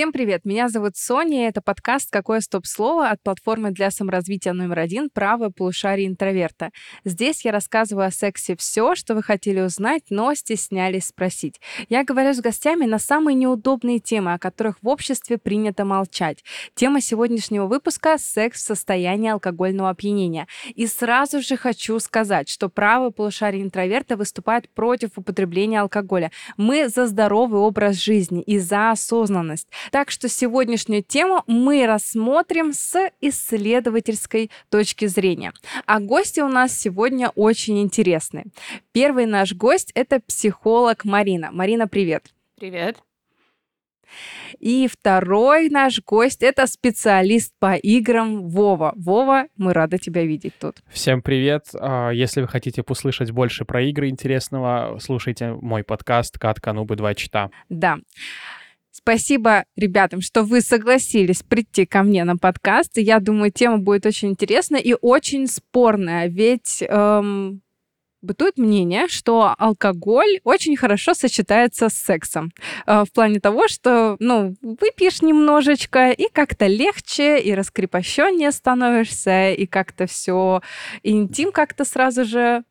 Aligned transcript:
Всем 0.00 0.12
привет! 0.12 0.46
Меня 0.46 0.70
зовут 0.70 0.96
Соня, 0.96 1.42
и 1.42 1.48
это 1.50 1.60
подкаст 1.60 2.10
«Какое 2.10 2.40
стоп-слово» 2.40 3.10
от 3.10 3.22
платформы 3.22 3.70
для 3.70 3.90
саморазвития 3.90 4.54
номер 4.54 4.78
один 4.78 5.10
«Правое 5.10 5.50
полушарие 5.50 6.08
интроверта». 6.08 6.70
Здесь 7.04 7.44
я 7.44 7.52
рассказываю 7.52 8.06
о 8.06 8.10
сексе 8.10 8.56
все, 8.56 8.94
что 8.94 9.14
вы 9.14 9.22
хотели 9.22 9.60
узнать, 9.60 10.04
но 10.08 10.32
стеснялись 10.32 11.08
спросить. 11.08 11.60
Я 11.90 12.02
говорю 12.02 12.32
с 12.32 12.40
гостями 12.40 12.86
на 12.86 12.98
самые 12.98 13.34
неудобные 13.34 13.98
темы, 13.98 14.32
о 14.32 14.38
которых 14.38 14.78
в 14.80 14.88
обществе 14.88 15.36
принято 15.36 15.84
молчать. 15.84 16.42
Тема 16.74 17.02
сегодняшнего 17.02 17.66
выпуска— 17.66 18.16
секс 18.18 18.62
в 18.62 18.64
состоянии 18.64 19.28
алкогольного 19.28 19.90
опьянения. 19.90 20.46
И 20.74 20.86
сразу 20.86 21.42
же 21.42 21.58
хочу 21.58 22.00
сказать, 22.00 22.48
что 22.48 22.70
правое 22.70 23.10
полушарие 23.10 23.62
интроверта 23.62 24.16
выступает 24.16 24.70
против 24.70 25.18
употребления 25.18 25.82
алкоголя. 25.82 26.30
Мы 26.56 26.88
за 26.88 27.06
здоровый 27.06 27.60
образ 27.60 27.96
жизни 27.96 28.40
и 28.40 28.58
за 28.58 28.92
осознанность. 28.92 29.68
Так 29.90 30.10
что 30.10 30.28
сегодняшнюю 30.28 31.02
тему 31.02 31.42
мы 31.46 31.86
рассмотрим 31.86 32.72
с 32.72 33.10
исследовательской 33.20 34.50
точки 34.68 35.06
зрения. 35.06 35.52
А 35.86 36.00
гости 36.00 36.40
у 36.40 36.48
нас 36.48 36.76
сегодня 36.76 37.30
очень 37.30 37.80
интересные. 37.80 38.46
Первый 38.92 39.26
наш 39.26 39.54
гость— 39.54 39.92
это 39.94 40.20
психолог 40.20 41.04
Марина. 41.04 41.50
Марина, 41.52 41.88
привет. 41.88 42.32
Привет. 42.58 42.98
И 44.58 44.88
второй 44.88 45.68
наш 45.70 46.02
гость— 46.02 46.42
это 46.42 46.66
специалист 46.66 47.54
по 47.58 47.74
играм 47.74 48.48
Вова. 48.48 48.92
Вова, 48.96 49.46
мы 49.56 49.72
рады 49.72 49.98
тебя 49.98 50.24
видеть 50.24 50.54
тут. 50.58 50.82
Всем 50.90 51.22
привет. 51.22 51.66
А, 51.74 52.10
если 52.10 52.40
вы 52.40 52.48
хотите 52.48 52.82
послушать 52.82 53.30
больше 53.30 53.64
про 53.64 53.82
игры 53.82 54.08
интересного, 54.08 54.98
слушайте 55.00 55.52
мой 55.52 55.84
подкаст 55.84 56.38
«Катка 56.38 56.72
Нубы 56.72 56.96
2 56.96 57.14
чита». 57.14 57.50
Да. 57.68 57.98
Спасибо 59.02 59.64
ребятам, 59.76 60.20
что 60.20 60.42
вы 60.42 60.60
согласились 60.60 61.42
прийти 61.42 61.86
ко 61.86 62.02
мне 62.02 62.24
на 62.24 62.36
подкаст. 62.36 62.92
Я 62.96 63.18
думаю, 63.18 63.50
тема 63.50 63.78
будет 63.78 64.06
очень 64.06 64.30
интересная 64.30 64.80
и 64.80 64.94
очень 65.00 65.46
спорная, 65.46 66.28
ведь 66.28 66.82
эм, 66.82 67.62
бытует 68.22 68.58
мнение, 68.58 69.08
что 69.08 69.54
алкоголь 69.58 70.40
очень 70.44 70.76
хорошо 70.76 71.14
сочетается 71.14 71.88
с 71.88 71.94
сексом. 71.94 72.50
Э, 72.86 73.04
в 73.04 73.12
плане 73.12 73.40
того, 73.40 73.68
что, 73.68 74.16
ну, 74.18 74.54
выпьешь 74.60 75.22
немножечко, 75.22 76.10
и 76.10 76.28
как-то 76.30 76.66
легче, 76.66 77.40
и 77.40 77.54
раскрепощеннее 77.54 78.52
становишься, 78.52 79.50
и 79.52 79.66
как-то 79.66 80.06
все, 80.06 80.60
интим 81.02 81.52
как-то 81.52 81.84
сразу 81.84 82.24
же 82.24 82.64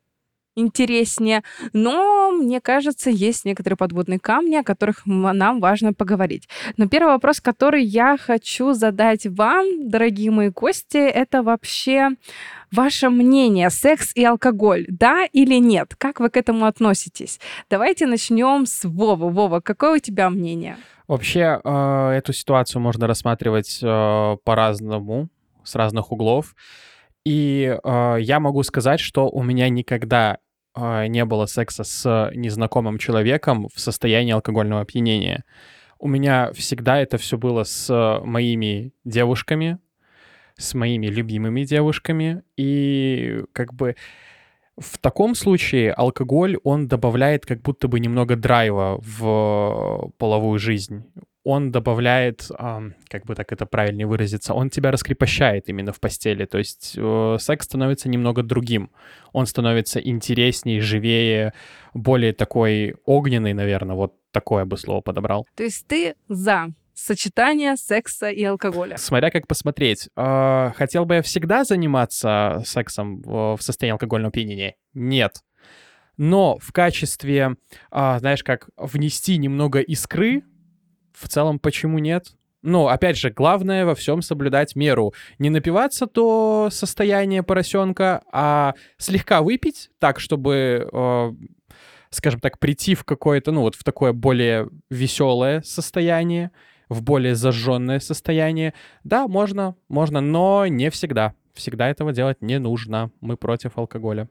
интереснее. 0.56 1.42
Но, 1.72 2.30
мне 2.32 2.60
кажется, 2.60 3.10
есть 3.10 3.44
некоторые 3.44 3.76
подводные 3.76 4.18
камни, 4.18 4.56
о 4.56 4.62
которых 4.62 5.02
нам 5.06 5.60
важно 5.60 5.92
поговорить. 5.92 6.48
Но 6.76 6.88
первый 6.88 7.12
вопрос, 7.12 7.40
который 7.40 7.84
я 7.84 8.16
хочу 8.16 8.72
задать 8.72 9.26
вам, 9.26 9.88
дорогие 9.88 10.30
мои 10.30 10.48
гости, 10.48 10.98
это 10.98 11.42
вообще 11.42 12.10
ваше 12.72 13.10
мнение, 13.10 13.70
секс 13.70 14.12
и 14.14 14.24
алкоголь, 14.24 14.86
да 14.88 15.24
или 15.32 15.56
нет? 15.56 15.94
Как 15.96 16.20
вы 16.20 16.30
к 16.30 16.36
этому 16.36 16.66
относитесь? 16.66 17.40
Давайте 17.68 18.06
начнем 18.06 18.66
с 18.66 18.84
Вова. 18.84 19.28
Вова, 19.28 19.60
какое 19.60 19.96
у 19.96 19.98
тебя 19.98 20.30
мнение? 20.30 20.76
Вообще, 21.08 21.60
э, 21.62 22.10
эту 22.10 22.32
ситуацию 22.32 22.80
можно 22.80 23.08
рассматривать 23.08 23.80
э, 23.82 24.36
по-разному, 24.44 25.28
с 25.64 25.74
разных 25.74 26.12
углов. 26.12 26.54
И 27.24 27.76
э, 27.82 28.16
я 28.20 28.40
могу 28.40 28.62
сказать, 28.62 29.00
что 29.00 29.28
у 29.28 29.42
меня 29.42 29.68
никогда 29.68 30.38
э, 30.74 31.06
не 31.06 31.24
было 31.24 31.46
секса 31.46 31.84
с 31.84 32.30
незнакомым 32.34 32.98
человеком 32.98 33.68
в 33.74 33.80
состоянии 33.80 34.32
алкогольного 34.32 34.82
опьянения. 34.82 35.44
У 35.98 36.08
меня 36.08 36.50
всегда 36.54 36.98
это 36.98 37.18
все 37.18 37.36
было 37.36 37.64
с 37.64 38.20
моими 38.24 38.92
девушками, 39.04 39.78
с 40.56 40.72
моими 40.72 41.08
любимыми 41.08 41.64
девушками. 41.64 42.42
И 42.56 43.44
как 43.52 43.74
бы 43.74 43.96
в 44.78 44.96
таком 44.96 45.34
случае 45.34 45.92
алкоголь, 45.92 46.56
он 46.64 46.88
добавляет 46.88 47.44
как 47.44 47.60
будто 47.60 47.86
бы 47.86 48.00
немного 48.00 48.34
драйва 48.36 48.98
в 49.02 50.10
половую 50.16 50.58
жизнь 50.58 51.04
он 51.42 51.70
добавляет, 51.70 52.48
как 52.48 53.24
бы 53.24 53.34
так 53.34 53.52
это 53.52 53.66
правильнее 53.66 54.06
выразиться, 54.06 54.52
он 54.52 54.68
тебя 54.68 54.90
раскрепощает 54.90 55.68
именно 55.68 55.92
в 55.92 56.00
постели. 56.00 56.44
То 56.44 56.58
есть 56.58 56.94
э, 56.96 57.36
секс 57.40 57.64
становится 57.64 58.08
немного 58.08 58.42
другим. 58.42 58.90
Он 59.32 59.46
становится 59.46 60.00
интереснее, 60.00 60.80
живее, 60.80 61.54
более 61.94 62.32
такой 62.32 62.94
огненный, 63.06 63.54
наверное, 63.54 63.96
вот 63.96 64.14
такое 64.32 64.64
бы 64.64 64.76
слово 64.76 65.00
подобрал. 65.00 65.46
То 65.56 65.62
есть 65.62 65.86
ты 65.86 66.14
за 66.28 66.68
сочетание 66.94 67.76
секса 67.76 68.28
и 68.28 68.44
алкоголя. 68.44 68.96
Смотря 68.98 69.30
как 69.30 69.46
посмотреть. 69.46 70.08
А, 70.16 70.72
хотел 70.76 71.06
бы 71.06 71.16
я 71.16 71.22
всегда 71.22 71.64
заниматься 71.64 72.62
сексом 72.66 73.22
в 73.22 73.58
состоянии 73.60 73.92
алкогольного 73.92 74.28
опьянения? 74.28 74.74
Нет. 74.92 75.42
Но 76.18 76.58
в 76.58 76.72
качестве, 76.72 77.56
а, 77.90 78.18
знаешь, 78.18 78.44
как 78.44 78.68
внести 78.76 79.38
немного 79.38 79.80
искры 79.80 80.42
в 81.20 81.28
целом, 81.28 81.58
почему 81.58 81.98
нет? 81.98 82.32
Ну, 82.62 82.88
опять 82.88 83.16
же, 83.16 83.30
главное 83.30 83.86
во 83.86 83.94
всем 83.94 84.20
соблюдать 84.22 84.76
меру. 84.76 85.14
Не 85.38 85.48
напиваться 85.50 86.06
до 86.06 86.68
состояния 86.70 87.42
поросенка, 87.42 88.22
а 88.32 88.74
слегка 88.98 89.40
выпить 89.40 89.90
так, 89.98 90.20
чтобы, 90.20 90.88
э, 90.92 91.32
скажем 92.10 92.40
так, 92.40 92.58
прийти 92.58 92.94
в 92.94 93.04
какое-то, 93.04 93.50
ну, 93.50 93.62
вот 93.62 93.76
в 93.76 93.84
такое 93.84 94.12
более 94.12 94.68
веселое 94.90 95.62
состояние, 95.62 96.50
в 96.90 97.02
более 97.02 97.34
зажженное 97.34 98.00
состояние. 98.00 98.74
Да, 99.04 99.26
можно, 99.26 99.74
можно, 99.88 100.20
но 100.20 100.66
не 100.66 100.90
всегда. 100.90 101.34
Всегда 101.54 101.88
этого 101.88 102.12
делать 102.12 102.42
не 102.42 102.58
нужно. 102.58 103.10
Мы 103.20 103.36
против 103.36 103.78
алкоголя. 103.78 104.28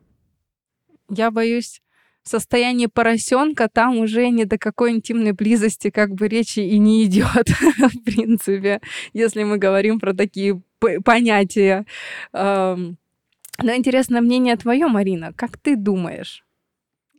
Я 1.09 1.31
боюсь, 1.31 1.81
состоянии 2.29 2.87
поросенка 2.87 3.69
там 3.71 3.97
уже 3.97 4.29
ни 4.29 4.43
до 4.43 4.57
какой 4.57 4.91
интимной 4.91 5.33
близости 5.33 5.89
как 5.89 6.13
бы 6.13 6.27
речи 6.27 6.59
и 6.59 6.77
не 6.77 7.03
идет, 7.05 7.49
в 7.49 8.03
принципе, 8.03 8.81
если 9.13 9.43
мы 9.43 9.57
говорим 9.57 9.99
про 9.99 10.13
такие 10.13 10.61
понятия. 11.03 11.85
Но 12.33 13.75
интересно 13.75 14.21
мнение 14.21 14.55
твое, 14.55 14.87
Марина. 14.87 15.33
Как 15.33 15.57
ты 15.57 15.75
думаешь? 15.75 16.45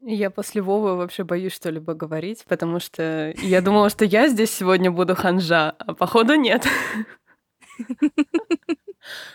Я 0.03 0.31
после 0.31 0.63
Вовы 0.63 0.97
вообще 0.97 1.25
боюсь 1.25 1.53
что-либо 1.53 1.93
говорить, 1.93 2.45
потому 2.49 2.81
что 2.81 3.35
я 3.37 3.61
думала, 3.61 3.91
что 3.91 4.07
я 4.07 4.29
здесь 4.29 4.51
сегодня 4.51 4.91
буду 4.91 5.15
ханжа, 5.15 5.75
а 5.79 5.93
походу 5.93 6.37
нет. 6.37 6.67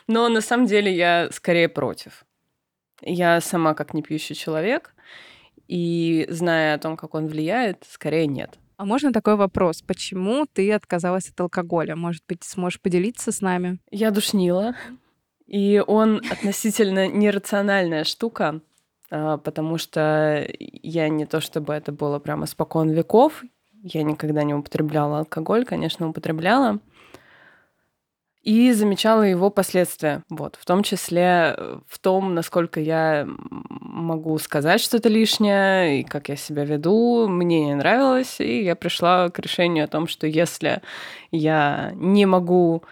Но 0.07 0.27
на 0.29 0.41
самом 0.41 0.65
деле 0.65 0.91
я 0.91 1.29
скорее 1.31 1.69
против. 1.69 2.25
Я 3.01 3.41
сама 3.41 3.75
как 3.75 3.93
не 3.93 4.01
пьющий 4.01 4.35
человек, 4.35 4.95
и 5.67 6.25
зная 6.29 6.75
о 6.75 6.79
том, 6.79 6.97
как 6.97 7.15
он 7.15 7.27
влияет, 7.27 7.83
скорее 7.89 8.27
нет. 8.27 8.57
А 8.77 8.85
можно 8.85 9.13
такой 9.13 9.35
вопрос? 9.35 9.81
Почему 9.81 10.45
ты 10.51 10.71
отказалась 10.73 11.29
от 11.29 11.39
алкоголя? 11.39 11.95
Может 11.95 12.23
быть, 12.27 12.43
сможешь 12.43 12.81
поделиться 12.81 13.31
с 13.31 13.41
нами? 13.41 13.79
Я 13.89 14.11
душнила. 14.11 14.75
И 15.47 15.81
он 15.85 16.21
относительно 16.31 17.07
нерациональная 17.07 18.03
штука, 18.03 18.61
а, 19.09 19.37
потому 19.37 19.77
что 19.77 20.45
я 20.59 21.09
не 21.09 21.25
то 21.25 21.39
чтобы 21.39 21.73
это 21.73 21.91
было 21.91 22.19
прямо 22.19 22.45
спокон 22.45 22.89
веков, 22.89 23.43
я 23.87 24.01
никогда 24.03 24.43
не 24.43 24.53
употребляла 24.53 25.19
алкоголь, 25.19 25.63
конечно, 25.63 26.09
употребляла, 26.09 26.79
и 28.45 28.71
замечала 28.73 29.23
его 29.23 29.49
последствия, 29.49 30.23
вот, 30.29 30.55
в 30.61 30.65
том 30.65 30.83
числе 30.83 31.55
э, 31.57 31.79
в 31.87 31.99
том, 31.99 32.35
насколько 32.35 32.79
я 32.79 33.27
могу 33.27 34.37
сказать 34.37 34.79
что-то 34.79 35.09
лишнее, 35.09 36.01
и 36.01 36.03
как 36.03 36.29
я 36.29 36.35
себя 36.35 36.63
веду, 36.63 37.27
мне 37.27 37.65
не 37.65 37.75
нравилось, 37.75 38.39
и 38.39 38.63
я 38.63 38.75
пришла 38.75 39.29
к 39.29 39.39
решению 39.39 39.85
о 39.85 39.87
том, 39.87 40.07
что 40.07 40.27
если 40.27 40.83
я 41.31 41.91
не 41.95 42.27
могу 42.27 42.83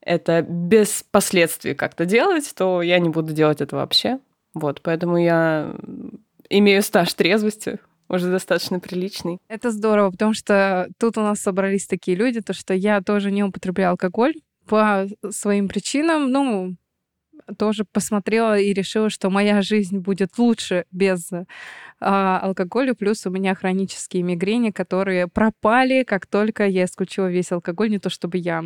это 0.00 0.42
без 0.42 1.04
последствий 1.10 1.74
как-то 1.74 2.06
делать, 2.06 2.52
то 2.56 2.80
я 2.80 3.00
не 3.00 3.08
буду 3.08 3.32
делать 3.32 3.60
это 3.60 3.76
вообще. 3.76 4.20
Вот, 4.54 4.80
поэтому 4.80 5.16
я 5.16 5.74
имею 6.48 6.82
стаж 6.82 7.12
трезвости, 7.14 7.80
уже 8.08 8.30
достаточно 8.30 8.78
приличный. 8.78 9.38
Это 9.48 9.72
здорово, 9.72 10.12
потому 10.12 10.34
что 10.34 10.88
тут 10.98 11.18
у 11.18 11.20
нас 11.20 11.40
собрались 11.40 11.86
такие 11.86 12.16
люди, 12.16 12.40
то 12.40 12.52
что 12.52 12.74
я 12.74 13.00
тоже 13.00 13.32
не 13.32 13.42
употребляю 13.42 13.90
алкоголь, 13.90 14.34
по 14.70 15.08
своим 15.30 15.66
причинам, 15.68 16.30
ну, 16.30 16.76
тоже 17.58 17.84
посмотрела 17.84 18.56
и 18.56 18.72
решила, 18.72 19.10
что 19.10 19.28
моя 19.28 19.62
жизнь 19.62 19.98
будет 19.98 20.38
лучше 20.38 20.84
без 20.92 21.28
а, 22.00 22.38
алкоголя. 22.38 22.94
Плюс 22.94 23.26
у 23.26 23.30
меня 23.30 23.54
хронические 23.54 24.22
мигрени, 24.22 24.70
которые 24.70 25.28
пропали, 25.28 26.02
как 26.02 26.26
только 26.26 26.66
я 26.66 26.84
исключила 26.84 27.30
весь 27.30 27.52
алкоголь. 27.52 27.90
Не 27.90 27.98
то 27.98 28.08
чтобы 28.10 28.38
я 28.38 28.64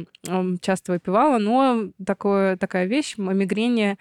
часто 0.61 0.93
выпивала, 0.93 1.39
но 1.39 1.91
такое, 2.05 2.57
такая 2.57 2.87
вещь, 2.87 3.17
мигрени 3.19 3.99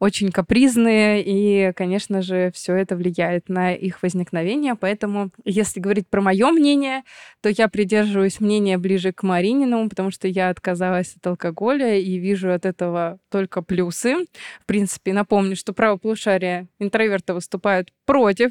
очень 0.00 0.30
капризные, 0.30 1.22
и, 1.24 1.72
конечно 1.72 2.22
же, 2.22 2.52
все 2.54 2.74
это 2.74 2.94
влияет 2.94 3.48
на 3.48 3.72
их 3.72 4.02
возникновение. 4.02 4.74
Поэтому, 4.74 5.30
если 5.44 5.80
говорить 5.80 6.06
про 6.08 6.20
мое 6.20 6.50
мнение, 6.50 7.02
то 7.40 7.48
я 7.48 7.68
придерживаюсь 7.68 8.40
мнения 8.40 8.78
ближе 8.78 9.12
к 9.12 9.22
Марининому, 9.22 9.88
потому 9.88 10.10
что 10.10 10.28
я 10.28 10.50
отказалась 10.50 11.16
от 11.16 11.26
алкоголя 11.26 11.96
и 11.96 12.18
вижу 12.18 12.52
от 12.52 12.66
этого 12.66 13.18
только 13.30 13.62
плюсы. 13.62 14.26
В 14.60 14.66
принципе, 14.66 15.12
напомню, 15.12 15.56
что 15.56 15.72
правополушарие 15.72 16.68
интроверта 16.78 17.34
выступают 17.34 17.92
против 18.04 18.50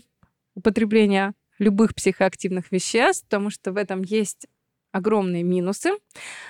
употребления 0.57 1.33
любых 1.59 1.93
психоактивных 1.95 2.71
веществ, 2.71 3.23
потому 3.25 3.49
что 3.49 3.71
в 3.71 3.77
этом 3.77 4.01
есть 4.01 4.47
огромные 4.91 5.43
минусы. 5.43 5.91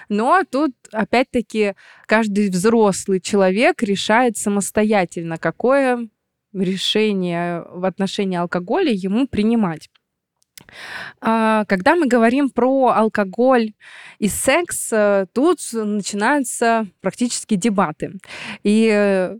Но 0.09 0.43
тут, 0.49 0.71
опять-таки, 0.91 1.73
каждый 2.05 2.49
взрослый 2.49 3.19
человек 3.19 3.83
решает 3.83 4.37
самостоятельно, 4.37 5.37
какое 5.37 6.07
решение 6.53 7.63
в 7.69 7.83
отношении 7.85 8.37
алкоголя 8.37 8.91
ему 8.91 9.27
принимать. 9.27 9.89
А, 11.21 11.65
когда 11.65 11.95
мы 11.95 12.07
говорим 12.07 12.49
про 12.49 12.89
алкоголь 12.89 13.73
и 14.19 14.27
секс, 14.27 14.89
э, 14.91 15.27
тут 15.33 15.59
начинаются 15.73 16.87
практически 17.01 17.55
дебаты. 17.55 18.13
И 18.63 19.35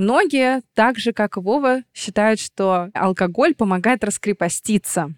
многие, 0.00 0.62
так 0.74 0.98
же 0.98 1.12
как 1.12 1.36
и 1.36 1.40
Вова, 1.40 1.82
считают, 1.94 2.40
что 2.40 2.88
алкоголь 2.94 3.54
помогает 3.54 4.02
раскрепоститься 4.02 5.14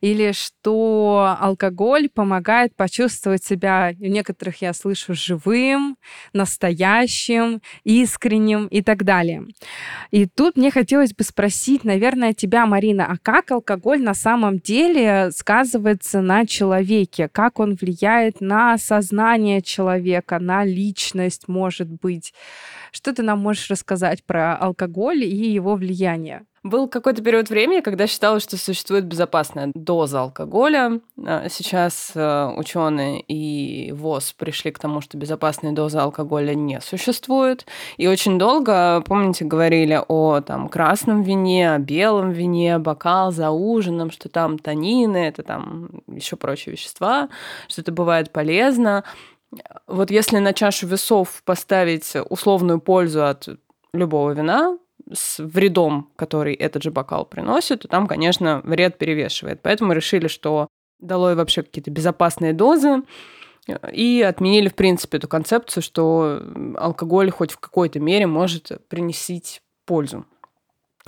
или 0.00 0.32
что 0.32 1.36
алкоголь 1.40 2.08
помогает 2.08 2.74
почувствовать 2.76 3.44
себя, 3.44 3.92
у 4.00 4.06
некоторых 4.06 4.62
я 4.62 4.72
слышу, 4.72 5.14
живым, 5.14 5.96
настоящим, 6.32 7.62
искренним 7.84 8.66
и 8.66 8.82
так 8.82 9.04
далее. 9.04 9.46
И 10.10 10.26
тут 10.26 10.56
мне 10.56 10.70
хотелось 10.70 11.14
бы 11.14 11.24
спросить, 11.24 11.84
наверное, 11.84 12.32
тебя, 12.32 12.66
Марина, 12.66 13.06
а 13.06 13.16
как 13.22 13.50
алкоголь 13.50 14.02
на 14.02 14.14
самом 14.14 14.58
деле 14.58 15.30
сказывается 15.30 16.20
на 16.20 16.46
человеке? 16.46 17.28
Как 17.28 17.58
он 17.60 17.76
влияет 17.80 18.40
на 18.40 18.78
сознание 18.78 19.62
человека, 19.62 20.38
на 20.38 20.64
личность, 20.64 21.48
может 21.48 21.88
быть? 21.88 22.34
Что 22.94 23.14
ты 23.14 23.22
нам 23.22 23.38
можешь 23.38 23.70
рассказать 23.70 24.22
про 24.22 24.54
алкоголь 24.54 25.24
и 25.24 25.50
его 25.50 25.76
влияние? 25.76 26.44
Был 26.62 26.86
какой-то 26.88 27.22
период 27.24 27.50
времени, 27.50 27.80
когда 27.80 28.06
считалось, 28.06 28.44
что 28.44 28.56
существует 28.56 29.04
безопасная 29.04 29.72
доза 29.74 30.20
алкоголя. 30.20 31.00
А, 31.18 31.48
сейчас 31.48 32.12
э, 32.14 32.54
ученые 32.56 33.20
и 33.20 33.90
ВОЗ 33.90 34.34
пришли 34.34 34.70
к 34.70 34.78
тому, 34.78 35.00
что 35.00 35.18
безопасной 35.18 35.72
дозы 35.72 35.98
алкоголя 35.98 36.54
не 36.54 36.80
существует. 36.80 37.66
И 37.96 38.06
очень 38.06 38.38
долго, 38.38 39.02
помните, 39.04 39.44
говорили 39.44 40.00
о 40.06 40.40
там, 40.40 40.68
красном 40.68 41.22
вине, 41.22 41.72
о 41.72 41.78
белом 41.78 42.30
вине, 42.30 42.78
бокал 42.78 43.32
за 43.32 43.50
ужином, 43.50 44.12
что 44.12 44.28
там 44.28 44.56
танины, 44.56 45.16
это 45.16 45.42
там 45.42 45.88
еще 46.06 46.36
прочие 46.36 46.74
вещества, 46.74 47.28
что 47.66 47.80
это 47.80 47.90
бывает 47.90 48.30
полезно. 48.30 49.02
Вот 49.86 50.10
если 50.10 50.38
на 50.38 50.52
чашу 50.52 50.86
весов 50.86 51.42
поставить 51.44 52.14
условную 52.30 52.80
пользу 52.80 53.26
от 53.26 53.48
любого 53.92 54.32
вина, 54.32 54.78
с 55.12 55.38
вредом, 55.42 56.10
который 56.16 56.54
этот 56.54 56.82
же 56.82 56.90
бокал 56.90 57.26
приносит, 57.26 57.80
то 57.80 57.88
там, 57.88 58.06
конечно, 58.06 58.60
вред 58.64 58.98
перевешивает. 58.98 59.60
Поэтому 59.62 59.92
решили, 59.92 60.28
что 60.28 60.68
долой 61.00 61.34
вообще 61.34 61.62
какие-то 61.62 61.90
безопасные 61.90 62.52
дозы, 62.52 63.02
и 63.92 64.22
отменили, 64.26 64.68
в 64.68 64.74
принципе, 64.74 65.18
эту 65.18 65.28
концепцию, 65.28 65.82
что 65.82 66.42
алкоголь 66.76 67.30
хоть 67.30 67.52
в 67.52 67.58
какой-то 67.58 68.00
мере 68.00 68.26
может 68.26 68.70
принести 68.88 69.42
пользу 69.86 70.24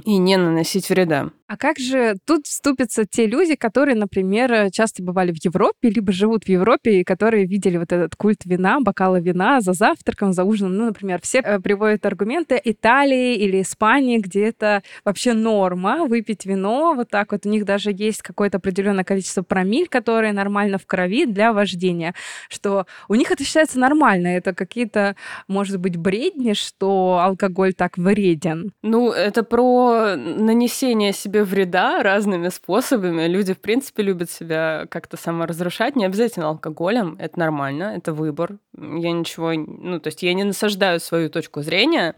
и 0.02 0.18
не 0.18 0.36
наносить 0.36 0.88
вреда. 0.90 1.30
А 1.46 1.58
как 1.58 1.78
же 1.78 2.16
тут 2.26 2.46
вступятся 2.46 3.04
те 3.04 3.26
люди, 3.26 3.54
которые, 3.54 3.94
например, 3.94 4.70
часто 4.72 5.02
бывали 5.02 5.30
в 5.30 5.44
Европе, 5.44 5.90
либо 5.90 6.10
живут 6.10 6.44
в 6.44 6.48
Европе, 6.48 7.00
и 7.00 7.04
которые 7.04 7.44
видели 7.46 7.76
вот 7.76 7.92
этот 7.92 8.16
культ 8.16 8.44
вина, 8.46 8.80
бокала 8.80 9.20
вина 9.20 9.60
за 9.60 9.74
завтраком, 9.74 10.32
за 10.32 10.44
ужином. 10.44 10.76
Ну, 10.76 10.86
например, 10.86 11.20
все 11.22 11.40
э, 11.40 11.60
приводят 11.60 12.06
аргументы 12.06 12.58
Италии 12.64 13.36
или 13.36 13.60
Испании, 13.60 14.18
где 14.18 14.46
это 14.46 14.82
вообще 15.04 15.34
норма 15.34 16.06
выпить 16.06 16.46
вино. 16.46 16.94
Вот 16.94 17.10
так 17.10 17.32
вот 17.32 17.44
у 17.44 17.50
них 17.50 17.66
даже 17.66 17.90
есть 17.92 18.22
какое-то 18.22 18.56
определенное 18.56 19.04
количество 19.04 19.42
промиль, 19.42 19.88
которые 19.88 20.32
нормально 20.32 20.78
в 20.78 20.86
крови 20.86 21.26
для 21.26 21.52
вождения. 21.52 22.14
Что 22.48 22.86
у 23.08 23.14
них 23.14 23.30
это 23.30 23.44
считается 23.44 23.78
нормально. 23.78 24.28
Это 24.28 24.54
какие-то, 24.54 25.14
может 25.46 25.78
быть, 25.78 25.98
бредни, 25.98 26.54
что 26.54 27.20
алкоголь 27.22 27.74
так 27.74 27.98
вреден. 27.98 28.72
Ну, 28.82 29.12
это 29.12 29.42
про 29.42 29.83
нанесение 30.16 31.12
себе 31.12 31.34
себе 31.34 31.42
вреда 31.42 32.02
разными 32.02 32.48
способами. 32.48 33.26
Люди, 33.26 33.54
в 33.54 33.58
принципе, 33.58 34.02
любят 34.02 34.30
себя 34.30 34.86
как-то 34.90 35.16
саморазрушать. 35.16 35.96
Не 35.96 36.04
обязательно 36.04 36.48
алкоголем. 36.48 37.16
Это 37.18 37.38
нормально, 37.38 37.94
это 37.96 38.12
выбор. 38.12 38.58
Я 38.76 39.10
ничего... 39.10 39.52
Ну, 39.52 39.98
то 39.98 40.08
есть 40.08 40.22
я 40.22 40.32
не 40.34 40.44
насаждаю 40.44 41.00
свою 41.00 41.28
точку 41.28 41.62
зрения, 41.62 42.14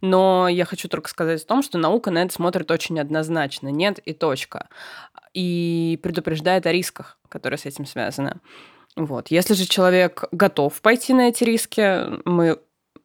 но 0.00 0.48
я 0.48 0.64
хочу 0.64 0.88
только 0.88 1.10
сказать 1.10 1.42
о 1.42 1.46
том, 1.46 1.62
что 1.62 1.78
наука 1.78 2.10
на 2.10 2.22
это 2.22 2.32
смотрит 2.32 2.70
очень 2.70 3.00
однозначно. 3.00 3.68
Нет 3.68 3.98
и 3.98 4.12
точка. 4.12 4.68
И 5.34 5.98
предупреждает 6.02 6.66
о 6.66 6.72
рисках, 6.72 7.18
которые 7.28 7.58
с 7.58 7.66
этим 7.66 7.86
связаны. 7.86 8.36
Вот. 8.96 9.28
Если 9.30 9.54
же 9.54 9.66
человек 9.66 10.24
готов 10.32 10.80
пойти 10.80 11.14
на 11.14 11.28
эти 11.28 11.44
риски, 11.44 12.06
мы 12.24 12.58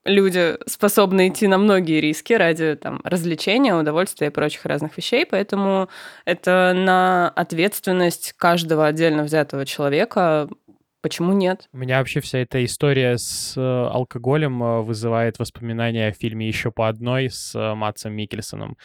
люди 0.06 0.58
способны 0.68 1.28
идти 1.30 1.48
на 1.48 1.58
многие 1.58 2.00
риски 2.00 2.34
ради 2.34 2.76
там, 2.76 3.02
развлечения, 3.04 3.76
удовольствия 3.76 4.28
и 4.28 4.32
прочих 4.32 4.66
разных 4.66 4.96
вещей, 4.98 5.26
поэтому 5.26 5.90
это 6.26 6.74
на 6.76 7.30
ответственность 7.30 8.34
каждого 8.38 8.86
отдельно 8.86 9.24
взятого 9.24 9.66
человека 9.66 10.48
Почему 11.06 11.34
нет? 11.34 11.70
У 11.72 11.78
меня 11.78 12.00
вообще 12.00 12.20
вся 12.20 12.40
эта 12.40 12.66
история 12.66 13.20
с 13.20 13.54
э, 13.56 13.62
алкоголем 13.62 14.64
э, 14.64 14.82
вызывает 14.82 15.38
воспоминания 15.38 16.08
о 16.08 16.12
фильме 16.12 16.48
«Еще 16.48 16.72
по 16.72 16.88
одной» 16.88 17.30
с 17.30 17.54
э, 17.54 17.76
Матсом 17.76 18.14
Микельсоном. 18.14 18.76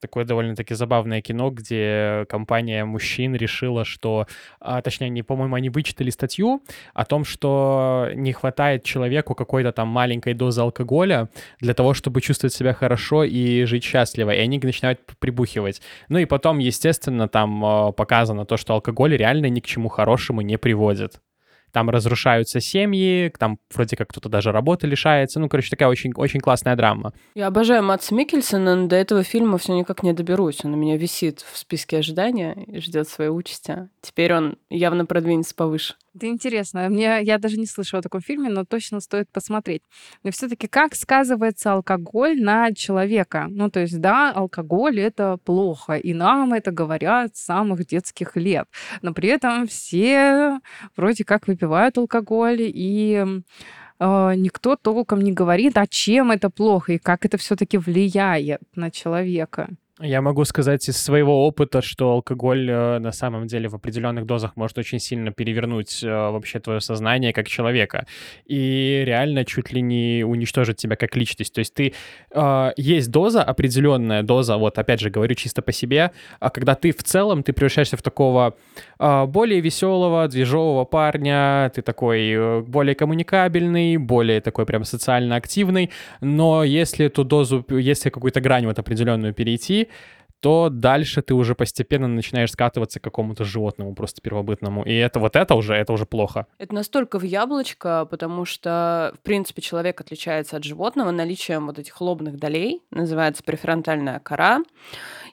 Такое 0.00 0.24
довольно-таки 0.24 0.74
забавное 0.74 1.20
кино, 1.20 1.50
где 1.50 2.26
компания 2.28 2.84
мужчин 2.84 3.36
решила, 3.36 3.84
что... 3.84 4.26
А, 4.58 4.82
точнее, 4.82 5.08
не, 5.08 5.22
по-моему, 5.22 5.54
они 5.54 5.70
вычитали 5.70 6.10
статью 6.10 6.64
о 6.94 7.04
том, 7.04 7.24
что 7.24 8.08
не 8.12 8.32
хватает 8.32 8.82
человеку 8.82 9.36
какой-то 9.36 9.70
там 9.70 9.86
маленькой 9.86 10.34
дозы 10.34 10.62
алкоголя 10.62 11.28
для 11.60 11.74
того, 11.74 11.94
чтобы 11.94 12.20
чувствовать 12.20 12.54
себя 12.54 12.74
хорошо 12.74 13.22
и 13.22 13.62
жить 13.66 13.84
счастливо. 13.84 14.32
И 14.32 14.40
они 14.40 14.58
начинают 14.58 14.98
прибухивать. 15.20 15.80
Ну 16.08 16.18
и 16.18 16.24
потом, 16.24 16.58
естественно, 16.58 17.28
там 17.28 17.92
показано 17.92 18.46
то, 18.46 18.56
что 18.56 18.74
алкоголь 18.74 19.16
реально 19.16 19.48
ни 19.48 19.60
к 19.60 19.66
чему 19.66 19.88
хорошему 19.88 20.40
не 20.40 20.58
приводит 20.58 21.20
там 21.72 21.90
разрушаются 21.90 22.60
семьи, 22.60 23.32
там 23.38 23.58
вроде 23.74 23.96
как 23.96 24.08
кто-то 24.08 24.28
даже 24.28 24.52
работы 24.52 24.86
лишается. 24.86 25.40
Ну, 25.40 25.48
короче, 25.48 25.70
такая 25.70 25.88
очень, 25.88 26.12
очень 26.14 26.40
классная 26.40 26.76
драма. 26.76 27.12
Я 27.34 27.46
обожаю 27.46 27.82
Матса 27.82 28.14
Микельсона, 28.14 28.76
но 28.76 28.86
до 28.88 28.96
этого 28.96 29.22
фильма 29.22 29.58
все 29.58 29.74
никак 29.74 30.02
не 30.02 30.12
доберусь. 30.12 30.64
Он 30.64 30.74
у 30.74 30.76
меня 30.76 30.96
висит 30.96 31.40
в 31.40 31.56
списке 31.56 31.98
ожидания 31.98 32.54
и 32.66 32.80
ждет 32.80 33.08
своей 33.08 33.30
участи. 33.30 33.88
Теперь 34.00 34.34
он 34.34 34.56
явно 34.70 35.06
продвинется 35.06 35.54
повыше. 35.54 35.94
Это 36.18 36.26
интересно. 36.26 36.88
Мне, 36.88 37.20
я 37.22 37.38
даже 37.38 37.58
не 37.58 37.66
слышала 37.66 38.00
о 38.00 38.02
таком 38.02 38.20
фильме, 38.20 38.50
но 38.50 38.64
точно 38.64 38.98
стоит 38.98 39.30
посмотреть. 39.30 39.82
Но 40.24 40.32
все-таки 40.32 40.66
как 40.66 40.96
сказывается 40.96 41.74
алкоголь 41.74 42.42
на 42.42 42.74
человека? 42.74 43.46
Ну, 43.48 43.70
то 43.70 43.78
есть, 43.78 44.00
да, 44.00 44.32
алкоголь 44.32 44.98
это 44.98 45.36
плохо, 45.44 45.92
и 45.92 46.14
нам 46.14 46.54
это 46.54 46.72
говорят 46.72 47.36
с 47.36 47.44
самых 47.44 47.86
детских 47.86 48.34
лет. 48.34 48.66
Но 49.00 49.14
при 49.14 49.28
этом 49.28 49.68
все 49.68 50.58
вроде 50.96 51.22
как 51.22 51.46
выпивают 51.46 51.96
алкоголь, 51.98 52.62
и 52.62 53.24
э, 54.00 54.32
никто 54.34 54.74
толком 54.74 55.20
не 55.20 55.32
говорит, 55.32 55.78
а 55.78 55.86
чем 55.86 56.32
это 56.32 56.50
плохо 56.50 56.94
и 56.94 56.98
как 56.98 57.26
это 57.26 57.38
все-таки 57.38 57.78
влияет 57.78 58.62
на 58.74 58.90
человека. 58.90 59.68
Я 60.00 60.22
могу 60.22 60.44
сказать 60.44 60.88
из 60.88 60.96
своего 60.96 61.44
опыта, 61.46 61.82
что 61.82 62.12
алкоголь 62.12 62.70
э, 62.70 62.98
на 63.00 63.10
самом 63.10 63.48
деле 63.48 63.68
в 63.68 63.74
определенных 63.74 64.26
дозах 64.26 64.54
может 64.54 64.78
очень 64.78 65.00
сильно 65.00 65.32
перевернуть 65.32 66.04
э, 66.04 66.06
вообще 66.08 66.60
твое 66.60 66.80
сознание 66.80 67.32
как 67.32 67.48
человека. 67.48 68.06
И 68.46 69.02
реально 69.04 69.44
чуть 69.44 69.72
ли 69.72 69.82
не 69.82 70.24
уничтожить 70.24 70.76
тебя 70.76 70.94
как 70.94 71.16
личность. 71.16 71.52
То 71.52 71.58
есть 71.58 71.74
ты... 71.74 71.94
Э, 72.30 72.70
есть 72.76 73.10
доза, 73.10 73.42
определенная 73.42 74.22
доза, 74.22 74.56
вот 74.56 74.78
опять 74.78 75.00
же 75.00 75.10
говорю 75.10 75.34
чисто 75.34 75.62
по 75.62 75.72
себе, 75.72 76.12
а 76.38 76.50
когда 76.50 76.76
ты 76.76 76.92
в 76.92 77.02
целом, 77.02 77.42
ты 77.42 77.52
превращаешься 77.52 77.96
в 77.96 78.02
такого 78.02 78.54
э, 79.00 79.26
более 79.26 79.60
веселого, 79.60 80.28
движового 80.28 80.84
парня, 80.84 81.72
ты 81.74 81.82
такой 81.82 82.30
э, 82.30 82.60
более 82.60 82.94
коммуникабельный, 82.94 83.96
более 83.96 84.40
такой 84.40 84.64
прям 84.64 84.84
социально 84.84 85.34
активный, 85.34 85.90
но 86.20 86.62
если 86.62 87.06
эту 87.06 87.24
дозу, 87.24 87.64
если 87.68 88.10
какую-то 88.10 88.40
грань 88.40 88.66
вот 88.66 88.78
определенную 88.78 89.34
перейти, 89.34 89.87
то 90.40 90.68
дальше 90.70 91.22
ты 91.22 91.34
уже 91.34 91.54
постепенно 91.54 92.06
начинаешь 92.06 92.52
скатываться 92.52 93.00
к 93.00 93.04
какому-то 93.04 93.44
животному, 93.44 93.94
просто 93.94 94.20
первобытному. 94.20 94.84
И 94.84 94.94
это 94.94 95.18
вот 95.18 95.34
это 95.34 95.54
уже, 95.54 95.74
это 95.74 95.92
уже 95.92 96.06
плохо. 96.06 96.46
Это 96.58 96.74
настолько 96.74 97.18
в 97.18 97.24
яблочко, 97.24 98.06
потому 98.08 98.44
что, 98.44 99.12
в 99.16 99.20
принципе, 99.20 99.62
человек 99.62 100.00
отличается 100.00 100.56
от 100.56 100.64
животного 100.64 101.10
наличием 101.10 101.66
вот 101.66 101.78
этих 101.78 102.00
лобных 102.00 102.36
долей, 102.36 102.82
называется 102.90 103.42
префронтальная 103.42 104.20
кора. 104.20 104.60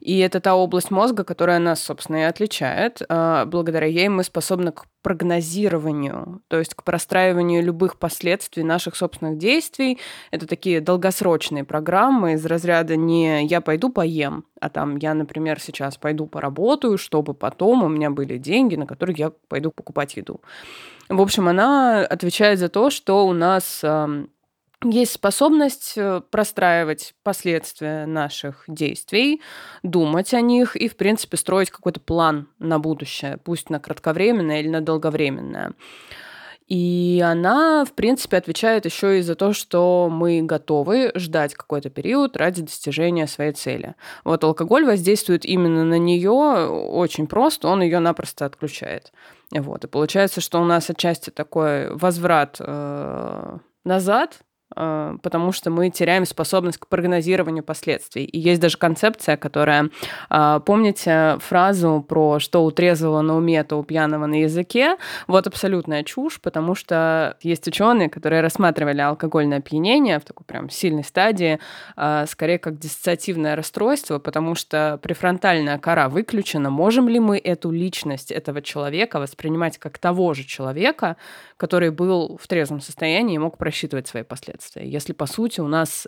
И 0.05 0.19
это 0.19 0.39
та 0.39 0.55
область 0.55 0.91
мозга, 0.91 1.23
которая 1.23 1.57
нас, 1.57 1.81
собственно, 1.81 2.17
и 2.17 2.21
отличает. 2.21 3.01
А, 3.09 3.45
благодаря 3.45 3.87
ей 3.87 4.07
мы 4.07 4.23
способны 4.23 4.71
к 4.71 4.85
прогнозированию, 5.01 6.43
то 6.47 6.59
есть 6.59 6.75
к 6.75 6.83
простраиванию 6.83 7.63
любых 7.63 7.97
последствий 7.97 8.61
наших 8.61 8.95
собственных 8.95 9.39
действий. 9.39 9.97
Это 10.29 10.45
такие 10.45 10.79
долгосрочные 10.79 11.63
программы 11.63 12.33
из 12.33 12.45
разряда 12.45 12.95
не 12.95 13.47
«я 13.47 13.61
пойду 13.61 13.89
поем», 13.89 14.45
а 14.61 14.69
там 14.69 14.97
я, 14.97 15.15
например, 15.15 15.59
сейчас 15.59 15.97
пойду 15.97 16.27
поработаю, 16.27 16.99
чтобы 16.99 17.33
потом 17.33 17.81
у 17.81 17.87
меня 17.87 18.11
были 18.11 18.37
деньги, 18.37 18.75
на 18.75 18.85
которые 18.85 19.15
я 19.17 19.31
пойду 19.47 19.71
покупать 19.71 20.17
еду. 20.17 20.39
В 21.09 21.19
общем, 21.19 21.47
она 21.47 22.01
отвечает 22.01 22.59
за 22.59 22.69
то, 22.69 22.91
что 22.91 23.25
у 23.25 23.33
нас 23.33 23.83
есть 24.83 25.13
способность 25.13 25.93
э, 25.95 26.21
простраивать 26.29 27.13
последствия 27.23 28.05
наших 28.05 28.65
действий, 28.67 29.41
думать 29.83 30.33
о 30.33 30.41
них 30.41 30.75
и, 30.75 30.87
в 30.87 30.95
принципе, 30.97 31.37
строить 31.37 31.71
какой-то 31.71 31.99
план 31.99 32.47
на 32.59 32.79
будущее, 32.79 33.37
пусть 33.43 33.69
на 33.69 33.79
кратковременное 33.79 34.59
или 34.59 34.67
на 34.67 34.81
долговременное. 34.81 35.73
И 36.67 37.23
она, 37.23 37.85
в 37.85 37.93
принципе, 37.93 38.37
отвечает 38.37 38.85
еще 38.85 39.19
и 39.19 39.21
за 39.21 39.35
то, 39.35 39.53
что 39.53 40.09
мы 40.11 40.41
готовы 40.41 41.11
ждать 41.13 41.53
какой-то 41.53 41.91
период 41.91 42.35
ради 42.37 42.63
достижения 42.63 43.27
своей 43.27 43.51
цели. 43.51 43.93
Вот 44.23 44.43
алкоголь 44.43 44.83
воздействует 44.83 45.45
именно 45.45 45.83
на 45.85 45.99
нее 45.99 46.31
очень 46.31 47.27
просто, 47.27 47.67
он 47.67 47.83
ее 47.83 47.99
напросто 47.99 48.45
отключает. 48.45 49.13
Вот. 49.51 49.83
И 49.83 49.87
получается, 49.87 50.41
что 50.41 50.59
у 50.59 50.65
нас 50.65 50.89
отчасти 50.89 51.29
такой 51.29 51.93
возврат 51.93 52.57
э, 52.59 53.57
назад 53.83 54.39
потому 54.75 55.51
что 55.51 55.69
мы 55.69 55.89
теряем 55.89 56.25
способность 56.25 56.77
к 56.77 56.87
прогнозированию 56.87 57.63
последствий. 57.63 58.23
И 58.25 58.39
есть 58.39 58.61
даже 58.61 58.77
концепция, 58.77 59.37
которая... 59.37 59.89
Э, 60.29 60.59
помните 60.65 61.37
фразу 61.39 62.05
про 62.07 62.39
«что 62.39 62.63
у 62.63 62.71
трезвого 62.71 63.21
на 63.21 63.35
уме, 63.35 63.63
то 63.63 63.77
у 63.77 63.83
пьяного 63.83 64.25
на 64.25 64.41
языке»? 64.41 64.97
Вот 65.27 65.47
абсолютная 65.47 66.03
чушь, 66.03 66.39
потому 66.41 66.75
что 66.75 67.37
есть 67.41 67.67
ученые, 67.67 68.09
которые 68.09 68.41
рассматривали 68.41 69.01
алкогольное 69.01 69.59
опьянение 69.59 70.19
в 70.19 70.25
такой 70.25 70.45
прям 70.45 70.69
сильной 70.69 71.03
стадии, 71.03 71.59
э, 71.97 72.25
скорее 72.27 72.59
как 72.59 72.77
диссоциативное 72.77 73.55
расстройство, 73.55 74.19
потому 74.19 74.55
что 74.55 74.99
префронтальная 75.01 75.77
кора 75.77 76.09
выключена. 76.09 76.69
Можем 76.69 77.09
ли 77.09 77.19
мы 77.19 77.37
эту 77.37 77.71
личность 77.71 78.31
этого 78.31 78.61
человека 78.61 79.19
воспринимать 79.19 79.77
как 79.77 79.97
того 79.97 80.33
же 80.33 80.43
человека, 80.43 81.17
который 81.57 81.91
был 81.91 82.37
в 82.37 82.47
трезвом 82.47 82.81
состоянии 82.81 83.35
и 83.35 83.39
мог 83.39 83.57
просчитывать 83.57 84.07
свои 84.07 84.23
последствия? 84.23 84.89
если, 84.89 85.13
по 85.13 85.25
сути, 85.25 85.61
у 85.61 85.67
нас 85.67 86.07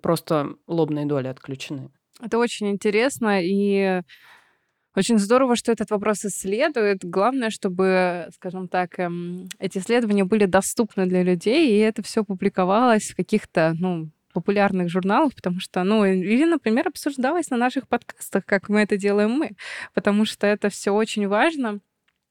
просто 0.00 0.54
лобные 0.66 1.06
доли 1.06 1.28
отключены. 1.28 1.90
Это 2.20 2.38
очень 2.38 2.70
интересно, 2.70 3.40
и 3.42 4.02
очень 4.96 5.18
здорово, 5.18 5.54
что 5.54 5.70
этот 5.70 5.90
вопрос 5.90 6.24
исследует. 6.24 7.04
Главное, 7.04 7.50
чтобы, 7.50 8.28
скажем 8.34 8.66
так, 8.66 8.98
эм, 8.98 9.48
эти 9.60 9.78
исследования 9.78 10.24
были 10.24 10.46
доступны 10.46 11.06
для 11.06 11.22
людей, 11.22 11.70
и 11.70 11.78
это 11.78 12.02
все 12.02 12.24
публиковалось 12.24 13.10
в 13.10 13.16
каких-то, 13.16 13.74
ну, 13.78 14.10
популярных 14.32 14.88
журналах, 14.88 15.34
потому 15.34 15.60
что, 15.60 15.84
ну, 15.84 16.04
или, 16.04 16.44
например, 16.44 16.88
обсуждалось 16.88 17.50
на 17.50 17.56
наших 17.56 17.86
подкастах, 17.88 18.44
как 18.44 18.68
мы 18.68 18.80
это 18.80 18.96
делаем 18.96 19.30
мы, 19.30 19.52
потому 19.94 20.24
что 20.24 20.46
это 20.46 20.68
все 20.68 20.90
очень 20.90 21.28
важно. 21.28 21.80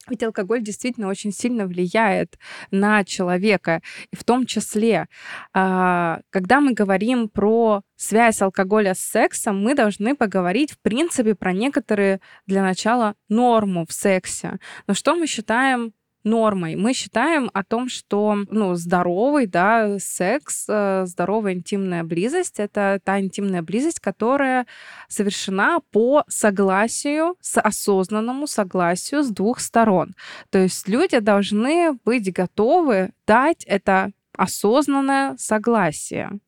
Ведь 0.09 0.23
алкоголь 0.23 0.61
действительно 0.61 1.07
очень 1.07 1.31
сильно 1.31 1.67
влияет 1.67 2.37
на 2.71 3.03
человека. 3.03 3.81
И 4.11 4.15
в 4.15 4.23
том 4.23 4.45
числе, 4.45 5.07
а, 5.53 6.21
когда 6.29 6.61
мы 6.61 6.73
говорим 6.73 7.29
про 7.29 7.81
связь 7.95 8.41
алкоголя 8.41 8.93
с 8.93 8.99
сексом, 8.99 9.61
мы 9.61 9.75
должны 9.75 10.15
поговорить, 10.15 10.71
в 10.71 10.79
принципе, 10.79 11.35
про 11.35 11.53
некоторые 11.53 12.21
для 12.45 12.61
начала 12.63 13.15
норму 13.27 13.85
в 13.87 13.93
сексе. 13.93 14.59
Но 14.87 14.93
что 14.93 15.15
мы 15.15 15.27
считаем 15.27 15.93
нормой. 16.29 16.75
Мы 16.75 16.93
считаем 16.93 17.49
о 17.53 17.63
том, 17.63 17.89
что 17.89 18.37
ну, 18.49 18.75
здоровый 18.75 19.47
да, 19.47 19.97
секс, 19.99 20.65
э, 20.67 21.05
здоровая 21.05 21.53
интимная 21.53 22.03
близость— 22.03 22.55
это 22.59 22.99
та 23.03 23.19
интимная 23.19 23.61
близость, 23.61 23.99
которая 23.99 24.67
совершена 25.07 25.79
по 25.91 26.23
согласию, 26.27 27.35
с 27.41 27.59
осознанному 27.59 28.47
согласию 28.47 29.23
с 29.23 29.29
двух 29.29 29.59
сторон. 29.59 30.15
То 30.49 30.59
есть 30.59 30.87
люди 30.87 31.19
должны 31.19 31.93
быть 32.05 32.31
готовы 32.31 33.11
дать 33.25 33.63
это 33.65 34.11
осознанное 34.37 35.35
согласие. 35.37 36.39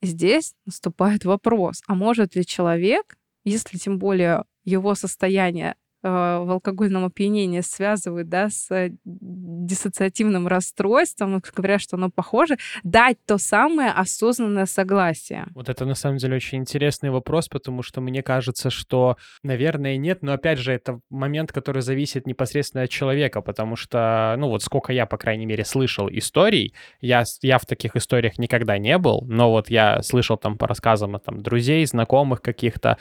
Здесь 0.00 0.54
наступает 0.66 1.24
вопрос, 1.24 1.82
а 1.86 1.94
может 1.94 2.34
ли 2.34 2.44
человек, 2.44 3.16
если 3.44 3.78
тем 3.78 3.98
более 3.98 4.44
его 4.64 4.94
состояние 4.94 5.76
в 6.08 6.52
алкогольном 6.52 7.04
опьянении 7.04 7.60
связывают 7.60 8.28
да, 8.28 8.48
с 8.50 8.70
э, 8.70 8.92
диссоциативным 9.04 10.48
расстройством, 10.48 11.40
говорят, 11.54 11.80
что 11.80 11.96
оно 11.96 12.10
похоже, 12.10 12.56
дать 12.82 13.18
то 13.24 13.38
самое 13.38 13.90
осознанное 13.90 14.66
согласие? 14.66 15.46
Вот 15.54 15.68
это 15.68 15.84
на 15.84 15.94
самом 15.94 16.18
деле 16.18 16.36
очень 16.36 16.58
интересный 16.58 17.10
вопрос, 17.10 17.48
потому 17.48 17.82
что 17.82 18.00
мне 18.00 18.22
кажется, 18.22 18.70
что, 18.70 19.16
наверное, 19.42 19.96
нет, 19.96 20.22
но 20.22 20.32
опять 20.32 20.58
же, 20.58 20.72
это 20.72 21.00
момент, 21.10 21.52
который 21.52 21.82
зависит 21.82 22.26
непосредственно 22.26 22.84
от 22.84 22.90
человека, 22.90 23.40
потому 23.40 23.76
что, 23.76 24.34
ну 24.38 24.48
вот 24.48 24.62
сколько 24.62 24.92
я, 24.92 25.06
по 25.06 25.16
крайней 25.16 25.46
мере, 25.46 25.64
слышал 25.64 26.08
историй, 26.10 26.74
я, 27.00 27.24
я 27.42 27.58
в 27.58 27.66
таких 27.66 27.96
историях 27.96 28.38
никогда 28.38 28.78
не 28.78 28.98
был, 28.98 29.24
но 29.28 29.50
вот 29.50 29.70
я 29.70 30.02
слышал 30.02 30.36
там 30.36 30.58
по 30.58 30.66
рассказам 30.66 31.18
там, 31.20 31.42
друзей, 31.42 31.86
знакомых 31.86 32.42
каких-то, 32.42 32.98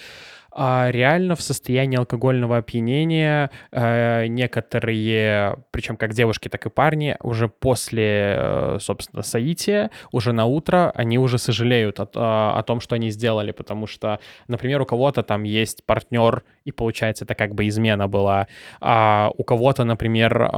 реально 0.55 1.36
в 1.36 1.41
состоянии 1.41 1.98
алкогольного 1.98 2.58
опьянения 2.58 3.50
э, 3.72 4.27
некоторые, 4.27 5.58
причем 5.72 5.98
как 5.98 6.13
девушки, 6.13 6.50
так 6.50 6.65
и 6.65 6.70
парни, 6.70 7.15
уже 7.22 7.48
после, 7.48 8.36
э, 8.38 8.77
собственно, 8.79 9.24
соития, 9.24 9.91
уже 10.12 10.34
на 10.34 10.46
утро, 10.46 10.91
они 10.96 11.17
уже 11.17 11.38
сожалеют 11.38 12.00
о, 12.00 12.10
о, 12.15 12.60
о 12.60 12.63
том, 12.63 12.81
что 12.81 12.96
они 12.96 13.12
сделали, 13.12 13.51
потому 13.51 13.88
что, 13.88 14.20
например, 14.48 14.81
у 14.81 14.86
кого-то 14.86 15.24
там 15.24 15.43
есть 15.43 15.86
партнер, 15.86 16.43
и 16.65 16.72
получается, 16.72 17.25
это 17.25 17.36
как 17.36 17.55
бы 17.55 17.67
измена 17.67 18.08
была, 18.08 18.48
а 18.79 19.31
у 19.38 19.43
кого-то, 19.43 19.84
например, 19.84 20.51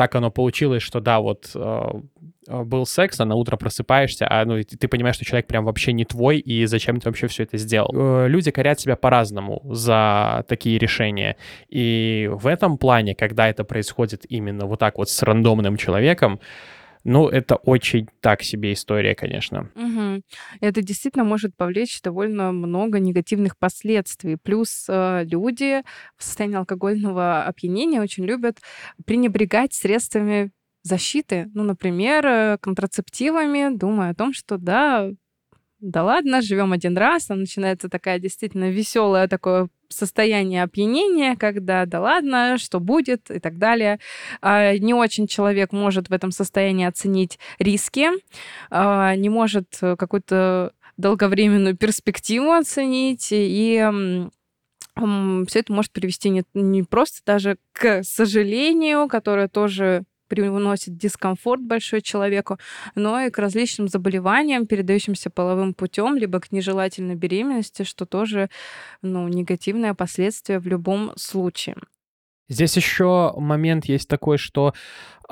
так 0.00 0.14
оно 0.14 0.30
получилось, 0.30 0.82
что 0.82 1.00
да, 1.00 1.20
вот 1.20 1.50
э, 1.54 1.90
э, 2.48 2.62
был 2.62 2.86
секс, 2.86 3.20
а 3.20 3.26
на 3.26 3.34
утро 3.34 3.58
просыпаешься, 3.58 4.26
а 4.30 4.46
ну, 4.46 4.58
ты 4.62 4.88
понимаешь, 4.88 5.16
что 5.16 5.26
человек 5.26 5.46
прям 5.46 5.66
вообще 5.66 5.92
не 5.92 6.06
твой, 6.06 6.38
и 6.38 6.64
зачем 6.64 7.00
ты 7.00 7.10
вообще 7.10 7.26
все 7.26 7.42
это 7.42 7.58
сделал. 7.58 7.90
Э, 7.94 8.26
люди 8.26 8.50
корят 8.50 8.80
себя 8.80 8.96
по-разному 8.96 9.60
за 9.64 10.46
такие 10.48 10.78
решения. 10.78 11.36
И 11.68 12.30
в 12.32 12.46
этом 12.46 12.78
плане, 12.78 13.14
когда 13.14 13.46
это 13.46 13.62
происходит 13.62 14.24
именно 14.26 14.64
вот 14.64 14.78
так 14.78 14.96
вот 14.96 15.10
с 15.10 15.22
рандомным 15.22 15.76
человеком, 15.76 16.40
ну, 17.04 17.28
это 17.28 17.56
очень 17.56 18.08
так 18.20 18.42
себе 18.42 18.72
история, 18.72 19.14
конечно. 19.14 19.70
Угу. 19.74 20.22
Это 20.60 20.82
действительно 20.82 21.24
может 21.24 21.56
повлечь 21.56 22.00
довольно 22.02 22.52
много 22.52 22.98
негативных 22.98 23.56
последствий. 23.56 24.36
Плюс 24.36 24.86
э, 24.88 25.24
люди 25.24 25.82
в 26.16 26.24
состоянии 26.24 26.56
алкогольного 26.56 27.44
опьянения 27.44 28.02
очень 28.02 28.26
любят 28.26 28.58
пренебрегать 29.06 29.72
средствами 29.72 30.50
защиты, 30.82 31.50
ну, 31.54 31.62
например, 31.62 32.26
э, 32.26 32.58
контрацептивами, 32.60 33.74
думая 33.74 34.10
о 34.10 34.14
том, 34.14 34.32
что 34.34 34.58
да, 34.58 35.10
да 35.78 36.04
ладно, 36.04 36.42
живем 36.42 36.72
один 36.72 36.96
раз, 36.98 37.30
а 37.30 37.34
начинается 37.34 37.88
такая 37.88 38.18
действительно 38.18 38.70
веселое 38.70 39.28
такое 39.28 39.68
состояние 39.90 40.62
опьянения, 40.62 41.36
когда 41.36 41.84
да 41.86 42.00
ладно, 42.00 42.58
что 42.58 42.80
будет 42.80 43.30
и 43.30 43.38
так 43.38 43.58
далее. 43.58 44.00
А, 44.40 44.76
не 44.78 44.94
очень 44.94 45.26
человек 45.26 45.72
может 45.72 46.08
в 46.08 46.12
этом 46.12 46.30
состоянии 46.30 46.86
оценить 46.86 47.38
риски, 47.58 48.08
а, 48.70 49.14
не 49.16 49.28
может 49.28 49.78
какую-то 49.80 50.72
долговременную 50.96 51.76
перспективу 51.76 52.52
оценить, 52.52 53.28
и 53.30 53.86
все 54.96 55.60
это 55.60 55.72
может 55.72 55.92
привести 55.92 56.28
не, 56.28 56.44
не 56.52 56.82
просто 56.82 57.20
даже 57.24 57.56
к 57.72 58.02
сожалению, 58.02 59.08
которое 59.08 59.48
тоже 59.48 60.04
приносит 60.30 60.96
дискомфорт 60.96 61.60
большой 61.60 62.00
человеку, 62.00 62.58
но 62.94 63.20
и 63.20 63.30
к 63.30 63.38
различным 63.38 63.88
заболеваниям, 63.88 64.66
передающимся 64.66 65.28
половым 65.30 65.74
путем, 65.74 66.16
либо 66.16 66.38
к 66.38 66.52
нежелательной 66.52 67.16
беременности, 67.16 67.82
что 67.82 68.06
тоже 68.06 68.48
ну, 69.02 69.28
негативное 69.28 69.94
последствие 69.94 70.60
в 70.60 70.66
любом 70.66 71.12
случае. 71.16 71.74
Здесь 72.48 72.76
еще 72.76 73.32
момент 73.36 73.84
есть 73.84 74.08
такой, 74.08 74.36
что 74.36 74.74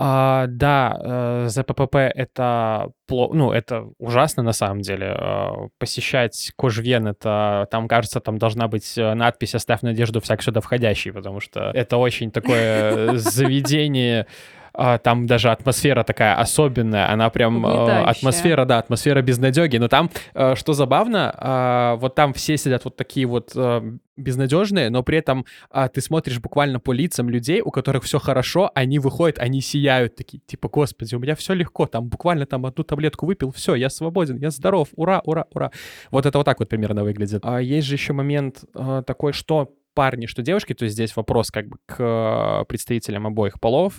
а, 0.01 0.47
да, 0.47 0.97
э, 1.01 1.47
ЗППП 1.49 1.97
это 1.97 2.93
ну, 3.09 3.51
это 3.51 3.89
ужасно 3.99 4.45
на 4.45 4.53
самом 4.53 4.81
деле. 4.81 5.17
Э, 5.19 5.69
посещать 5.79 6.53
кожвен, 6.55 7.09
это 7.09 7.67
там, 7.73 7.89
кажется, 7.89 8.21
там 8.21 8.39
должна 8.39 8.69
быть 8.69 8.97
э, 8.97 9.15
надпись 9.15 9.57
«Оставь 9.57 9.83
надежду 9.83 10.21
всяк 10.21 10.43
сюда 10.43 10.61
входящий», 10.61 11.11
потому 11.11 11.41
что 11.41 11.73
это 11.75 11.97
очень 11.97 12.31
такое 12.31 13.17
заведение 13.17 14.23
а, 14.23 14.58
там 14.73 15.27
даже 15.27 15.51
атмосфера 15.51 16.05
такая 16.05 16.35
особенная, 16.35 17.11
она 17.11 17.31
прям 17.31 17.65
э, 17.67 18.05
атмосфера, 18.05 18.65
да, 18.65 18.79
атмосфера 18.79 19.23
безнадеги. 19.23 19.77
Но 19.77 19.89
там, 19.89 20.11
э, 20.35 20.55
что 20.55 20.73
забавно, 20.73 21.35
а, 21.37 21.97
вот 21.97 22.15
там 22.15 22.33
все 22.33 22.57
сидят 22.57 22.85
вот 22.85 22.97
такие 22.97 23.27
вот 23.27 23.53
э, 23.55 23.93
безнадежные, 24.17 24.91
но 24.91 25.03
при 25.03 25.19
этом 25.19 25.47
а, 25.71 25.89
ты 25.89 26.01
смотришь 26.01 26.41
буквально 26.41 26.81
по 26.81 26.93
лицам 26.93 27.29
людей, 27.31 27.63
у 27.65 27.71
которых 27.71 28.05
все 28.05 28.19
хорошо, 28.19 28.71
они 28.75 28.99
выходят, 28.99 29.39
они 29.39 29.61
сияют 29.61 30.17
такие, 30.17 30.41
типа, 30.47 30.69
господи, 30.69 31.15
у 31.15 31.19
меня 31.19 31.35
все 31.35 31.55
легко, 31.55 31.87
там 31.87 32.09
буквально 32.09 32.47
там 32.47 32.67
одну 32.67 32.85
таблетку 32.85 33.27
выпил, 33.27 33.53
все, 33.53 33.75
я 33.75 33.91
свободен, 33.91 34.37
я 34.39 34.51
здоров, 34.51 34.89
ура, 34.97 35.23
ура, 35.25 35.47
ура. 35.53 35.71
Вот 36.11 36.27
это 36.27 36.39
вот 36.39 36.45
так 36.45 36.59
вот 36.59 36.69
примерно 36.69 37.05
выглядит. 37.05 37.43
А 37.45 37.61
есть 37.61 37.87
же 37.87 37.95
еще 37.95 38.13
момент 38.13 38.65
а, 38.75 39.03
такой, 39.03 39.33
что 39.33 39.75
парни, 39.99 40.27
что 40.27 40.43
девушки, 40.43 40.75
то 40.75 40.85
есть 40.85 40.95
здесь 40.95 41.17
вопрос 41.17 41.51
как 41.51 41.67
бы 41.67 41.77
к 41.87 42.65
представителям 42.69 43.27
обоих 43.27 43.59
полов, 43.59 43.95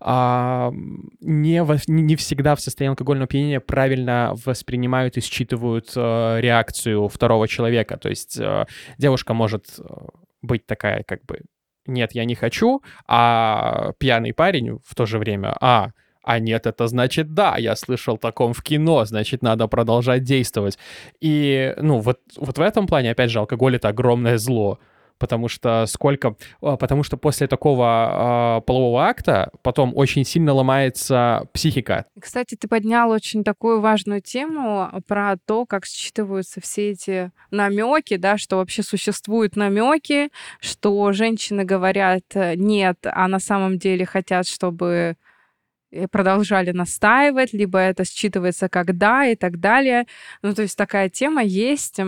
а, 0.00 0.72
не, 1.20 1.62
во, 1.62 1.76
не 1.86 2.16
всегда 2.16 2.54
в 2.54 2.62
состоянии 2.62 2.92
алкогольного 2.92 3.26
опьянения 3.26 3.60
правильно 3.60 4.32
воспринимают 4.46 5.18
и 5.18 5.20
считывают 5.20 5.92
а, 5.96 6.38
реакцию 6.40 7.08
второго 7.08 7.46
человека. 7.46 7.98
То 7.98 8.08
есть 8.08 8.40
а, 8.40 8.64
девушка 8.96 9.34
может 9.34 9.66
быть 10.40 10.64
такая 10.66 11.02
как 11.02 11.22
бы 11.26 11.40
«нет, 11.86 12.12
я 12.14 12.24
не 12.24 12.34
хочу», 12.34 12.80
а 13.06 13.92
пьяный 13.98 14.32
парень 14.32 14.78
в 14.82 14.94
то 14.94 15.04
же 15.04 15.18
время 15.18 15.54
«а, 15.60 15.90
а 16.22 16.38
нет, 16.38 16.66
это 16.66 16.86
значит 16.86 17.34
да, 17.34 17.58
я 17.58 17.76
слышал 17.76 18.16
таком 18.16 18.54
в 18.54 18.62
кино, 18.62 19.04
значит, 19.04 19.42
надо 19.42 19.68
продолжать 19.68 20.22
действовать. 20.22 20.78
И, 21.20 21.74
ну, 21.76 21.98
вот, 21.98 22.20
вот 22.38 22.56
в 22.56 22.62
этом 22.62 22.86
плане, 22.86 23.10
опять 23.10 23.30
же, 23.30 23.40
алкоголь— 23.40 23.76
это 23.76 23.88
огромное 23.88 24.38
зло 24.38 24.78
потому 25.18 25.48
что 25.48 25.86
сколько, 25.86 26.36
а, 26.60 26.76
потому 26.76 27.02
что 27.02 27.16
после 27.16 27.46
такого 27.46 28.58
э, 28.58 28.66
полового 28.66 29.06
акта 29.06 29.50
потом 29.62 29.92
очень 29.94 30.24
сильно 30.24 30.52
ломается 30.52 31.48
психика. 31.52 32.06
Кстати, 32.20 32.56
ты 32.56 32.68
поднял 32.68 33.10
очень 33.10 33.44
такую 33.44 33.80
важную 33.80 34.20
тему 34.20 34.90
про 35.06 35.36
то, 35.46 35.66
как 35.66 35.86
считываются 35.86 36.60
все 36.60 36.90
эти 36.90 37.30
намеки, 37.50 38.16
да, 38.16 38.38
что 38.38 38.56
вообще 38.56 38.82
существуют 38.82 39.56
намеки, 39.56 40.30
что 40.60 41.12
женщины 41.12 41.64
говорят 41.64 42.24
э, 42.34 42.54
нет, 42.56 42.98
а 43.04 43.28
на 43.28 43.38
самом 43.38 43.78
деле 43.78 44.04
хотят, 44.06 44.46
чтобы 44.46 45.16
э, 45.90 46.08
продолжали 46.08 46.72
настаивать, 46.72 47.52
либо 47.52 47.78
это 47.78 48.02
считывается 48.02 48.68
как 48.68 48.96
да 48.98 49.26
и 49.26 49.36
так 49.36 49.60
далее. 49.60 50.06
Ну, 50.42 50.54
то 50.54 50.62
есть 50.62 50.76
такая 50.76 51.08
тема 51.08 51.42
есть 51.42 52.00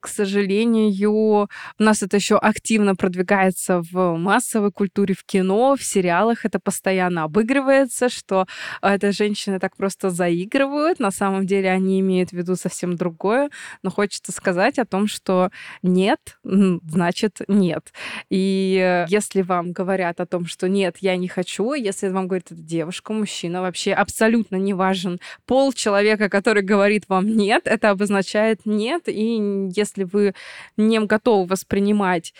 к 0.00 0.08
сожалению, 0.08 1.48
у 1.78 1.82
нас 1.82 2.02
это 2.02 2.16
еще 2.16 2.36
активно 2.36 2.94
продвигается 2.94 3.82
в 3.90 4.16
массовой 4.16 4.70
культуре, 4.70 5.14
в 5.14 5.24
кино, 5.24 5.76
в 5.76 5.82
сериалах 5.82 6.44
это 6.44 6.60
постоянно 6.60 7.24
обыгрывается, 7.24 8.08
что 8.08 8.46
это 8.82 9.12
женщины 9.12 9.58
так 9.58 9.76
просто 9.76 10.10
заигрывают. 10.10 11.00
На 11.00 11.10
самом 11.10 11.46
деле 11.46 11.70
они 11.70 12.00
имеют 12.00 12.30
в 12.30 12.32
виду 12.34 12.56
совсем 12.56 12.96
другое. 12.96 13.50
Но 13.82 13.90
хочется 13.90 14.32
сказать 14.32 14.78
о 14.78 14.84
том, 14.84 15.08
что 15.08 15.50
нет, 15.82 16.38
значит 16.44 17.40
нет. 17.48 17.92
И 18.30 19.04
если 19.08 19.42
вам 19.42 19.72
говорят 19.72 20.20
о 20.20 20.26
том, 20.26 20.46
что 20.46 20.68
нет, 20.68 20.98
я 21.00 21.16
не 21.16 21.28
хочу, 21.28 21.74
если 21.74 22.08
вам 22.08 22.28
говорит 22.28 22.52
эта 22.52 22.60
девушка, 22.60 23.12
мужчина, 23.12 23.62
вообще 23.62 23.92
абсолютно 23.92 24.56
не 24.56 24.74
важен 24.74 25.18
пол 25.46 25.72
человека, 25.72 26.28
который 26.28 26.62
говорит 26.62 27.04
вам 27.08 27.26
нет, 27.26 27.62
это 27.66 27.90
обозначает 27.90 28.64
нет. 28.64 29.08
И 29.08 29.68
если 29.74 29.87
если 29.88 30.04
вы 30.04 30.34
не 30.76 31.00
готовы 31.00 31.46
воспринимать 31.46 32.34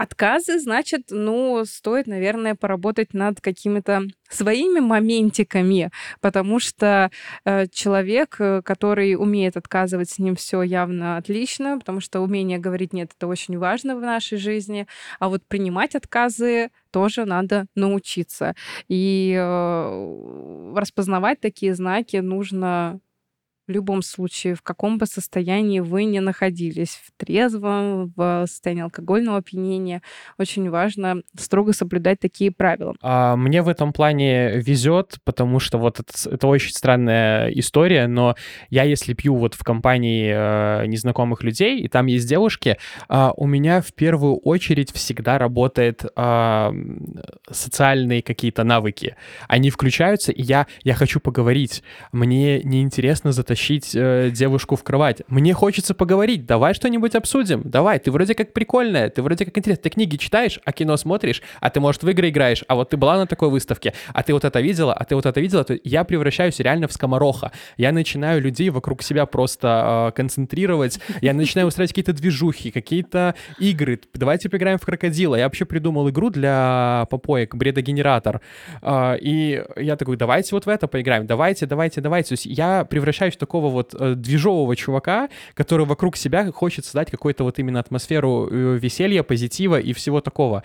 отказы, 0.00 0.58
значит, 0.58 1.08
ну, 1.10 1.62
стоит, 1.66 2.06
наверное, 2.06 2.54
поработать 2.54 3.12
над 3.12 3.42
какими-то 3.42 4.04
своими 4.30 4.80
моментиками, 4.80 5.90
потому 6.22 6.58
что 6.58 7.10
э, 7.44 7.66
человек, 7.68 8.36
э, 8.38 8.62
который 8.62 9.14
умеет 9.14 9.58
отказывать, 9.58 10.08
с 10.08 10.18
ним 10.18 10.36
все 10.36 10.62
явно 10.62 11.18
отлично, 11.18 11.78
потому 11.78 12.00
что 12.00 12.20
умение 12.20 12.58
говорить 12.58 12.94
нет 12.94 13.10
это 13.14 13.26
очень 13.26 13.58
важно 13.58 13.94
в 13.94 14.00
нашей 14.00 14.38
жизни, 14.38 14.86
а 15.18 15.28
вот 15.28 15.42
принимать 15.46 15.94
отказы 15.94 16.70
тоже 16.90 17.26
надо 17.26 17.66
научиться. 17.74 18.54
И 18.88 19.34
э, 19.38 20.72
распознавать 20.76 21.40
такие 21.40 21.74
знаки 21.74 22.16
нужно 22.16 23.00
в 23.70 23.72
любом 23.72 24.02
случае, 24.02 24.56
в 24.56 24.62
каком 24.62 24.98
бы 24.98 25.06
состоянии 25.06 25.78
вы 25.78 26.04
ни 26.04 26.18
находились, 26.18 27.00
в 27.06 27.12
трезвом, 27.16 28.12
в 28.16 28.46
состоянии 28.48 28.82
алкогольного 28.82 29.38
опьянения, 29.38 30.02
очень 30.38 30.68
важно 30.68 31.22
строго 31.38 31.72
соблюдать 31.72 32.18
такие 32.18 32.50
правила. 32.50 32.96
А, 33.00 33.36
мне 33.36 33.62
в 33.62 33.68
этом 33.68 33.92
плане 33.92 34.58
везет, 34.60 35.18
потому 35.24 35.60
что 35.60 35.78
вот 35.78 36.00
это, 36.00 36.12
это 36.28 36.48
очень 36.48 36.72
странная 36.72 37.48
история, 37.50 38.08
но 38.08 38.34
я, 38.70 38.82
если 38.82 39.14
пью 39.14 39.36
вот 39.36 39.54
в 39.54 39.62
компании 39.62 40.32
э, 40.34 40.86
незнакомых 40.86 41.44
людей, 41.44 41.78
и 41.78 41.86
там 41.86 42.06
есть 42.06 42.28
девушки, 42.28 42.76
э, 43.08 43.30
у 43.36 43.46
меня 43.46 43.82
в 43.82 43.92
первую 43.94 44.36
очередь 44.38 44.92
всегда 44.92 45.38
работает 45.38 46.04
э, 46.04 46.72
социальные 47.48 48.22
какие-то 48.22 48.64
навыки. 48.64 49.14
Они 49.46 49.70
включаются, 49.70 50.32
и 50.32 50.42
я, 50.42 50.66
я 50.82 50.94
хочу 50.94 51.20
поговорить. 51.20 51.84
Мне 52.10 52.62
неинтересно 52.64 53.30
затащить 53.30 53.59
затащить 53.60 53.94
э, 53.94 54.30
девушку 54.32 54.76
в 54.76 54.82
кровать. 54.82 55.22
Мне 55.28 55.52
хочется 55.52 55.94
поговорить, 55.94 56.46
давай 56.46 56.74
что-нибудь 56.74 57.14
обсудим. 57.14 57.62
Давай, 57.64 57.98
ты 57.98 58.10
вроде 58.10 58.34
как 58.34 58.52
прикольная, 58.52 59.10
ты 59.10 59.22
вроде 59.22 59.44
как 59.44 59.56
интересная. 59.58 59.82
Ты 59.82 59.90
книги 59.90 60.16
читаешь, 60.16 60.60
а 60.64 60.72
кино 60.72 60.96
смотришь, 60.96 61.42
а 61.60 61.70
ты, 61.70 61.80
может, 61.80 62.02
в 62.02 62.08
игры 62.08 62.30
играешь, 62.30 62.64
а 62.68 62.74
вот 62.74 62.90
ты 62.90 62.96
была 62.96 63.18
на 63.18 63.26
такой 63.26 63.50
выставке, 63.50 63.92
а 64.14 64.22
ты 64.22 64.32
вот 64.32 64.44
это 64.44 64.60
видела, 64.60 64.94
а 64.94 65.04
ты 65.04 65.14
вот 65.14 65.26
это 65.26 65.40
видела, 65.40 65.64
то 65.64 65.78
я 65.84 66.04
превращаюсь 66.04 66.58
реально 66.60 66.88
в 66.88 66.92
скомороха. 66.92 67.52
Я 67.76 67.92
начинаю 67.92 68.40
людей 68.40 68.70
вокруг 68.70 69.02
себя 69.02 69.26
просто 69.26 70.08
э, 70.08 70.16
концентрировать, 70.16 71.00
я 71.20 71.34
начинаю 71.34 71.68
устраивать 71.68 71.92
какие-то 71.92 72.12
движухи, 72.12 72.70
какие-то 72.70 73.34
игры. 73.58 74.00
Давайте 74.14 74.48
поиграем 74.48 74.78
в 74.78 74.86
крокодила. 74.86 75.36
Я 75.36 75.44
вообще 75.44 75.64
придумал 75.64 76.08
игру 76.08 76.30
для 76.30 77.06
попоек, 77.10 77.54
бредогенератор. 77.54 78.40
Э, 78.82 79.16
и 79.20 79.62
я 79.76 79.96
такой, 79.96 80.16
давайте 80.16 80.54
вот 80.54 80.66
в 80.66 80.68
это 80.68 80.88
поиграем, 80.88 81.26
давайте, 81.26 81.66
давайте, 81.66 82.00
давайте. 82.00 82.28
То 82.30 82.32
есть 82.32 82.46
я 82.46 82.84
превращаюсь 82.84 83.34
в 83.34 83.38
такой 83.38 83.49
такого 83.50 83.68
вот 83.68 83.94
э, 83.98 84.14
движового 84.14 84.76
чувака, 84.76 85.28
который 85.54 85.84
вокруг 85.84 86.16
себя 86.16 86.52
хочет 86.52 86.84
создать 86.84 87.10
какую-то 87.10 87.42
вот 87.42 87.58
именно 87.58 87.80
атмосферу 87.80 88.48
э, 88.48 88.78
веселья, 88.80 89.24
позитива 89.24 89.80
и 89.80 89.92
всего 89.92 90.20
такого. 90.20 90.62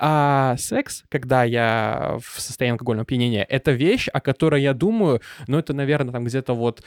А 0.00 0.56
секс, 0.58 1.04
когда 1.08 1.44
я 1.44 2.18
в 2.20 2.40
состоянии 2.40 2.72
алкогольного 2.72 3.04
опьянения, 3.04 3.44
это 3.44 3.70
вещь, 3.70 4.08
о 4.12 4.20
которой 4.20 4.60
я 4.60 4.74
думаю, 4.74 5.20
ну, 5.46 5.56
это, 5.56 5.72
наверное, 5.72 6.12
там 6.12 6.24
где-то 6.24 6.54
вот 6.54 6.82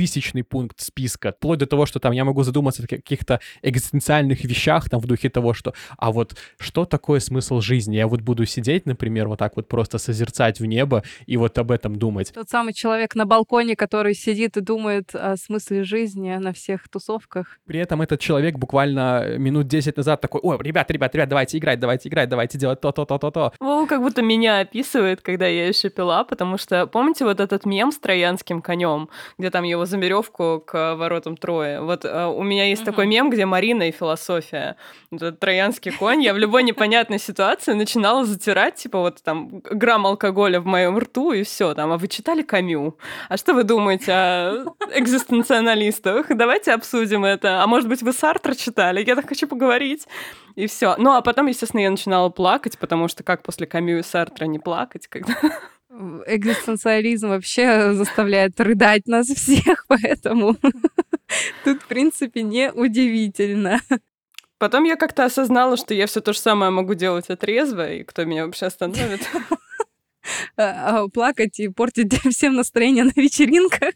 тысячный 0.00 0.42
пункт 0.42 0.80
списка, 0.80 1.32
вплоть 1.32 1.58
до 1.58 1.66
того, 1.66 1.84
что 1.84 2.00
там 2.00 2.12
я 2.12 2.24
могу 2.24 2.42
задуматься 2.42 2.82
о 2.82 2.86
каких-то 2.86 3.40
экзистенциальных 3.60 4.44
вещах, 4.44 4.88
там 4.88 4.98
в 4.98 5.06
духе 5.06 5.28
того, 5.28 5.52
что, 5.52 5.74
а 5.98 6.10
вот 6.10 6.36
что 6.58 6.86
такое 6.86 7.20
смысл 7.20 7.60
жизни? 7.60 7.96
Я 7.96 8.06
вот 8.06 8.22
буду 8.22 8.46
сидеть, 8.46 8.86
например, 8.86 9.28
вот 9.28 9.38
так 9.38 9.56
вот 9.56 9.68
просто 9.68 9.98
созерцать 9.98 10.58
в 10.58 10.64
небо 10.64 11.02
и 11.26 11.36
вот 11.36 11.58
об 11.58 11.70
этом 11.70 11.96
думать. 11.96 12.32
Тот 12.32 12.48
самый 12.48 12.72
человек 12.72 13.14
на 13.14 13.26
балконе, 13.26 13.76
который 13.76 14.14
сидит 14.14 14.56
и 14.56 14.62
думает 14.62 15.14
о 15.14 15.36
смысле 15.36 15.84
жизни 15.84 16.34
на 16.34 16.52
всех 16.52 16.88
тусовках. 16.88 17.58
При 17.66 17.78
этом 17.78 18.00
этот 18.00 18.20
человек 18.20 18.56
буквально 18.56 19.36
минут 19.36 19.66
10 19.66 19.98
назад 19.98 20.22
такой, 20.22 20.40
ой, 20.42 20.56
ребят, 20.62 20.90
ребят, 20.90 21.14
ребят, 21.14 21.28
давайте 21.28 21.58
играть, 21.58 21.78
давайте 21.78 22.08
играть, 22.08 22.28
давайте 22.30 22.58
делать 22.58 22.80
то, 22.80 22.90
то, 22.90 23.04
то, 23.04 23.18
то, 23.18 23.30
то. 23.30 23.52
Вова 23.60 23.86
как 23.86 24.00
будто 24.00 24.22
меня 24.22 24.60
описывает, 24.60 25.20
когда 25.20 25.46
я 25.46 25.68
еще 25.68 25.90
пила, 25.90 26.24
потому 26.24 26.56
что, 26.56 26.86
помните 26.86 27.24
вот 27.24 27.38
этот 27.38 27.66
мем 27.66 27.92
с 27.92 27.98
троянским 27.98 28.62
конем, 28.62 29.10
где 29.38 29.50
там 29.50 29.64
его 29.64 29.84
за 29.90 29.98
веревку 29.98 30.62
к 30.64 30.94
воротам 30.94 31.36
Троя. 31.36 31.82
Вот 31.82 32.04
э, 32.04 32.26
у 32.26 32.42
меня 32.42 32.66
есть 32.68 32.84
такой 32.84 33.06
мем, 33.06 33.28
где 33.30 33.44
Марина 33.44 33.88
и 33.88 33.90
философия. 33.90 34.76
Это 35.10 35.32
троянский 35.32 35.92
конь. 35.92 36.22
Я 36.22 36.32
в 36.32 36.38
любой 36.38 36.62
непонятной 36.62 37.18
ситуации 37.18 37.72
начинала 37.72 38.24
затирать, 38.24 38.76
типа 38.76 39.00
вот 39.00 39.22
там 39.22 39.60
грамм 39.60 40.06
алкоголя 40.06 40.60
в 40.60 40.66
моем 40.66 40.98
рту 40.98 41.32
и 41.32 41.42
все. 41.42 41.74
Там, 41.74 41.92
а 41.92 41.98
вы 41.98 42.08
читали 42.08 42.42
Камю? 42.42 42.96
А 43.28 43.36
что 43.36 43.52
вы 43.52 43.64
думаете 43.64 44.12
о 44.12 44.64
экзистенциалистах? 44.94 46.26
Давайте 46.30 46.72
обсудим 46.72 47.24
это. 47.24 47.62
А 47.62 47.66
может 47.66 47.88
быть, 47.88 48.02
вы 48.02 48.12
Сартра 48.12 48.54
читали? 48.54 49.04
Я 49.04 49.16
так 49.16 49.28
хочу 49.28 49.46
поговорить. 49.46 50.06
И 50.54 50.66
все. 50.66 50.94
Ну, 50.98 51.12
а 51.12 51.20
потом, 51.20 51.46
естественно, 51.46 51.80
я 51.80 51.90
начинала 51.90 52.28
плакать, 52.28 52.78
потому 52.78 53.08
что 53.08 53.22
как 53.22 53.42
после 53.42 53.66
Камю 53.66 53.98
и 53.98 54.02
Сартра 54.02 54.46
не 54.46 54.58
плакать, 54.58 55.06
когда 55.06 55.34
экзистенциализм 56.26 57.28
вообще 57.28 57.92
заставляет 57.94 58.60
рыдать 58.60 59.06
нас 59.06 59.26
всех, 59.28 59.86
поэтому 59.88 60.56
тут, 61.64 61.82
в 61.82 61.86
принципе, 61.86 62.42
не 62.42 62.72
удивительно. 62.72 63.80
Потом 64.58 64.84
я 64.84 64.96
как-то 64.96 65.24
осознала, 65.24 65.76
что 65.76 65.94
я 65.94 66.06
все 66.06 66.20
то 66.20 66.32
же 66.32 66.38
самое 66.38 66.70
могу 66.70 66.94
делать 66.94 67.30
отрезво, 67.30 67.92
и 67.92 68.04
кто 68.04 68.24
меня 68.24 68.44
вообще 68.44 68.66
остановит. 68.66 69.22
А, 70.56 71.02
а, 71.02 71.08
плакать 71.08 71.58
и 71.60 71.68
портить 71.68 72.12
всем 72.30 72.54
настроение 72.54 73.04
на 73.04 73.12
вечеринках. 73.16 73.94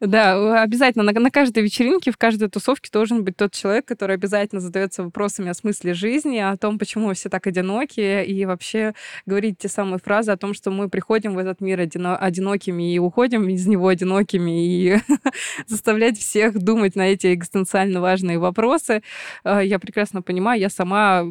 Да, 0.00 0.62
обязательно 0.62 1.02
на, 1.02 1.12
на 1.18 1.30
каждой 1.30 1.64
вечеринке, 1.64 2.12
в 2.12 2.16
каждой 2.16 2.48
тусовке 2.48 2.88
должен 2.92 3.24
быть 3.24 3.36
тот 3.36 3.52
человек, 3.52 3.84
который 3.84 4.14
обязательно 4.14 4.60
задается 4.60 5.02
вопросами 5.02 5.48
о 5.50 5.54
смысле 5.54 5.92
жизни, 5.92 6.38
о 6.38 6.56
том, 6.56 6.78
почему 6.78 7.12
все 7.14 7.28
так 7.28 7.48
одиноки, 7.48 8.22
и 8.24 8.44
вообще 8.44 8.94
говорить 9.26 9.58
те 9.58 9.66
самые 9.68 9.98
фразы 9.98 10.30
о 10.30 10.36
том, 10.36 10.54
что 10.54 10.70
мы 10.70 10.88
приходим 10.88 11.34
в 11.34 11.38
этот 11.38 11.60
мир 11.60 11.80
одино- 11.80 12.16
одинокими 12.16 12.94
и 12.94 13.00
уходим 13.00 13.48
из 13.48 13.66
него 13.66 13.88
одинокими, 13.88 14.64
и 14.64 14.98
заставлять 15.66 16.16
всех 16.16 16.56
думать 16.62 16.94
на 16.94 17.08
эти 17.08 17.34
экзистенциально 17.34 18.00
важные 18.00 18.38
вопросы. 18.38 19.02
А, 19.42 19.60
я 19.64 19.80
прекрасно 19.80 20.22
понимаю, 20.22 20.60
я 20.60 20.70
сама 20.70 21.24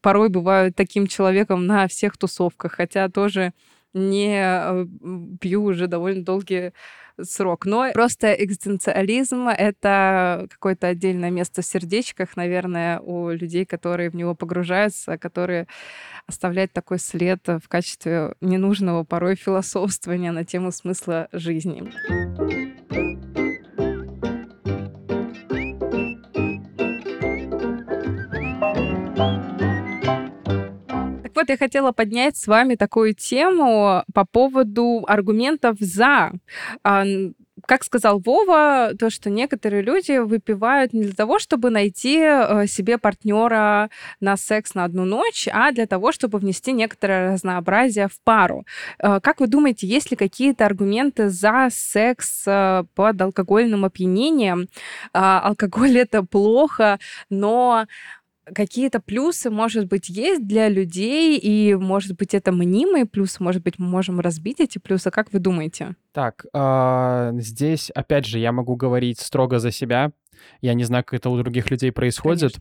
порой 0.00 0.30
бываю 0.30 0.72
таким 0.72 1.06
человеком 1.06 1.66
на 1.66 1.86
всех 1.86 2.16
тусовках, 2.16 2.72
хотя 2.72 3.10
тоже 3.10 3.52
не 3.92 4.38
э, 4.42 4.86
пью 5.40 5.64
уже 5.64 5.86
довольно 5.86 6.22
долгие 6.24 6.72
срок. 7.22 7.66
Но 7.66 7.90
просто 7.92 8.32
экзистенциализм— 8.32 9.48
это 9.58 10.46
какое-то 10.50 10.88
отдельное 10.88 11.30
место 11.30 11.62
в 11.62 11.66
сердечках, 11.66 12.36
наверное, 12.36 13.00
у 13.00 13.30
людей, 13.30 13.64
которые 13.64 14.10
в 14.10 14.14
него 14.14 14.34
погружаются, 14.34 15.18
которые 15.18 15.66
оставляют 16.26 16.72
такой 16.72 16.98
след 16.98 17.40
в 17.46 17.68
качестве 17.68 18.34
ненужного 18.40 19.04
порой 19.04 19.36
философствования 19.36 20.32
на 20.32 20.44
тему 20.44 20.72
смысла 20.72 21.28
жизни. 21.32 21.84
Вот 31.36 31.48
я 31.48 31.56
хотела 31.56 31.92
поднять 31.92 32.36
с 32.36 32.46
вами 32.46 32.74
такую 32.74 33.14
тему 33.14 34.02
по 34.12 34.24
поводу 34.24 35.04
аргументов 35.06 35.76
за 35.78 36.32
а, 36.82 37.04
как 37.64 37.84
сказал 37.84 38.20
Вова, 38.20 38.92
то, 38.98 39.10
что 39.10 39.30
некоторые 39.30 39.82
люди 39.82 40.18
выпивают 40.18 40.92
не 40.92 41.02
для 41.02 41.14
того, 41.14 41.38
чтобы 41.38 41.70
найти 41.70 42.18
э, 42.20 42.66
себе 42.66 42.98
партнера 42.98 43.90
на 44.20 44.36
секс 44.36 44.74
на 44.74 44.84
одну 44.84 45.04
ночь, 45.04 45.48
а 45.50 45.72
для 45.72 45.86
того, 45.86 46.12
чтобы 46.12 46.38
внести 46.38 46.72
некоторое 46.72 47.32
разнообразие 47.32 48.08
в 48.08 48.20
пару. 48.22 48.66
Э, 48.98 49.20
как 49.20 49.40
вы 49.40 49.46
думаете, 49.46 49.86
есть 49.86 50.10
ли 50.10 50.16
какие-то 50.16 50.66
аргументы 50.66 51.30
за 51.30 51.68
секс 51.72 52.44
э, 52.46 52.84
под 52.94 53.20
алкогольным 53.20 53.84
опьянением? 53.84 54.68
Алкоголь 55.12 55.98
это 55.98 56.22
плохо, 56.22 56.98
но 57.30 57.86
какие-то 58.54 59.00
плюсы, 59.00 59.50
может 59.50 59.86
быть, 59.86 60.08
есть 60.08 60.46
для 60.46 60.68
людей, 60.68 61.38
и, 61.38 61.74
может 61.74 62.16
быть, 62.16 62.34
это 62.34 62.52
мнимые 62.52 63.06
плюсы, 63.06 63.42
может 63.42 63.62
быть, 63.62 63.78
мы 63.78 63.86
можем 63.86 64.20
разбить 64.20 64.60
эти 64.60 64.78
плюсы. 64.78 65.10
Как 65.10 65.32
вы 65.32 65.38
думаете? 65.38 65.96
Так, 66.12 66.46
э, 66.52 67.32
здесь, 67.38 67.90
опять 67.90 68.26
же, 68.26 68.38
я 68.38 68.52
могу 68.52 68.76
говорить 68.76 69.20
строго 69.20 69.58
за 69.58 69.70
себя. 69.70 70.12
Я 70.60 70.74
не 70.74 70.84
знаю, 70.84 71.04
как 71.04 71.14
это 71.14 71.30
у 71.30 71.36
других 71.36 71.70
людей 71.70 71.92
происходит. 71.92 72.58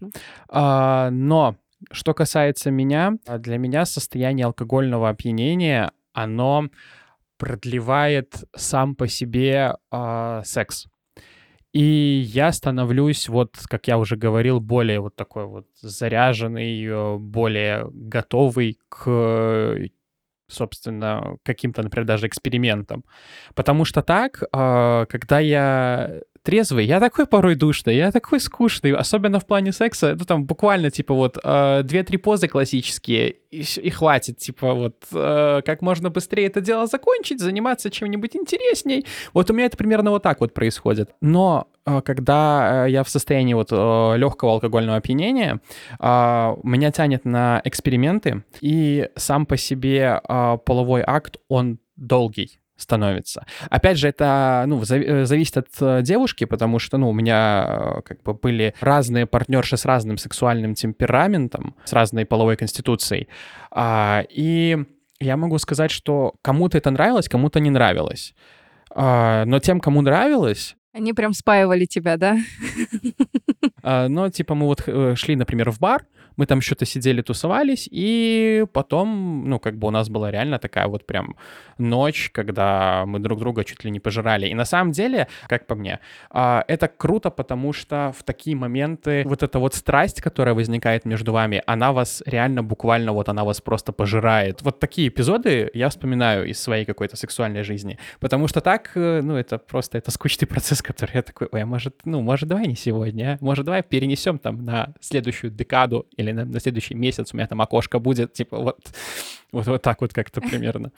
Э, 0.51 1.09
но 1.11 1.55
что 1.91 2.13
касается 2.13 2.71
меня, 2.71 3.13
для 3.39 3.57
меня 3.57 3.85
состояние 3.85 4.45
алкогольного 4.45 5.09
опьянения, 5.09 5.91
оно 6.13 6.69
продлевает 7.37 8.45
сам 8.55 8.95
по 8.95 9.07
себе 9.07 9.75
э, 9.91 10.41
секс. 10.45 10.87
И 11.75 12.23
я 12.25 12.53
становлюсь, 12.53 13.27
вот, 13.27 13.57
как 13.67 13.89
я 13.89 13.97
уже 13.97 14.15
говорил, 14.15 14.61
более 14.61 15.01
вот 15.01 15.17
такой 15.17 15.45
вот 15.45 15.67
заряженный, 15.81 16.85
э, 16.85 17.17
более 17.17 17.89
готовый 17.91 18.79
к 18.87 19.75
собственно, 20.47 21.37
каким-то, 21.43 21.83
например, 21.83 22.05
даже 22.05 22.27
экспериментам. 22.27 23.03
Потому 23.55 23.83
что 23.83 24.01
так, 24.03 24.43
а, 24.53 25.05
когда 25.07 25.39
я 25.39 26.21
трезвый, 26.45 26.85
я 26.85 26.99
такой 26.99 27.25
порой 27.25 27.55
душный, 27.55 27.97
я 27.97 28.11
такой 28.11 28.39
скучный, 28.39 28.93
особенно 28.93 29.39
в 29.39 29.45
плане 29.45 29.73
секса, 29.73 30.15
ну 30.17 30.25
там 30.25 30.45
буквально 30.45 30.91
типа 30.91 31.13
вот 31.13 31.37
э, 31.43 31.81
две-три 31.83 32.17
позы 32.17 32.47
классические 32.47 33.31
и, 33.51 33.61
и 33.61 33.89
хватит, 33.89 34.37
типа 34.37 34.73
вот 34.73 34.95
э, 35.11 35.61
как 35.65 35.81
можно 35.81 36.09
быстрее 36.09 36.45
это 36.45 36.61
дело 36.61 36.85
закончить, 36.85 37.41
заниматься 37.41 37.89
чем-нибудь 37.89 38.35
интересней. 38.35 39.05
Вот 39.33 39.49
у 39.49 39.53
меня 39.53 39.65
это 39.65 39.75
примерно 39.75 40.11
вот 40.11 40.23
так 40.23 40.39
вот 40.39 40.53
происходит. 40.53 41.09
Но 41.19 41.67
э, 41.85 42.01
когда 42.01 42.85
я 42.85 43.03
в 43.03 43.09
состоянии 43.09 43.55
вот 43.55 43.71
легкого 43.71 44.53
алкогольного 44.53 44.97
опьянения, 44.97 45.59
меня 45.99 46.91
тянет 46.91 47.25
на 47.25 47.61
эксперименты, 47.63 48.43
и 48.61 49.09
сам 49.15 49.45
по 49.45 49.57
себе 49.57 50.21
половой 50.65 51.03
акт, 51.05 51.37
он 51.47 51.79
долгий 51.95 52.59
становится. 52.77 53.45
Опять 53.69 53.97
же, 53.97 54.07
это 54.07 54.65
ну, 54.67 54.81
э, 54.81 55.25
зависит 55.25 55.57
от 55.57 55.67
э, 55.79 56.01
девушки, 56.01 56.45
потому 56.45 56.79
что 56.79 56.97
ну, 56.97 57.09
у 57.09 57.13
меня 57.13 57.65
э, 57.67 58.01
как 58.01 58.21
бы 58.23 58.33
были 58.33 58.73
разные 58.81 59.25
партнерши 59.25 59.77
с 59.77 59.85
разным 59.85 60.17
сексуальным 60.17 60.75
темпераментом, 60.75 61.75
с 61.85 61.93
разной 61.93 62.25
половой 62.25 62.57
конституцией. 62.57 63.27
А, 63.71 64.23
и 64.29 64.77
я 65.19 65.37
могу 65.37 65.57
сказать, 65.57 65.91
что 65.91 66.35
кому-то 66.41 66.77
это 66.77 66.91
нравилось, 66.91 67.29
кому-то 67.29 67.59
не 67.59 67.69
нравилось. 67.69 68.35
А, 68.89 69.45
но 69.45 69.59
тем, 69.59 69.79
кому 69.79 70.01
нравилось... 70.01 70.75
Они 70.93 71.11
прям 71.11 71.33
спаивали 71.33 71.85
тебя, 71.85 72.17
да? 72.17 72.37
А, 73.87 74.07
но, 74.07 74.29
типа, 74.29 74.55
мы 74.55 74.65
вот 74.65 74.81
шли, 75.15 75.35
например, 75.35 75.69
в 75.69 75.79
бар, 75.79 76.05
мы 76.37 76.45
там 76.45 76.61
что-то 76.61 76.85
сидели, 76.85 77.21
тусовались, 77.21 77.87
и 77.91 78.65
потом, 78.73 79.49
ну, 79.49 79.59
как 79.59 79.77
бы 79.77 79.87
у 79.87 79.91
нас 79.91 80.09
была 80.09 80.31
реально 80.31 80.59
такая 80.59 80.87
вот 80.87 81.05
прям 81.05 81.35
ночь, 81.77 82.29
когда 82.31 83.05
мы 83.05 83.19
друг 83.19 83.39
друга 83.39 83.63
чуть 83.63 83.83
ли 83.83 83.91
не 83.91 83.99
пожирали. 83.99 84.47
И 84.47 84.53
на 84.53 84.65
самом 84.65 84.91
деле, 84.91 85.27
как 85.47 85.67
по 85.67 85.75
мне, 85.75 85.99
а, 86.29 86.63
это 86.67 86.87
круто, 86.87 87.29
потому 87.29 87.73
что 87.73 88.13
в 88.17 88.23
такие 88.23 88.55
моменты 88.55 89.23
вот 89.25 89.43
эта 89.43 89.59
вот 89.59 89.75
страсть, 89.75 90.21
которая 90.21 90.55
возникает 90.55 91.05
между 91.05 91.31
вами, 91.31 91.61
она 91.65 91.91
вас 91.91 92.23
реально 92.25 92.63
буквально 92.63 93.11
вот 93.11 93.29
она 93.29 93.43
вас 93.43 93.61
просто 93.61 93.91
пожирает. 93.91 94.61
Вот 94.61 94.79
такие 94.79 95.07
эпизоды 95.07 95.69
я 95.73 95.89
вспоминаю 95.89 96.47
из 96.47 96.59
своей 96.59 96.85
какой-то 96.85 97.17
сексуальной 97.17 97.63
жизни, 97.63 97.97
потому 98.19 98.47
что 98.47 98.61
так, 98.61 98.91
э, 98.95 99.21
ну, 99.21 99.35
это 99.35 99.57
просто 99.57 99.97
это 99.97 100.11
скучный 100.11 100.47
процесс, 100.47 100.81
который 100.81 101.11
я 101.13 101.21
такой, 101.21 101.47
ой, 101.51 101.61
а 101.61 101.65
может, 101.65 102.01
ну, 102.05 102.21
может, 102.21 102.49
давай 102.49 102.67
не 102.67 102.75
сегодня, 102.75 103.37
а? 103.41 103.45
может, 103.45 103.65
давай 103.65 103.83
перенесем 103.83 104.39
там 104.39 104.63
на 104.63 104.93
следующую 104.99 105.51
декаду 105.51 106.07
или 106.25 106.31
на, 106.31 106.45
на 106.45 106.59
следующий 106.59 106.95
месяц 106.95 107.33
у 107.33 107.37
меня 107.37 107.47
там 107.47 107.61
окошко 107.61 107.99
будет, 107.99 108.33
типа 108.33 108.57
вот, 108.57 108.79
вот, 109.51 109.67
вот 109.67 109.81
так 109.81 110.01
вот 110.01 110.13
как-то 110.13 110.41
примерно 110.41 110.91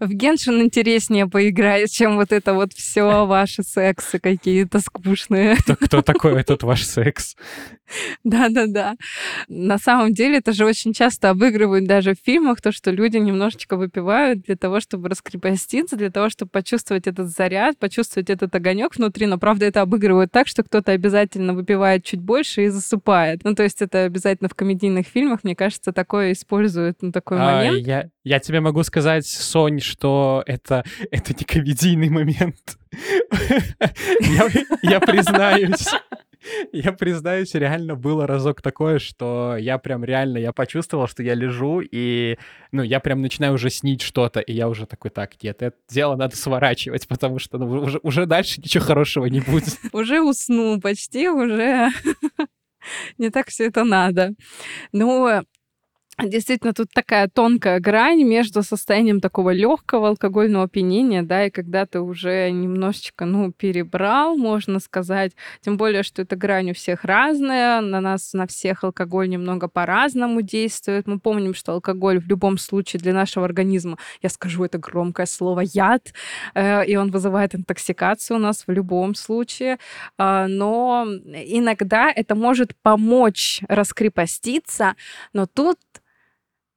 в 0.00 0.08
Геншин 0.08 0.62
интереснее 0.62 1.28
поиграть, 1.28 1.92
чем 1.92 2.16
вот 2.16 2.32
это 2.32 2.54
вот 2.54 2.72
все 2.72 3.26
ваши 3.26 3.62
сексы 3.62 4.18
какие-то 4.18 4.80
скучные. 4.80 5.56
Кто, 5.56 5.76
кто 5.76 6.02
такой 6.02 6.40
этот 6.40 6.62
ваш 6.62 6.84
секс? 6.84 7.36
Да-да-да. 8.24 8.94
На 9.48 9.78
самом 9.78 10.12
деле 10.12 10.38
это 10.38 10.52
же 10.52 10.64
очень 10.64 10.92
часто 10.92 11.30
обыгрывают 11.30 11.86
даже 11.86 12.14
в 12.14 12.18
фильмах, 12.24 12.60
то, 12.60 12.72
что 12.72 12.90
люди 12.90 13.16
немножечко 13.16 13.76
выпивают 13.76 14.42
для 14.42 14.56
того, 14.56 14.80
чтобы 14.80 15.08
раскрепоститься, 15.08 15.96
для 15.96 16.10
того, 16.10 16.30
чтобы 16.30 16.50
почувствовать 16.50 17.06
этот 17.06 17.28
заряд, 17.28 17.78
почувствовать 17.78 18.30
этот 18.30 18.54
огонек 18.54 18.96
внутри. 18.96 19.26
Но 19.26 19.38
правда 19.38 19.66
это 19.66 19.82
обыгрывают 19.82 20.32
так, 20.32 20.48
что 20.48 20.62
кто-то 20.62 20.92
обязательно 20.92 21.54
выпивает 21.54 22.04
чуть 22.04 22.20
больше 22.20 22.64
и 22.64 22.68
засыпает. 22.68 23.44
Ну, 23.44 23.54
то 23.54 23.62
есть 23.62 23.82
это 23.82 24.04
обязательно 24.04 24.48
в 24.48 24.54
комедийных 24.54 25.06
фильмах, 25.06 25.44
мне 25.44 25.54
кажется, 25.54 25.92
такое 25.92 26.32
используют, 26.32 26.98
ну, 27.02 27.12
такой 27.12 27.38
а, 27.38 27.44
момент. 27.44 27.86
Я, 27.86 28.08
я 28.24 28.38
тебе 28.38 28.60
могу 28.60 28.82
сказать, 28.82 29.26
Сонь, 29.72 29.80
что 29.80 30.42
это, 30.46 30.84
это 31.10 31.32
не 31.32 31.44
комедийный 31.44 32.08
момент. 32.08 32.78
я, 34.82 35.00
признаюсь. 35.00 35.86
Я 36.72 36.92
признаюсь, 36.92 37.54
реально 37.54 37.94
было 37.94 38.26
разок 38.26 38.62
такое, 38.62 38.98
что 38.98 39.56
я 39.56 39.78
прям 39.78 40.04
реально, 40.04 40.38
я 40.38 40.52
почувствовал, 40.52 41.06
что 41.06 41.22
я 41.22 41.34
лежу, 41.34 41.80
и, 41.80 42.36
ну, 42.72 42.82
я 42.82 42.98
прям 42.98 43.22
начинаю 43.22 43.54
уже 43.54 43.70
снить 43.70 44.02
что-то, 44.02 44.40
и 44.40 44.52
я 44.52 44.68
уже 44.68 44.86
такой, 44.86 45.12
так, 45.12 45.40
нет, 45.40 45.62
это 45.62 45.76
дело 45.88 46.16
надо 46.16 46.36
сворачивать, 46.36 47.06
потому 47.06 47.38
что 47.38 47.58
ну, 47.58 47.66
уже, 47.82 48.00
уже 48.02 48.26
дальше 48.26 48.60
ничего 48.60 48.84
хорошего 48.84 49.26
не 49.26 49.38
будет. 49.38 49.78
Уже 49.92 50.20
усну 50.20 50.80
почти, 50.80 51.28
уже 51.28 51.90
не 53.18 53.30
так 53.30 53.48
все 53.48 53.66
это 53.66 53.84
надо. 53.84 54.32
Ну, 54.90 55.44
Действительно, 56.18 56.74
тут 56.74 56.90
такая 56.92 57.26
тонкая 57.26 57.80
грань 57.80 58.22
между 58.22 58.62
состоянием 58.62 59.20
такого 59.20 59.50
легкого 59.50 60.08
алкогольного 60.08 60.64
опьянения, 60.64 61.22
да, 61.22 61.46
и 61.46 61.50
когда 61.50 61.86
ты 61.86 62.00
уже 62.00 62.50
немножечко, 62.50 63.24
ну, 63.24 63.50
перебрал, 63.50 64.36
можно 64.36 64.78
сказать. 64.78 65.32
Тем 65.62 65.78
более, 65.78 66.02
что 66.02 66.22
эта 66.22 66.36
грань 66.36 66.72
у 66.72 66.74
всех 66.74 67.04
разная, 67.04 67.80
на 67.80 68.00
нас, 68.00 68.34
на 68.34 68.46
всех 68.46 68.84
алкоголь 68.84 69.30
немного 69.30 69.68
по-разному 69.68 70.42
действует. 70.42 71.06
Мы 71.06 71.18
помним, 71.18 71.54
что 71.54 71.72
алкоголь 71.72 72.20
в 72.20 72.28
любом 72.28 72.58
случае 72.58 73.00
для 73.00 73.14
нашего 73.14 73.46
организма, 73.46 73.96
я 74.20 74.28
скажу 74.28 74.64
это 74.64 74.78
громкое 74.78 75.26
слово, 75.26 75.60
яд, 75.60 76.12
э, 76.54 76.84
и 76.86 76.94
он 76.96 77.10
вызывает 77.10 77.54
интоксикацию 77.54 78.36
у 78.36 78.40
нас 78.40 78.64
в 78.66 78.70
любом 78.70 79.14
случае. 79.14 79.78
Э, 80.18 80.46
но 80.46 81.06
иногда 81.08 82.12
это 82.14 82.34
может 82.34 82.76
помочь 82.82 83.62
раскрепоститься, 83.66 84.94
но 85.32 85.46
тут 85.46 85.78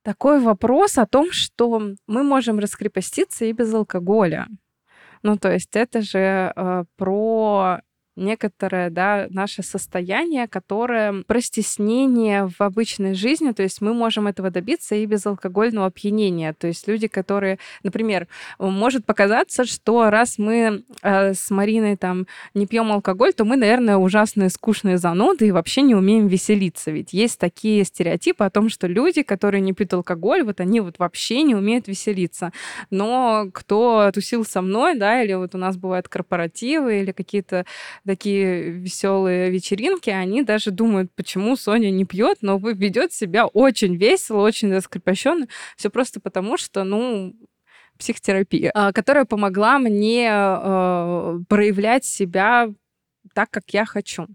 такой 0.05 0.39
вопрос 0.39 0.99
о 0.99 1.07
том, 1.07 1.31
что 1.31 1.81
мы 2.07 2.23
можем 2.23 2.59
раскрепоститься 2.59 3.45
и 3.45 3.53
без 3.53 3.73
алкоголя. 3.73 4.47
Ну, 5.23 5.35
то 5.35 5.51
есть 5.51 5.75
это 5.75 6.01
же 6.01 6.53
э, 6.55 6.83
про 6.95 7.79
некоторое, 8.15 8.89
да, 8.89 9.27
наше 9.29 9.63
состояние, 9.63 10.47
которое 10.47 11.23
про 11.23 11.41
стеснение 11.41 12.47
в 12.47 12.61
обычной 12.61 13.13
жизни, 13.13 13.51
то 13.51 13.63
есть 13.63 13.81
мы 13.81 13.93
можем 13.93 14.27
этого 14.27 14.49
добиться 14.49 14.95
и 14.95 15.05
без 15.05 15.25
алкогольного 15.25 15.87
опьянения. 15.87 16.53
То 16.53 16.67
есть 16.67 16.87
люди, 16.87 17.07
которые, 17.07 17.59
например, 17.83 18.27
может 18.59 19.05
показаться, 19.05 19.65
что 19.65 20.09
раз 20.09 20.37
мы 20.37 20.83
э, 21.01 21.33
с 21.33 21.49
Мариной 21.49 21.97
там 21.97 22.27
не 22.53 22.67
пьем 22.67 22.91
алкоголь, 22.91 23.33
то 23.33 23.45
мы, 23.45 23.57
наверное, 23.57 23.97
ужасные 23.97 24.49
скучные 24.49 24.97
зануды 24.97 25.47
и 25.47 25.51
вообще 25.51 25.81
не 25.81 25.95
умеем 25.95 26.27
веселиться. 26.27 26.91
Ведь 26.91 27.13
есть 27.13 27.39
такие 27.39 27.83
стереотипы 27.83 28.43
о 28.43 28.49
том, 28.49 28.69
что 28.69 28.87
люди, 28.87 29.23
которые 29.23 29.61
не 29.61 29.73
пьют 29.73 29.93
алкоголь, 29.93 30.43
вот 30.43 30.59
они 30.59 30.79
вот 30.79 30.99
вообще 30.99 31.41
не 31.43 31.55
умеют 31.55 31.87
веселиться. 31.87 32.51
Но 32.89 33.47
кто 33.53 34.11
тусил 34.13 34.45
со 34.45 34.61
мной, 34.61 34.97
да, 34.97 35.21
или 35.21 35.33
вот 35.33 35.55
у 35.55 35.57
нас 35.57 35.77
бывают 35.77 36.07
корпоративы 36.07 37.01
или 37.01 37.11
какие-то 37.11 37.65
такие 38.05 38.69
веселые 38.69 39.49
вечеринки, 39.49 40.09
они 40.09 40.43
даже 40.43 40.71
думают, 40.71 41.11
почему 41.15 41.55
Соня 41.55 41.89
не 41.91 42.05
пьет, 42.05 42.39
но 42.41 42.57
ведет 42.57 43.13
себя 43.13 43.47
очень 43.47 43.95
весело, 43.95 44.41
очень 44.41 44.73
раскрепощенно. 44.73 45.47
Все 45.75 45.89
просто 45.89 46.19
потому, 46.19 46.57
что, 46.57 46.83
ну, 46.83 47.35
психотерапия, 47.97 48.71
а, 48.73 48.91
которая 48.91 49.25
помогла 49.25 49.79
мне 49.79 50.29
э, 50.29 51.39
проявлять 51.47 52.05
себя 52.05 52.69
так, 53.33 53.49
как 53.49 53.63
я 53.69 53.85
хочу. 53.85 54.27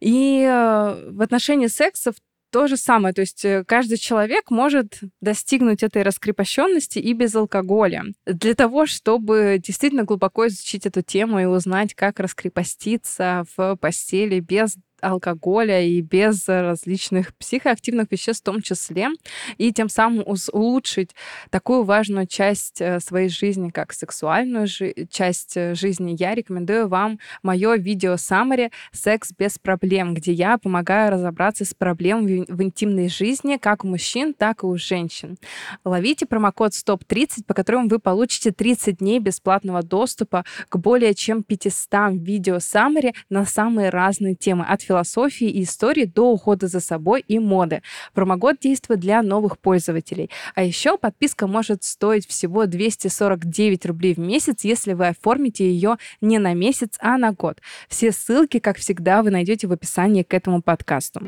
И 0.00 0.42
э, 0.48 1.10
в 1.10 1.22
отношении 1.22 1.66
секса 1.66 2.12
то 2.50 2.66
же 2.66 2.76
самое, 2.76 3.14
то 3.14 3.20
есть 3.20 3.44
э, 3.44 3.64
каждый 3.66 3.98
человек 3.98 4.50
может 4.50 5.00
достигнуть 5.20 5.82
этой 5.82 6.02
раскрепощенности 6.02 6.98
и 6.98 7.12
без 7.12 7.34
алкоголя. 7.34 8.04
Для 8.26 8.54
того, 8.54 8.86
чтобы 8.86 9.60
действительно 9.62 10.04
глубоко 10.04 10.46
изучить 10.46 10.86
эту 10.86 11.02
тему 11.02 11.40
и 11.40 11.44
узнать, 11.44 11.94
как 11.94 12.20
раскрепоститься 12.20 13.44
в 13.56 13.76
постели 13.76 14.40
без 14.40 14.76
алкоголя 15.00 15.82
и 15.82 16.00
без 16.00 16.46
различных 16.48 17.34
психоактивных 17.36 18.10
веществ 18.10 18.42
в 18.42 18.44
том 18.44 18.62
числе, 18.62 19.08
и 19.56 19.72
тем 19.72 19.88
самым 19.88 20.24
улучшить 20.52 21.14
такую 21.50 21.84
важную 21.84 22.26
часть 22.26 22.80
э, 22.80 23.00
своей 23.00 23.28
жизни, 23.28 23.70
как 23.70 23.92
сексуальную 23.92 24.66
жи- 24.66 24.94
часть 25.10 25.56
э, 25.56 25.74
жизни, 25.74 26.16
я 26.18 26.34
рекомендую 26.34 26.88
вам 26.88 27.18
мое 27.42 27.76
видео 27.76 28.14
Summary 28.14 28.70
«Секс 28.92 29.32
без 29.36 29.58
проблем», 29.58 30.14
где 30.14 30.32
я 30.32 30.58
помогаю 30.58 31.12
разобраться 31.12 31.64
с 31.64 31.74
проблемами 31.74 32.44
в 32.48 32.62
интимной 32.62 33.08
жизни 33.08 33.56
как 33.56 33.84
у 33.84 33.88
мужчин, 33.88 34.34
так 34.34 34.62
и 34.62 34.66
у 34.66 34.76
женщин. 34.76 35.38
Ловите 35.84 36.26
промокод 36.26 36.72
STOP30, 36.72 37.44
по 37.46 37.54
которому 37.54 37.88
вы 37.88 37.98
получите 37.98 38.50
30 38.52 38.98
дней 38.98 39.18
бесплатного 39.18 39.82
доступа 39.82 40.44
к 40.68 40.76
более 40.76 41.14
чем 41.14 41.42
500 41.42 42.12
видео 42.12 42.56
Summary 42.56 43.14
на 43.30 43.44
самые 43.44 43.90
разные 43.90 44.34
темы, 44.34 44.64
от 44.64 44.82
философии 44.88 45.48
и 45.48 45.62
истории 45.62 46.04
до 46.04 46.32
ухода 46.32 46.66
за 46.66 46.80
собой 46.80 47.24
и 47.28 47.38
моды. 47.38 47.82
Промокод 48.14 48.58
действует 48.60 49.00
для 49.00 49.22
новых 49.22 49.58
пользователей. 49.58 50.30
А 50.54 50.62
еще 50.62 50.96
подписка 50.98 51.46
может 51.46 51.84
стоить 51.84 52.26
всего 52.26 52.66
249 52.66 53.86
рублей 53.86 54.14
в 54.14 54.18
месяц, 54.18 54.64
если 54.64 54.94
вы 54.94 55.08
оформите 55.08 55.68
ее 55.68 55.98
не 56.20 56.38
на 56.38 56.54
месяц, 56.54 56.96
а 57.00 57.18
на 57.18 57.32
год. 57.32 57.60
Все 57.88 58.12
ссылки, 58.12 58.58
как 58.58 58.78
всегда, 58.78 59.22
вы 59.22 59.30
найдете 59.30 59.66
в 59.66 59.72
описании 59.72 60.22
к 60.22 60.34
этому 60.34 60.62
подкасту. 60.62 61.20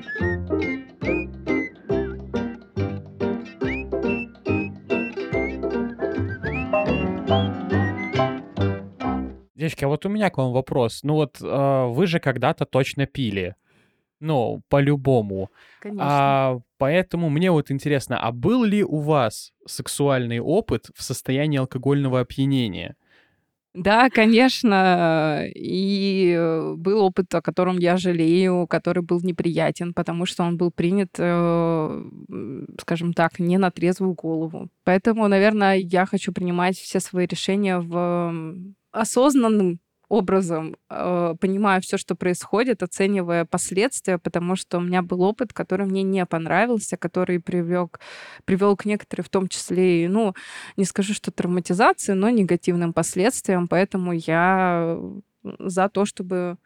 Девочки, 9.60 9.84
а 9.84 9.88
вот 9.88 10.06
у 10.06 10.08
меня 10.08 10.30
к 10.30 10.38
вам 10.38 10.52
вопрос. 10.52 11.00
Ну 11.02 11.14
вот 11.16 11.36
э, 11.42 11.86
вы 11.90 12.06
же 12.06 12.18
когда-то 12.18 12.64
точно 12.64 13.04
пили. 13.04 13.56
Ну, 14.18 14.62
по-любому. 14.70 15.50
Конечно. 15.80 16.02
А, 16.02 16.60
поэтому 16.78 17.28
мне 17.28 17.50
вот 17.50 17.70
интересно, 17.70 18.18
а 18.18 18.32
был 18.32 18.64
ли 18.64 18.82
у 18.82 19.00
вас 19.00 19.52
сексуальный 19.66 20.40
опыт 20.40 20.86
в 20.96 21.02
состоянии 21.02 21.58
алкогольного 21.58 22.20
опьянения? 22.20 22.96
Да, 23.74 24.08
конечно. 24.08 25.44
И 25.54 26.34
э, 26.34 26.74
был 26.76 27.04
опыт, 27.04 27.34
о 27.34 27.42
котором 27.42 27.76
я 27.76 27.98
жалею, 27.98 28.66
который 28.66 29.02
был 29.02 29.20
неприятен, 29.22 29.92
потому 29.92 30.24
что 30.24 30.42
он 30.42 30.56
был 30.56 30.70
принят, 30.70 31.10
э, 31.18 32.04
скажем 32.80 33.12
так, 33.12 33.38
не 33.38 33.58
на 33.58 33.70
трезвую 33.70 34.14
голову. 34.14 34.70
Поэтому, 34.84 35.28
наверное, 35.28 35.76
я 35.76 36.06
хочу 36.06 36.32
принимать 36.32 36.78
все 36.78 36.98
свои 36.98 37.26
решения 37.26 37.78
в 37.78 38.32
осознанным 38.92 39.80
образом, 40.10 40.76
э, 40.90 41.34
понимая 41.40 41.80
все, 41.80 41.96
что 41.96 42.16
происходит, 42.16 42.82
оценивая 42.82 43.44
последствия, 43.44 44.18
потому 44.18 44.56
что 44.56 44.78
у 44.78 44.80
меня 44.80 45.02
был 45.02 45.22
опыт, 45.22 45.52
который 45.52 45.86
мне 45.86 46.02
не 46.02 46.26
понравился, 46.26 46.96
который 46.96 47.38
привлек, 47.38 48.00
привел 48.44 48.76
к 48.76 48.84
некоторым, 48.84 49.24
в 49.24 49.28
том 49.28 49.48
числе, 49.48 50.04
и, 50.04 50.08
ну, 50.08 50.34
не 50.76 50.84
скажу, 50.84 51.14
что 51.14 51.30
травматизации, 51.30 52.14
но 52.14 52.28
негативным 52.28 52.92
последствиям, 52.92 53.68
поэтому 53.68 54.12
я 54.12 54.98
за 55.42 55.88
то, 55.88 56.04
чтобы 56.04 56.56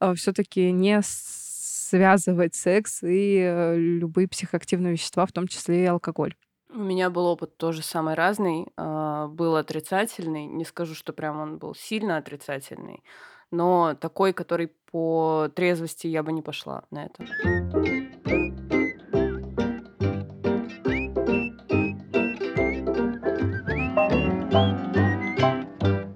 э, 0.00 0.14
все-таки 0.14 0.72
не 0.72 1.02
связывать 1.02 2.54
секс 2.54 3.02
и 3.02 3.38
э, 3.38 3.76
любые 3.76 4.26
психоактивные 4.26 4.92
вещества, 4.92 5.26
в 5.26 5.32
том 5.32 5.48
числе 5.48 5.84
и 5.84 5.86
алкоголь. 5.86 6.34
У 6.76 6.80
меня 6.80 7.08
был 7.08 7.24
опыт 7.24 7.56
тоже 7.56 7.80
самый 7.80 8.12
разный. 8.12 8.66
А, 8.76 9.28
был 9.28 9.56
отрицательный. 9.56 10.44
Не 10.44 10.66
скажу, 10.66 10.94
что 10.94 11.14
прям 11.14 11.40
он 11.40 11.56
был 11.56 11.74
сильно 11.74 12.18
отрицательный, 12.18 13.02
но 13.50 13.94
такой, 13.98 14.34
который 14.34 14.68
по 14.90 15.48
трезвости 15.56 16.06
я 16.06 16.22
бы 16.22 16.32
не 16.32 16.42
пошла 16.42 16.84
на 16.90 17.06
это. 17.06 17.24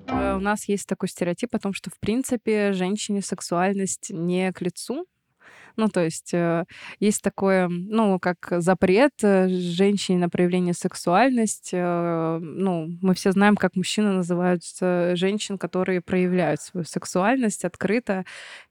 Э, 0.08 0.36
у 0.36 0.40
нас 0.40 0.68
есть 0.68 0.86
такой 0.86 1.08
стереотип 1.08 1.54
о 1.54 1.58
том, 1.58 1.72
что, 1.72 1.88
в 1.88 1.98
принципе, 1.98 2.74
женщине 2.74 3.22
сексуальность 3.22 4.10
не 4.10 4.52
к 4.52 4.60
лицу, 4.60 5.06
ну, 5.76 5.88
то 5.88 6.04
есть 6.04 6.32
э, 6.34 6.64
есть 6.98 7.22
такое, 7.22 7.68
ну, 7.68 8.18
как 8.18 8.48
запрет 8.50 9.12
э, 9.22 9.48
женщине 9.48 10.18
на 10.18 10.28
проявление 10.28 10.74
сексуальности. 10.74 11.76
Э, 11.76 12.38
ну, 12.40 12.88
мы 13.00 13.14
все 13.14 13.32
знаем, 13.32 13.56
как 13.56 13.76
мужчины 13.76 14.12
называют 14.12 14.62
женщин, 14.80 15.58
которые 15.58 16.00
проявляют 16.00 16.60
свою 16.60 16.84
сексуальность 16.84 17.64
открыто, 17.64 18.24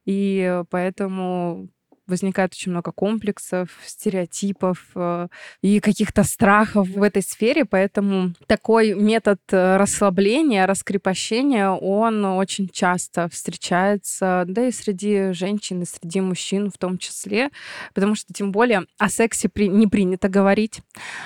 и 0.05 0.63
поэтому 0.69 1.69
возникает 2.09 2.53
очень 2.53 2.71
много 2.71 2.91
комплексов, 2.91 3.69
стереотипов 3.85 4.85
э, 4.95 5.27
и 5.61 5.79
каких-то 5.79 6.23
страхов 6.23 6.87
в 6.89 7.01
этой 7.01 7.21
сфере, 7.21 7.65
поэтому 7.65 8.33
такой 8.47 8.93
метод 8.93 9.39
э, 9.51 9.77
расслабления, 9.77 10.65
раскрепощения, 10.65 11.69
он 11.69 12.25
очень 12.25 12.69
часто 12.69 13.29
встречается, 13.29 14.43
да 14.47 14.67
и 14.67 14.71
среди 14.71 15.31
женщин, 15.33 15.83
и 15.83 15.85
среди 15.85 16.21
мужчин 16.21 16.71
в 16.71 16.77
том 16.77 16.97
числе, 16.97 17.49
потому 17.93 18.15
что 18.15 18.33
тем 18.33 18.51
более 18.51 18.85
о 18.97 19.09
сексе 19.09 19.49
при... 19.49 19.67
не 19.67 19.87
принято 19.87 20.29
говорить, 20.29 20.81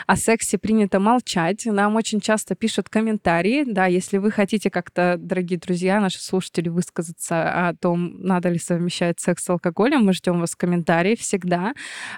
о 0.08 0.16
сексе 0.16 0.58
принято 0.58 1.00
молчать. 1.00 1.66
Нам 1.66 1.96
очень 1.96 2.20
часто 2.20 2.56
пишут 2.56 2.90
комментарии, 2.90 3.64
да, 3.66 3.86
если 3.86 4.18
вы 4.18 4.32
хотите 4.32 4.70
как-то, 4.70 5.16
дорогие 5.18 5.60
друзья, 5.60 6.00
наши 6.00 6.22
слушатели, 6.22 6.70
высказаться 6.70 7.70
о 7.70 7.76
том, 7.76 8.22
надо 8.22 8.50
ли 8.50 8.60
совмещать 8.60 9.20
секс 9.20 9.44
с 9.44 9.50
алкоголем, 9.50 10.06
мы 10.06 10.14
ждем 10.14 10.40
вас 10.40 10.52
в 10.52 10.58
комментариях 10.58 10.73
комментарии 10.74 11.16
всегда. 11.16 11.74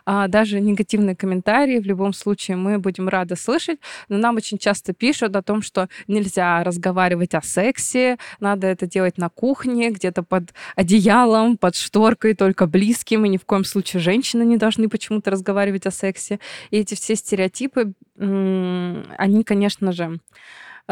А, 0.06 0.28
даже 0.28 0.62
негативные 0.62 1.16
комментарии 1.16 1.80
в 1.80 1.86
любом 1.86 2.14
случае 2.14 2.58
мы 2.58 2.80
будем 2.80 3.10
рады 3.10 3.36
слышать. 3.36 3.80
Но 4.10 4.18
нам 4.18 4.38
очень 4.38 4.58
часто 4.58 4.94
пишут 4.94 5.36
о 5.36 5.42
том, 5.42 5.62
что 5.62 5.88
нельзя 6.08 6.64
разговаривать 6.64 7.36
о 7.36 7.42
сексе, 7.42 8.18
надо 8.40 8.68
это 8.68 8.88
делать 8.88 9.18
на 9.18 9.30
кухне, 9.30 9.92
где-то 9.92 10.24
под 10.24 10.54
одеялом, 10.76 11.58
под 11.58 11.76
шторкой, 11.76 12.34
только 12.34 12.68
близким, 12.68 13.26
и 13.26 13.30
ни 13.30 13.38
в 13.38 13.46
коем 13.46 13.66
случае 13.66 14.02
женщины 14.02 14.44
не 14.44 14.58
должны 14.58 14.88
почему-то 14.90 15.32
разговаривать 15.32 15.86
о 15.86 15.92
сексе. 15.92 16.40
И 16.72 16.78
эти 16.78 16.96
все 16.96 17.16
стереотипы, 17.16 17.94
они, 18.18 19.44
конечно 19.44 19.92
же, 19.92 20.20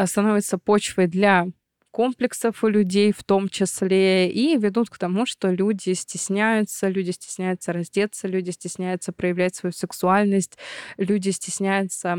становятся 0.04 0.58
почвой 0.58 1.06
для 1.06 1.46
комплексов 1.94 2.64
у 2.64 2.66
людей 2.66 3.12
в 3.12 3.22
том 3.22 3.48
числе, 3.48 4.28
и 4.28 4.56
ведут 4.56 4.90
к 4.90 4.98
тому, 4.98 5.26
что 5.26 5.52
люди 5.52 5.92
стесняются, 5.92 6.88
люди 6.88 7.12
стесняются 7.12 7.72
раздеться, 7.72 8.26
люди 8.26 8.50
стесняются 8.50 9.12
проявлять 9.12 9.54
свою 9.54 9.72
сексуальность, 9.72 10.58
люди 10.96 11.30
стесняются 11.30 12.18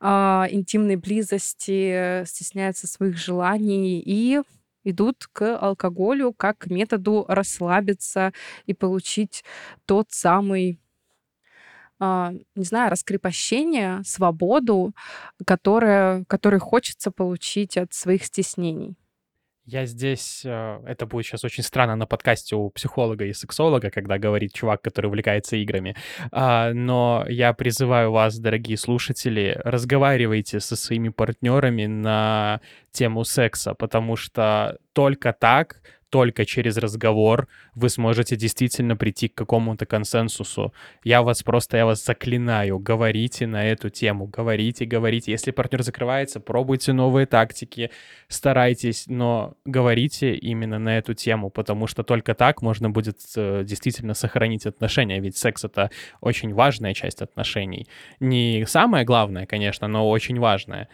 э, 0.00 0.06
интимной 0.50 0.94
близости, 0.94 2.24
стесняются 2.24 2.86
своих 2.86 3.16
желаний 3.16 4.00
и 4.00 4.42
идут 4.84 5.26
к 5.32 5.58
алкоголю 5.58 6.32
как 6.32 6.58
к 6.58 6.66
методу 6.68 7.24
расслабиться 7.26 8.32
и 8.66 8.74
получить 8.74 9.42
тот 9.86 10.06
самый 10.10 10.78
не 12.00 12.64
знаю, 12.64 12.90
раскрепощение, 12.90 14.02
свободу, 14.04 14.92
которое, 15.46 16.24
который 16.26 16.58
хочется 16.58 17.10
получить 17.10 17.76
от 17.76 17.92
своих 17.92 18.24
стеснений. 18.24 18.96
Я 19.66 19.86
здесь... 19.86 20.42
Э, 20.44 20.80
это 20.84 21.06
будет 21.06 21.26
сейчас 21.26 21.44
очень 21.44 21.62
странно 21.62 21.94
на 21.94 22.06
подкасте 22.06 22.56
у 22.56 22.70
психолога 22.70 23.24
и 23.26 23.32
сексолога, 23.32 23.90
когда 23.90 24.18
говорит 24.18 24.52
чувак, 24.52 24.82
который 24.82 25.06
увлекается 25.06 25.56
играми. 25.56 25.94
А, 26.32 26.72
но 26.72 27.24
я 27.28 27.52
призываю 27.52 28.10
вас, 28.10 28.38
дорогие 28.38 28.76
слушатели, 28.76 29.60
разговаривайте 29.64 30.58
со 30.58 30.74
своими 30.74 31.10
партнерами 31.10 31.86
на 31.86 32.60
тему 32.90 33.24
секса, 33.24 33.74
потому 33.74 34.16
что 34.16 34.78
только 34.92 35.32
так 35.32 35.82
только 36.10 36.44
через 36.44 36.76
разговор 36.76 37.48
вы 37.74 37.88
сможете 37.88 38.36
действительно 38.36 38.96
прийти 38.96 39.28
к 39.28 39.34
какому-то 39.34 39.86
консенсусу. 39.86 40.74
Я 41.04 41.22
вас 41.22 41.42
просто, 41.42 41.76
я 41.76 41.86
вас 41.86 42.04
заклинаю, 42.04 42.78
говорите 42.78 43.46
на 43.46 43.64
эту 43.64 43.88
тему, 43.90 44.26
говорите, 44.26 44.84
говорите. 44.84 45.30
Если 45.30 45.52
партнер 45.52 45.82
закрывается, 45.82 46.40
пробуйте 46.40 46.92
новые 46.92 47.26
тактики, 47.26 47.90
старайтесь, 48.28 49.04
но 49.06 49.54
говорите 49.64 50.34
именно 50.34 50.78
на 50.78 50.98
эту 50.98 51.14
тему, 51.14 51.48
потому 51.50 51.86
что 51.86 52.02
только 52.02 52.34
так 52.34 52.60
можно 52.60 52.90
будет 52.90 53.18
э, 53.36 53.62
действительно 53.64 54.14
сохранить 54.14 54.66
отношения, 54.66 55.20
ведь 55.20 55.36
секс— 55.36 55.64
это 55.64 55.90
очень 56.20 56.52
важная 56.52 56.92
часть 56.92 57.22
отношений. 57.22 57.86
Не 58.18 58.64
самое 58.66 59.04
главное, 59.04 59.46
конечно, 59.46 59.86
но 59.88 60.08
очень 60.08 60.38
важная 60.38 60.88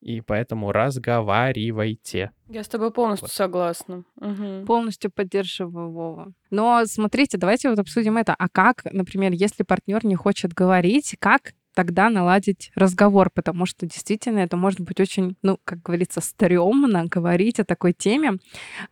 и 0.00 0.20
поэтому 0.20 0.72
разговаривайте. 0.72 2.32
Я 2.48 2.64
с 2.64 2.68
тобой 2.68 2.90
полностью 2.90 3.26
вот. 3.26 3.32
согласна. 3.32 4.04
Угу. 4.16 4.66
Полностью 4.66 5.10
поддерживаю 5.10 5.90
Вова. 5.90 6.32
Но 6.50 6.82
смотрите, 6.86 7.38
давайте 7.38 7.68
вот 7.68 7.78
обсудим 7.78 8.16
это. 8.16 8.34
А 8.34 8.48
как, 8.48 8.84
например, 8.90 9.32
если 9.32 9.62
партнер 9.62 10.04
не 10.04 10.16
хочет 10.16 10.54
говорить, 10.54 11.16
как 11.18 11.52
тогда 11.74 12.10
наладить 12.10 12.72
разговор, 12.74 13.30
потому 13.32 13.66
что 13.66 13.86
действительно 13.86 14.40
это 14.40 14.56
может 14.56 14.80
быть 14.80 15.00
очень, 15.00 15.36
ну, 15.42 15.58
как 15.64 15.82
говорится, 15.82 16.20
стрёмно 16.20 17.06
говорить 17.06 17.60
о 17.60 17.64
такой 17.64 17.92
теме, 17.92 18.32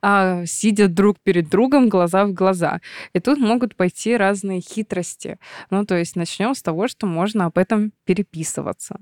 а, 0.00 0.44
сидя 0.46 0.88
друг 0.88 1.18
перед 1.20 1.48
другом, 1.48 1.88
глаза 1.88 2.24
в 2.24 2.32
глаза. 2.32 2.80
И 3.12 3.20
тут 3.20 3.38
могут 3.38 3.76
пойти 3.76 4.16
разные 4.16 4.60
хитрости. 4.60 5.38
Ну, 5.70 5.84
то 5.84 5.96
есть 5.96 6.16
начнем 6.16 6.54
с 6.54 6.62
того, 6.62 6.88
что 6.88 7.06
можно 7.06 7.46
об 7.46 7.58
этом 7.58 7.92
переписываться. 8.04 9.00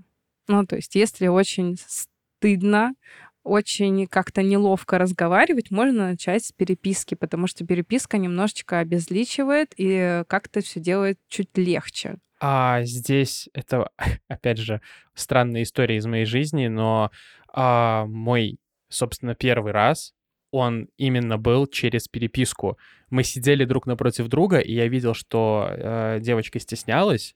Ну, 0.48 0.66
то 0.66 0.76
есть, 0.76 0.94
если 0.94 1.26
очень 1.26 1.76
стыдно, 1.78 2.94
очень 3.42 4.06
как-то 4.08 4.42
неловко 4.42 4.98
разговаривать, 4.98 5.70
можно 5.70 6.10
начать 6.10 6.44
с 6.44 6.52
переписки, 6.52 7.14
потому 7.14 7.46
что 7.46 7.64
переписка 7.64 8.18
немножечко 8.18 8.80
обезличивает 8.80 9.72
и 9.76 10.24
как-то 10.26 10.60
все 10.60 10.80
делает 10.80 11.18
чуть 11.28 11.56
легче. 11.56 12.16
А 12.40 12.82
здесь 12.82 13.48
это, 13.54 13.88
опять 14.28 14.58
же, 14.58 14.80
странная 15.14 15.62
история 15.62 15.96
из 15.96 16.06
моей 16.06 16.24
жизни, 16.24 16.66
но 16.66 17.10
а, 17.52 18.06
мой, 18.06 18.58
собственно, 18.88 19.34
первый 19.34 19.72
раз, 19.72 20.12
он 20.50 20.88
именно 20.96 21.38
был 21.38 21.66
через 21.66 22.08
переписку. 22.08 22.78
Мы 23.10 23.24
сидели 23.24 23.64
друг 23.64 23.86
напротив 23.86 24.28
друга, 24.28 24.58
и 24.58 24.72
я 24.72 24.88
видел, 24.88 25.14
что 25.14 25.68
э, 25.70 26.18
девочка 26.20 26.58
стеснялась, 26.60 27.34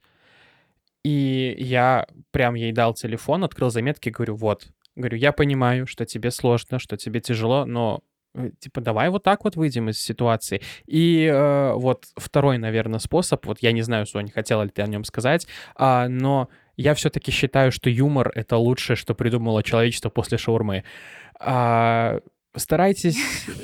и 1.04 1.54
я 1.58 2.06
прям 2.30 2.54
ей 2.54 2.72
дал 2.72 2.94
телефон, 2.94 3.44
открыл 3.44 3.70
заметки, 3.70 4.10
говорю, 4.10 4.36
вот, 4.36 4.68
говорю, 4.96 5.16
я 5.16 5.32
понимаю, 5.32 5.86
что 5.86 6.04
тебе 6.04 6.30
сложно, 6.30 6.78
что 6.78 6.96
тебе 6.96 7.20
тяжело, 7.20 7.64
но 7.64 8.02
э, 8.34 8.50
типа 8.58 8.80
давай 8.80 9.08
вот 9.08 9.22
так 9.22 9.44
вот 9.44 9.56
выйдем 9.56 9.88
из 9.88 10.00
ситуации. 10.00 10.60
И 10.86 11.24
э, 11.24 11.72
вот 11.74 12.06
второй, 12.16 12.58
наверное, 12.58 12.98
способ, 12.98 13.46
вот 13.46 13.58
я 13.60 13.72
не 13.72 13.82
знаю, 13.82 14.06
Соня, 14.06 14.30
хотела 14.30 14.62
ли 14.62 14.70
ты 14.70 14.82
о 14.82 14.86
нем 14.86 15.04
сказать, 15.04 15.46
а, 15.74 16.08
но 16.08 16.48
я 16.76 16.94
все-таки 16.94 17.30
считаю, 17.30 17.72
что 17.72 17.88
юмор— 17.90 18.30
это 18.34 18.56
лучшее, 18.56 18.96
что 18.96 19.14
придумало 19.14 19.62
человечество 19.62 20.10
после 20.10 20.38
шаурмы. 20.38 20.84
А, 21.38 22.20
старайтесь... 22.54 23.18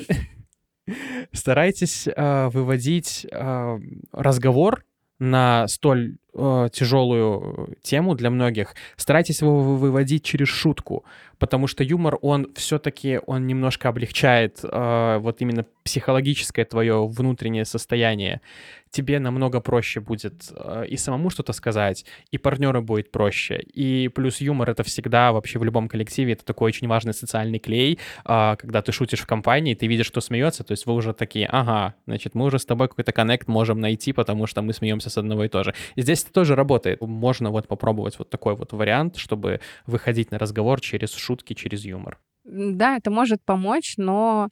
Старайтесь 1.33 2.07
э, 2.07 2.47
выводить 2.47 3.27
э, 3.29 3.79
разговор 4.13 4.85
на 5.19 5.67
столь 5.67 6.17
э, 6.37 6.69
тяжелую 6.71 7.75
тему 7.81 8.15
для 8.15 8.29
многих, 8.29 8.75
старайтесь 8.95 9.41
его 9.41 9.59
выводить 9.75 10.23
через 10.23 10.47
шутку, 10.47 11.03
потому 11.39 11.67
что 11.67 11.83
юмор, 11.83 12.17
он 12.21 12.47
все-таки, 12.55 13.19
он 13.25 13.47
немножко 13.47 13.89
облегчает 13.89 14.59
э, 14.63 15.17
вот 15.19 15.41
именно 15.41 15.65
психологическое 15.83 16.65
твое 16.65 17.07
внутреннее 17.07 17.65
состояние. 17.65 18.41
Тебе 18.89 19.19
намного 19.19 19.59
проще 19.59 19.99
будет 19.99 20.51
э, 20.51 20.85
и 20.87 20.97
самому 20.97 21.29
что-то 21.29 21.53
сказать, 21.53 22.05
и 22.31 22.37
партнеру 22.37 22.81
будет 22.81 23.11
проще. 23.11 23.59
И 23.73 24.07
плюс 24.07 24.41
юмор— 24.41 24.69
это 24.71 24.83
всегда 24.83 25.31
вообще 25.31 25.59
в 25.59 25.63
любом 25.63 25.87
коллективе, 25.89 26.33
это 26.33 26.45
такой 26.45 26.67
очень 26.67 26.87
важный 26.87 27.13
социальный 27.13 27.59
клей, 27.59 27.99
э, 28.25 28.55
когда 28.57 28.81
ты 28.81 28.91
шутишь 28.91 29.19
в 29.19 29.25
компании, 29.25 29.75
ты 29.75 29.87
видишь, 29.87 30.07
что 30.07 30.21
смеется, 30.21 30.63
то 30.63 30.71
есть 30.71 30.85
вы 30.85 30.93
уже 30.93 31.13
такие, 31.13 31.47
ага, 31.47 31.95
значит, 32.05 32.33
мы 32.33 32.45
уже 32.45 32.59
с 32.59 32.65
тобой 32.65 32.87
какой-то 32.87 33.11
коннект 33.11 33.47
можем 33.47 33.79
найти, 33.79 34.13
потому 34.13 34.47
что 34.47 34.61
мы 34.61 34.73
смеемся 34.73 35.09
с 35.09 35.17
одного 35.17 35.43
и 35.43 35.49
то 35.49 35.63
же. 35.63 35.73
Здесь 35.95 36.25
это 36.27 36.33
тоже 36.33 36.55
работает. 36.55 37.01
Можно 37.01 37.49
вот 37.51 37.67
попробовать 37.67 38.19
вот 38.19 38.29
такой 38.29 38.55
вот 38.55 38.73
вариант, 38.73 39.17
чтобы 39.17 39.59
выходить 39.85 40.31
на 40.31 40.37
разговор 40.37 40.81
через 40.81 41.13
шутки, 41.13 41.53
через 41.53 41.85
юмор. 41.85 42.19
Да, 42.43 42.95
это 42.95 43.11
может 43.11 43.43
помочь, 43.43 43.95
но 43.97 44.49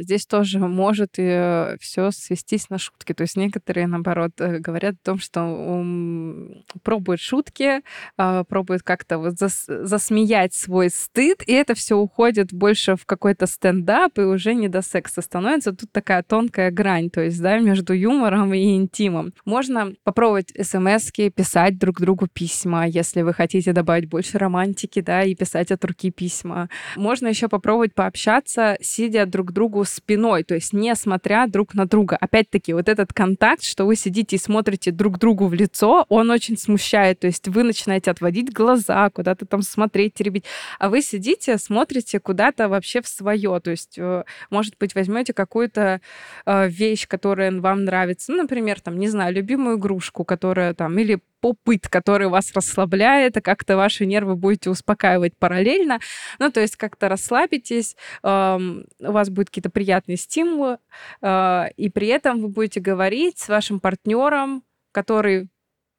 здесь 0.00 0.26
тоже 0.26 0.58
может 0.58 1.14
и 1.18 1.76
все 1.80 2.10
свестись 2.10 2.70
на 2.70 2.78
шутки. 2.78 3.12
То 3.12 3.22
есть 3.22 3.36
некоторые, 3.36 3.86
наоборот, 3.86 4.32
э, 4.38 4.58
говорят 4.58 4.94
о 4.94 5.04
том, 5.04 5.18
что 5.18 5.42
пробуют 6.82 7.20
шутки, 7.20 7.82
uh, 8.18 8.44
пробуют 8.44 8.82
как-то 8.82 9.18
вот 9.18 9.38
зас 9.38 9.64
засмеять 9.66 10.54
свой 10.54 10.90
стыд, 10.90 11.42
и 11.46 11.52
это 11.52 11.74
все 11.74 11.96
уходит 11.96 12.52
больше 12.52 12.96
в 12.96 13.06
какой-то 13.06 13.46
стендап, 13.46 14.18
и 14.18 14.22
уже 14.22 14.54
не 14.54 14.68
до 14.68 14.82
секса 14.82 15.22
становится. 15.22 15.72
Тут 15.72 15.92
такая 15.92 16.22
тонкая 16.22 16.70
грань, 16.70 17.10
то 17.10 17.20
есть, 17.20 17.40
да, 17.40 17.58
между 17.58 17.92
юмором 17.92 18.52
и 18.54 18.76
интимом. 18.76 19.32
Можно 19.44 19.92
попробовать 20.04 20.52
смс 20.60 21.10
писать 21.34 21.78
друг 21.78 22.00
другу 22.00 22.26
письма, 22.26 22.86
если 22.86 23.22
вы 23.22 23.32
хотите 23.34 23.72
добавить 23.72 24.08
больше 24.08 24.38
романтики, 24.38 25.00
да, 25.00 25.22
и 25.22 25.34
писать 25.34 25.70
от 25.70 25.84
руки 25.84 26.10
письма. 26.10 26.68
Можно 26.96 27.28
еще 27.28 27.48
попробовать 27.48 27.94
пообщаться, 27.94 28.76
сидя 28.80 29.26
друг 29.26 29.51
другу 29.52 29.84
спиной, 29.84 30.44
то 30.44 30.54
есть 30.54 30.72
не 30.72 30.94
смотря 30.94 31.46
друг 31.46 31.74
на 31.74 31.86
друга. 31.86 32.16
Опять-таки, 32.20 32.72
вот 32.72 32.88
этот 32.88 33.12
контакт, 33.12 33.62
что 33.62 33.84
вы 33.84 33.96
сидите 33.96 34.36
и 34.36 34.38
смотрите 34.38 34.90
друг 34.90 35.18
другу 35.18 35.46
в 35.46 35.54
лицо, 35.54 36.06
он 36.08 36.30
очень 36.30 36.58
смущает. 36.58 37.20
То 37.20 37.26
есть 37.26 37.48
вы 37.48 37.62
начинаете 37.62 38.10
отводить 38.10 38.52
глаза, 38.52 39.10
куда-то 39.10 39.46
там 39.46 39.62
смотреть, 39.62 40.14
теребить, 40.14 40.44
а 40.78 40.88
вы 40.88 41.02
сидите, 41.02 41.58
смотрите 41.58 42.20
куда-то 42.20 42.68
вообще 42.68 43.02
в 43.02 43.08
свое. 43.08 43.60
То 43.60 43.70
есть, 43.70 43.98
э, 43.98 44.24
может 44.50 44.76
быть, 44.78 44.94
возьмете 44.94 45.32
какую-то 45.32 46.00
э, 46.46 46.68
вещь, 46.68 47.06
которая 47.06 47.52
вам 47.60 47.84
нравится, 47.84 48.32
ну, 48.32 48.38
например, 48.42 48.80
там, 48.80 48.98
не 48.98 49.08
знаю, 49.08 49.34
любимую 49.34 49.78
игрушку, 49.78 50.24
которая 50.24 50.74
там, 50.74 50.98
или 50.98 51.20
попыт, 51.42 51.88
который 51.88 52.28
вас 52.28 52.52
расслабляет, 52.54 53.36
а 53.36 53.40
как-то 53.40 53.76
ваши 53.76 54.06
нервы 54.06 54.36
будете 54.36 54.70
успокаивать 54.70 55.36
параллельно. 55.36 55.98
Ну, 56.38 56.50
то 56.50 56.60
есть 56.60 56.76
как-то 56.76 57.08
расслабитесь, 57.08 57.96
эм, 58.22 58.86
у 59.00 59.12
вас 59.12 59.28
будут 59.28 59.50
какие-то 59.50 59.70
приятные 59.70 60.16
стимулы, 60.16 60.78
э, 61.20 61.64
и 61.76 61.90
при 61.90 62.06
этом 62.06 62.40
вы 62.40 62.48
будете 62.48 62.80
говорить 62.80 63.40
с 63.40 63.48
вашим 63.48 63.80
партнером, 63.80 64.62
который 64.92 65.48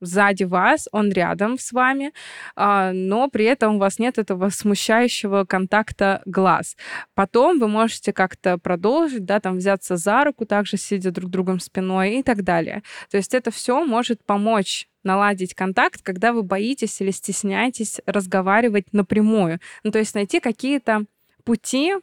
сзади 0.06 0.44
вас, 0.44 0.88
он 0.92 1.12
рядом 1.12 1.58
с 1.58 1.72
вами, 1.72 2.14
а, 2.56 2.92
но 2.94 3.30
при 3.30 3.46
этом 3.46 3.76
у 3.76 3.80
вас 3.80 4.00
нет 4.00 4.18
этого 4.18 4.50
смущающего 4.50 5.46
контакта 5.46 6.22
глаз. 6.26 6.76
Потом 7.16 7.60
вы 7.60 7.68
можете 7.68 8.14
как-то 8.14 8.58
продолжить, 8.58 9.26
да, 9.26 9.40
там 9.40 9.58
взяться 9.58 9.98
за 9.98 10.24
руку, 10.24 10.46
также 10.46 10.78
сидя 10.78 11.12
друг 11.12 11.30
другом 11.30 11.60
спиной 11.60 12.20
и 12.20 12.24
так 12.24 12.44
далее. 12.44 12.84
То 13.10 13.18
есть 13.18 13.34
это 13.34 13.52
все 13.52 13.84
может 13.84 14.24
помочь 14.24 14.88
наладить 15.04 15.54
контакт, 15.54 16.02
когда 16.02 16.34
вы 16.34 16.44
боитесь 16.44 17.00
или 17.02 17.12
стесняетесь 17.12 18.00
разговаривать 18.06 18.94
напрямую. 18.94 19.60
Ну, 19.84 19.92
то 19.92 20.00
есть 20.00 20.16
найти 20.16 20.40
какие-то 20.40 21.06
пути, 21.44 21.94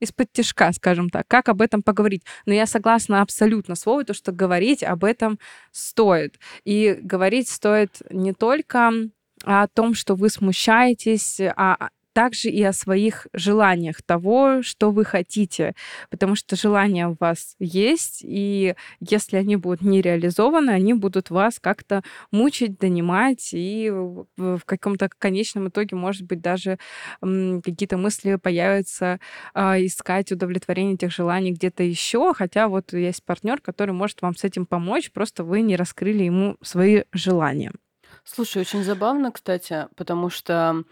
из-под 0.00 0.32
тяжка, 0.32 0.72
скажем 0.72 1.10
так, 1.10 1.26
как 1.28 1.48
об 1.48 1.62
этом 1.62 1.82
поговорить. 1.82 2.24
Но 2.46 2.54
я 2.54 2.66
согласна 2.66 3.22
абсолютно 3.22 3.74
с 3.74 3.86
Вовой, 3.86 4.04
то, 4.04 4.14
что 4.14 4.32
говорить 4.32 4.82
об 4.82 5.04
этом 5.04 5.38
стоит. 5.70 6.38
И 6.64 6.98
говорить 7.00 7.48
стоит 7.48 8.02
не 8.10 8.32
только 8.32 8.90
о 9.44 9.68
том, 9.68 9.94
что 9.94 10.14
вы 10.14 10.28
смущаетесь, 10.28 11.40
а 11.40 11.90
также 12.12 12.48
и 12.48 12.62
о 12.62 12.72
своих 12.72 13.26
желаниях 13.32 14.02
того, 14.02 14.62
что 14.62 14.90
вы 14.90 15.04
хотите, 15.04 15.74
потому 16.10 16.34
что 16.34 16.56
желания 16.56 17.08
у 17.08 17.16
вас 17.18 17.54
есть, 17.58 18.20
и 18.22 18.74
если 19.00 19.36
они 19.36 19.56
будут 19.56 19.82
не 19.82 20.02
реализованы, 20.02 20.70
они 20.70 20.94
будут 20.94 21.30
вас 21.30 21.58
как-то 21.60 22.02
мучить, 22.30 22.78
донимать, 22.78 23.50
и 23.52 23.90
в 23.90 24.60
каком-то 24.64 25.08
конечном 25.18 25.68
итоге, 25.68 25.96
может 25.96 26.22
быть, 26.22 26.40
даже 26.40 26.78
какие-то 27.20 27.96
мысли 27.96 28.36
появятся 28.36 29.20
а, 29.54 29.78
искать 29.78 30.32
удовлетворение 30.32 30.94
этих 30.94 31.12
желаний 31.12 31.52
где-то 31.52 31.82
еще, 31.82 32.34
хотя 32.34 32.68
вот 32.68 32.92
есть 32.92 33.24
партнер, 33.24 33.60
который 33.60 33.92
может 33.92 34.22
вам 34.22 34.36
с 34.36 34.44
этим 34.44 34.66
помочь, 34.66 35.10
просто 35.12 35.44
вы 35.44 35.60
не 35.62 35.76
раскрыли 35.76 36.24
ему 36.24 36.56
свои 36.62 37.02
желания. 37.12 37.72
Слушай, 38.24 38.62
очень 38.62 38.84
забавно, 38.84 39.32
кстати, 39.32 39.86
потому 39.96 40.30
что 40.30 40.84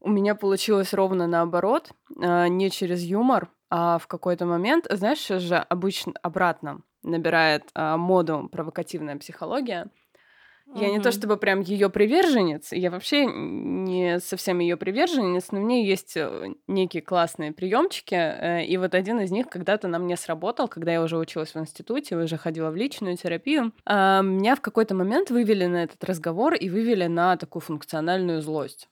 у 0.00 0.10
меня 0.10 0.34
получилось 0.34 0.92
ровно 0.94 1.26
наоборот, 1.26 1.90
а, 2.20 2.48
не 2.48 2.70
через 2.70 3.02
юмор, 3.02 3.50
а 3.70 3.98
в 3.98 4.06
какой-то 4.06 4.46
момент, 4.46 4.86
знаешь, 4.90 5.18
сейчас 5.18 5.42
же 5.42 5.56
обычно 5.56 6.12
обратно 6.22 6.82
набирает 7.02 7.64
а, 7.74 7.96
моду 7.96 8.48
провокативная 8.50 9.16
психология. 9.16 9.88
Я 10.74 10.90
не 10.90 11.00
то 11.00 11.12
чтобы 11.12 11.38
прям 11.38 11.60
ее 11.60 11.88
приверженец, 11.88 12.72
я 12.72 12.90
вообще 12.90 13.24
не 13.24 14.20
совсем 14.20 14.58
ее 14.58 14.76
приверженец, 14.76 15.50
но 15.50 15.60
у 15.60 15.62
меня 15.62 15.82
есть 15.82 16.14
э, 16.14 16.52
некие 16.66 17.02
классные 17.02 17.52
приемчики, 17.52 18.14
э, 18.14 18.66
и 18.66 18.76
вот 18.76 18.94
один 18.94 19.18
из 19.20 19.30
них 19.30 19.48
когда-то 19.48 19.88
на 19.88 19.98
мне 19.98 20.14
сработал, 20.16 20.68
когда 20.68 20.92
я 20.92 21.02
уже 21.02 21.16
училась 21.16 21.54
в 21.54 21.58
институте, 21.58 22.16
уже 22.16 22.36
ходила 22.36 22.70
в 22.70 22.76
личную 22.76 23.16
терапию. 23.16 23.72
А, 23.86 24.20
меня 24.20 24.56
в 24.56 24.60
какой-то 24.60 24.94
момент 24.94 25.30
вывели 25.30 25.64
на 25.64 25.84
этот 25.84 26.04
разговор 26.04 26.52
и 26.52 26.68
вывели 26.68 27.06
на 27.06 27.38
такую 27.38 27.62
функциональную 27.62 28.42
злость. 28.42 28.88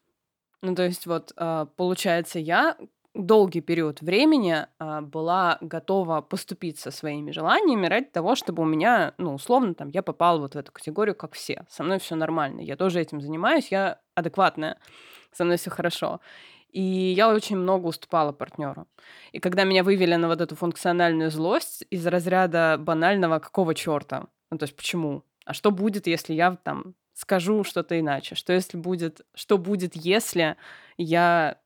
Ну, 0.62 0.74
то 0.74 0.84
есть 0.84 1.07
вот, 1.07 1.32
а, 1.36 1.66
получается, 1.76 2.38
я 2.38 2.76
долгий 3.14 3.61
период 3.61 4.00
времени 4.00 4.66
а, 4.78 5.00
была 5.00 5.59
готова 5.61 6.20
поступиться 6.20 6.90
своими 6.90 7.30
желаниями 7.30 7.86
ради 7.86 8.07
того, 8.07 8.34
чтобы 8.34 8.62
у 8.62 8.66
меня, 8.66 9.14
ну, 9.18 9.34
условно, 9.34 9.74
там, 9.74 9.88
я 9.88 10.02
попала 10.02 10.38
вот 10.38 10.54
в 10.54 10.59
эту 10.59 10.72
категорию, 10.72 11.14
как 11.14 11.34
все. 11.34 11.64
Со 11.68 11.82
мной 11.82 11.98
все 11.98 12.14
нормально. 12.14 12.61
Я 12.61 12.76
тоже 12.76 13.00
этим 13.00 13.20
занимаюсь, 13.20 13.68
я 13.70 14.00
адекватная, 14.14 14.78
со 15.32 15.44
мной 15.44 15.57
все 15.57 15.70
хорошо. 15.70 16.20
И 16.70 16.82
я 16.82 17.32
очень 17.32 17.57
много 17.57 17.86
уступала 17.86 18.32
партнеру. 18.32 18.86
И 19.32 19.38
когда 19.38 19.64
меня 19.64 19.82
вывели 19.82 20.14
на 20.16 20.28
вот 20.28 20.40
эту 20.40 20.57
функциональную 20.57 21.30
злость 21.30 21.86
из 21.90 22.07
разряда 22.07 22.76
банального 22.78 23.38
какого 23.38 23.74
черта? 23.74 24.26
Ну, 24.50 24.59
то 24.59 24.64
есть 24.64 24.76
почему? 24.76 25.22
А 25.46 25.54
что 25.54 25.70
будет, 25.70 26.07
если 26.07 26.34
я 26.34 26.57
там 26.57 26.94
скажу 27.17 27.64
что-то 27.64 27.99
иначе. 27.99 28.35
Что 28.35 28.53
если 28.53 28.77
будет, 28.77 29.23
что 29.35 29.57
будет, 29.57 29.97
если 29.97 30.57
я 30.99 31.59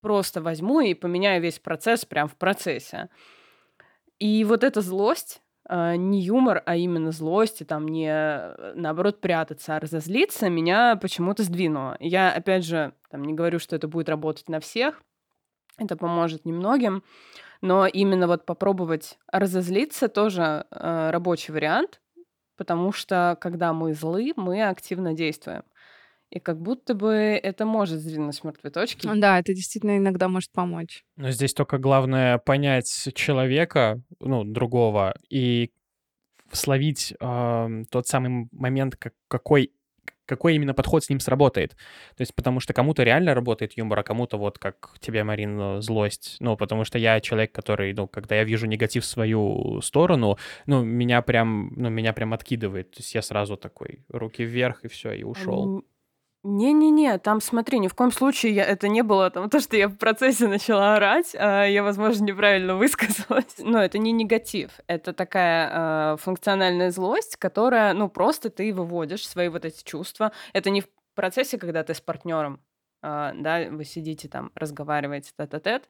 просто 0.00 0.40
возьму 0.40 0.80
и 0.80 0.94
поменяю 0.94 1.42
весь 1.42 1.58
процесс 1.58 2.04
прямо 2.04 2.28
в 2.28 2.36
процессе. 2.36 3.08
И 4.18 4.44
вот 4.44 4.62
эта 4.62 4.80
злость, 4.80 5.42
э, 5.68 5.96
не 5.96 6.20
юмор, 6.20 6.62
а 6.66 6.76
именно 6.76 7.10
злость, 7.10 7.62
и 7.62 7.64
там 7.64 7.88
не 7.88 8.08
э, 8.08 8.74
наоборот 8.76 9.20
прятаться, 9.20 9.76
а 9.76 9.80
разозлиться, 9.80 10.48
меня 10.48 10.96
почему-то 10.96 11.42
сдвинуло. 11.42 11.96
Я, 12.00 12.30
опять 12.32 12.64
же, 12.64 12.92
там 13.10 13.24
не 13.24 13.32
говорю, 13.32 13.58
что 13.58 13.74
это 13.74 13.88
будет 13.88 14.08
работать 14.08 14.48
на 14.48 14.60
всех, 14.60 15.02
это 15.78 15.96
поможет 15.96 16.44
немногим, 16.44 17.02
но 17.60 17.86
именно 17.86 18.28
вот 18.28 18.46
попробовать 18.46 19.18
разозлиться 19.32 20.08
тоже 20.08 20.66
э, 20.70 21.10
рабочий 21.10 21.52
вариант, 21.52 22.00
потому 22.56 22.92
что 22.92 23.36
когда 23.40 23.72
мы 23.72 23.94
злы, 23.94 24.32
мы 24.36 24.62
активно 24.62 25.14
действуем. 25.14 25.62
И 26.30 26.40
как 26.40 26.60
будто 26.60 26.94
бы 26.94 27.12
это 27.12 27.64
может 27.64 28.00
сдвинуть 28.00 28.34
с 28.34 28.42
мертвой 28.42 28.72
точки. 28.72 29.08
Да, 29.14 29.38
это 29.38 29.54
действительно 29.54 29.98
иногда 29.98 30.28
может 30.28 30.50
помочь. 30.50 31.04
Но 31.16 31.30
здесь 31.30 31.54
только 31.54 31.78
главное 31.78 32.38
понять 32.38 33.08
человека, 33.14 34.00
ну, 34.18 34.42
другого, 34.42 35.14
и 35.28 35.70
словить 36.50 37.14
э, 37.20 37.84
тот 37.90 38.06
самый 38.08 38.48
момент, 38.50 38.96
как, 38.96 39.14
какой 39.28 39.72
какой 40.26 40.54
именно 40.54 40.74
подход 40.74 41.04
с 41.04 41.08
ним 41.08 41.20
сработает. 41.20 41.70
То 42.16 42.20
есть 42.20 42.34
потому 42.34 42.60
что 42.60 42.72
кому-то 42.72 43.02
реально 43.02 43.34
работает 43.34 43.76
юмор, 43.76 43.98
а 43.98 44.02
кому-то 44.02 44.36
вот 44.36 44.58
как 44.58 44.94
тебе, 45.00 45.24
Марин, 45.24 45.80
злость. 45.82 46.36
Ну, 46.40 46.56
потому 46.56 46.84
что 46.84 46.98
я 46.98 47.20
человек, 47.20 47.52
который, 47.52 47.92
ну, 47.94 48.06
когда 48.08 48.36
я 48.36 48.44
вижу 48.44 48.66
негатив 48.66 49.04
в 49.04 49.06
свою 49.06 49.80
сторону, 49.82 50.38
ну, 50.66 50.84
меня 50.84 51.22
прям, 51.22 51.72
ну, 51.76 51.90
меня 51.90 52.12
прям 52.12 52.32
откидывает. 52.32 52.90
То 52.92 52.98
есть 52.98 53.14
я 53.14 53.22
сразу 53.22 53.56
такой, 53.56 54.04
руки 54.08 54.44
вверх 54.44 54.84
и 54.84 54.88
все, 54.88 55.12
и 55.12 55.22
ушел. 55.22 55.84
Не-не-не, 56.46 57.16
там 57.16 57.40
смотри, 57.40 57.78
ни 57.78 57.88
в 57.88 57.94
коем 57.94 58.12
случае 58.12 58.52
я, 58.52 58.66
это 58.66 58.86
не 58.86 59.02
было 59.02 59.30
там 59.30 59.48
то, 59.50 59.60
что 59.60 59.78
я 59.78 59.88
в 59.88 59.96
процессе 59.96 60.46
начала 60.46 60.94
орать, 60.96 61.34
а 61.34 61.64
я, 61.64 61.82
возможно, 61.82 62.24
неправильно 62.24 62.76
высказалась. 62.76 63.56
Но 63.58 63.82
это 63.82 63.96
не 63.96 64.12
негатив, 64.12 64.70
это 64.86 65.14
такая 65.14 65.70
э, 65.72 66.16
функциональная 66.18 66.90
злость, 66.90 67.36
которая, 67.36 67.94
ну, 67.94 68.10
просто 68.10 68.50
ты 68.50 68.74
выводишь 68.74 69.26
свои 69.26 69.48
вот 69.48 69.64
эти 69.64 69.82
чувства. 69.84 70.32
Это 70.52 70.68
не 70.68 70.82
в 70.82 70.88
процессе, 71.14 71.56
когда 71.56 71.82
ты 71.82 71.94
с 71.94 72.02
партнером, 72.02 72.60
э, 73.02 73.32
да, 73.36 73.66
вы 73.70 73.84
сидите 73.84 74.28
там, 74.28 74.52
разговариваете 74.54 75.30
тет-а-тет. 75.38 75.88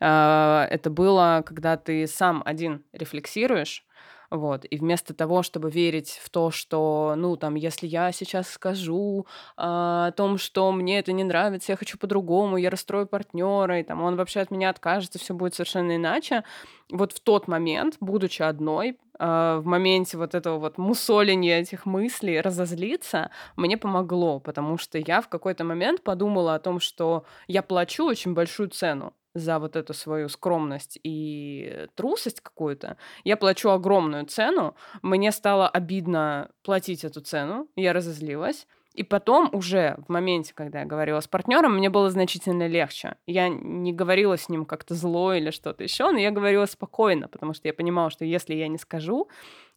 Э, 0.00 0.66
это 0.70 0.88
было, 0.88 1.42
когда 1.44 1.76
ты 1.76 2.06
сам 2.06 2.42
один 2.46 2.86
рефлексируешь, 2.94 3.84
вот. 4.30 4.64
И 4.64 4.76
вместо 4.76 5.12
того, 5.12 5.42
чтобы 5.42 5.70
верить 5.70 6.20
в 6.22 6.30
то, 6.30 6.52
что, 6.52 7.14
ну, 7.16 7.36
там, 7.36 7.56
если 7.56 7.88
я 7.88 8.12
сейчас 8.12 8.48
скажу 8.48 9.26
а, 9.56 10.06
о 10.08 10.12
том, 10.12 10.38
что 10.38 10.70
мне 10.70 11.00
это 11.00 11.10
не 11.12 11.24
нравится, 11.24 11.72
я 11.72 11.76
хочу 11.76 11.98
по-другому, 11.98 12.56
я 12.56 12.70
расстрою 12.70 13.06
партнера, 13.08 13.80
и 13.80 13.82
там 13.82 14.02
он 14.02 14.14
вообще 14.16 14.40
от 14.40 14.52
меня 14.52 14.70
откажется, 14.70 15.18
все 15.18 15.34
будет 15.34 15.54
совершенно 15.54 15.96
иначе. 15.96 16.44
Вот 16.90 17.12
в 17.12 17.20
тот 17.20 17.48
момент, 17.48 17.96
будучи 18.00 18.42
одной, 18.42 18.98
а, 19.18 19.58
в 19.58 19.66
моменте 19.66 20.16
вот 20.16 20.36
этого 20.36 20.58
вот 20.58 20.78
мусоления 20.78 21.58
этих 21.58 21.84
мыслей 21.84 22.40
разозлиться, 22.40 23.30
мне 23.56 23.76
помогло, 23.76 24.38
потому 24.38 24.78
что 24.78 24.98
я 24.98 25.20
в 25.22 25.28
какой-то 25.28 25.64
момент 25.64 26.04
подумала 26.04 26.54
о 26.54 26.60
том, 26.60 26.78
что 26.78 27.24
я 27.48 27.62
плачу 27.62 28.04
очень 28.06 28.34
большую 28.34 28.68
цену 28.68 29.12
за 29.34 29.58
вот 29.58 29.76
эту 29.76 29.94
свою 29.94 30.28
скромность 30.28 30.98
и 31.02 31.86
трусость 31.94 32.40
какую-то, 32.40 32.96
я 33.24 33.36
плачу 33.36 33.70
огромную 33.70 34.26
цену. 34.26 34.74
Мне 35.02 35.32
стало 35.32 35.68
обидно 35.68 36.50
платить 36.62 37.04
эту 37.04 37.20
цену, 37.20 37.68
я 37.76 37.92
разозлилась. 37.92 38.66
И 38.92 39.04
потом 39.04 39.50
уже 39.52 39.96
в 40.06 40.12
моменте, 40.12 40.52
когда 40.52 40.80
я 40.80 40.84
говорила 40.84 41.20
с 41.20 41.28
партнером, 41.28 41.76
мне 41.76 41.88
было 41.88 42.10
значительно 42.10 42.66
легче. 42.66 43.14
Я 43.24 43.48
не 43.48 43.92
говорила 43.92 44.36
с 44.36 44.48
ним 44.48 44.64
как-то 44.64 44.94
зло 44.94 45.32
или 45.32 45.50
что-то 45.50 45.84
еще, 45.84 46.10
но 46.10 46.18
я 46.18 46.32
говорила 46.32 46.66
спокойно, 46.66 47.28
потому 47.28 47.54
что 47.54 47.68
я 47.68 47.72
понимала, 47.72 48.10
что 48.10 48.24
если 48.24 48.54
я 48.54 48.66
не 48.66 48.78
скажу, 48.78 49.28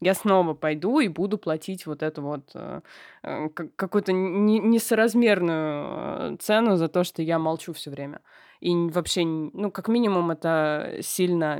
я 0.01 0.15
снова 0.15 0.55
пойду 0.55 0.99
и 0.99 1.09
буду 1.09 1.37
платить 1.37 1.85
вот 1.85 2.01
эту 2.01 2.23
вот 2.23 2.49
э, 2.55 2.81
э 3.21 3.49
какую-то 3.49 4.11
несоразмерную 4.11 6.33
э, 6.33 6.37
цену 6.39 6.75
за 6.75 6.87
то, 6.87 7.03
что 7.03 7.21
я 7.21 7.37
молчу 7.37 7.71
все 7.73 7.91
время. 7.91 8.19
И 8.63 8.73
вообще, 8.73 9.25
ну, 9.25 9.71
как 9.71 9.89
минимум, 9.89 10.31
это 10.31 10.99
сильно 11.01 11.59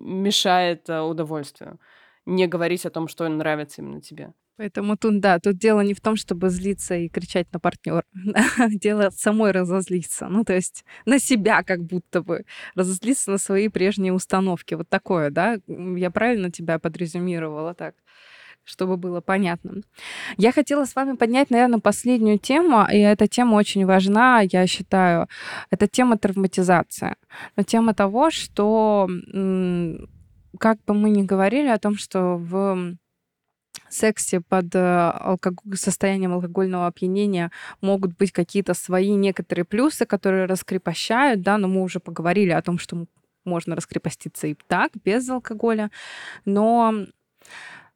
мешает 0.00 0.88
э, 0.88 1.00
удовольствию. 1.00 1.78
Не 2.24 2.46
говорить 2.46 2.86
о 2.86 2.90
том, 2.90 3.06
что 3.06 3.28
нравится 3.28 3.82
именно 3.82 4.00
тебе. 4.00 4.32
Поэтому 4.56 4.96
тут, 4.96 5.20
да, 5.20 5.38
тут 5.40 5.58
дело 5.58 5.82
не 5.82 5.92
в 5.92 6.00
том, 6.00 6.16
чтобы 6.16 6.48
злиться 6.48 6.94
и 6.94 7.10
кричать 7.10 7.52
на 7.52 7.60
партнера. 7.60 8.02
дело 8.70 9.10
самой 9.10 9.50
разозлиться. 9.50 10.28
Ну, 10.28 10.42
то 10.42 10.54
есть 10.54 10.86
на 11.04 11.18
себя 11.18 11.62
как 11.62 11.84
будто 11.84 12.22
бы. 12.22 12.46
Разозлиться 12.74 13.30
на 13.30 13.36
свои 13.38 13.68
прежние 13.68 14.14
установки. 14.14 14.72
Вот 14.74 14.88
такое, 14.88 15.30
да? 15.30 15.58
Я 15.66 16.10
правильно 16.10 16.50
тебя 16.50 16.78
подрезюмировала 16.78 17.74
так? 17.74 17.94
Чтобы 18.68 18.96
было 18.96 19.20
понятно. 19.20 19.82
Я 20.36 20.52
хотела 20.52 20.84
с 20.84 20.94
вами 20.94 21.16
поднять, 21.16 21.50
наверное, 21.50 21.80
последнюю 21.80 22.38
тему, 22.38 22.86
и 22.92 22.98
эта 22.98 23.26
тема 23.26 23.54
очень 23.54 23.86
важна, 23.86 24.40
я 24.40 24.66
считаю. 24.66 25.26
Это 25.70 25.88
тема 25.88 26.18
травматизации. 26.18 27.16
Но 27.56 27.62
тема 27.62 27.94
того, 27.94 28.30
что 28.30 29.08
как 30.58 30.78
бы 30.84 30.94
мы 30.94 31.10
ни 31.10 31.22
говорили 31.22 31.68
о 31.68 31.78
том, 31.78 31.96
что 31.96 32.36
в 32.36 32.96
сексе 33.88 34.40
под 34.40 34.74
э, 34.74 35.10
алког... 35.10 35.62
состоянием 35.74 36.34
алкогольного 36.34 36.86
опьянения 36.86 37.50
могут 37.80 38.16
быть 38.18 38.32
какие-то 38.32 38.74
свои 38.74 39.14
некоторые 39.14 39.64
плюсы, 39.64 40.04
которые 40.04 40.44
раскрепощают, 40.44 41.40
да, 41.40 41.56
но 41.56 41.68
мы 41.68 41.82
уже 41.82 42.00
поговорили 42.00 42.50
о 42.50 42.60
том, 42.60 42.78
что 42.78 43.06
можно 43.44 43.74
раскрепоститься 43.74 44.46
и 44.46 44.56
так, 44.66 44.92
без 45.04 45.28
алкоголя, 45.28 45.90
но 46.44 47.06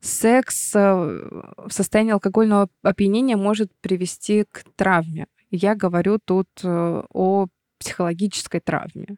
секс 0.03 0.75
э, 0.75 0.81
в 0.81 1.71
состоянии 1.71 2.13
алкогольного 2.13 2.69
опьянения 2.83 3.37
может 3.37 3.71
привести 3.81 4.45
к 4.51 4.65
травме. 4.77 5.27
Я 5.51 5.75
говорю 5.75 6.19
тут 6.23 6.49
э, 6.63 7.03
о 7.13 7.47
психологической 7.79 8.61
травме. 8.61 9.17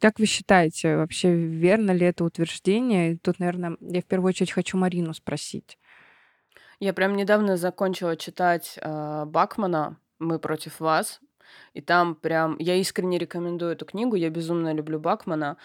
Как 0.00 0.18
вы 0.18 0.26
считаете, 0.26 0.96
вообще 0.96 1.34
верно 1.34 1.90
ли 1.92 2.06
это 2.06 2.24
утверждение? 2.24 3.18
тут, 3.22 3.38
наверное, 3.38 3.76
я 3.80 4.00
в 4.00 4.04
первую 4.04 4.30
очередь 4.30 4.52
хочу 4.52 4.76
Марину 4.76 5.14
спросить. 5.14 5.78
Я 6.80 6.92
прям 6.92 7.16
недавно 7.16 7.56
закончила 7.56 8.16
читать 8.16 8.78
э, 8.80 9.24
Бакмана 9.26 9.98
«Мы 10.18 10.38
против 10.38 10.80
вас». 10.80 11.20
И 11.74 11.80
там 11.80 12.14
прям... 12.14 12.56
Я 12.58 12.76
искренне 12.76 13.18
рекомендую 13.18 13.72
эту 13.72 13.84
книгу. 13.84 14.16
Я 14.16 14.30
безумно 14.30 14.72
люблю 14.72 14.98
Бакмана. 14.98 15.56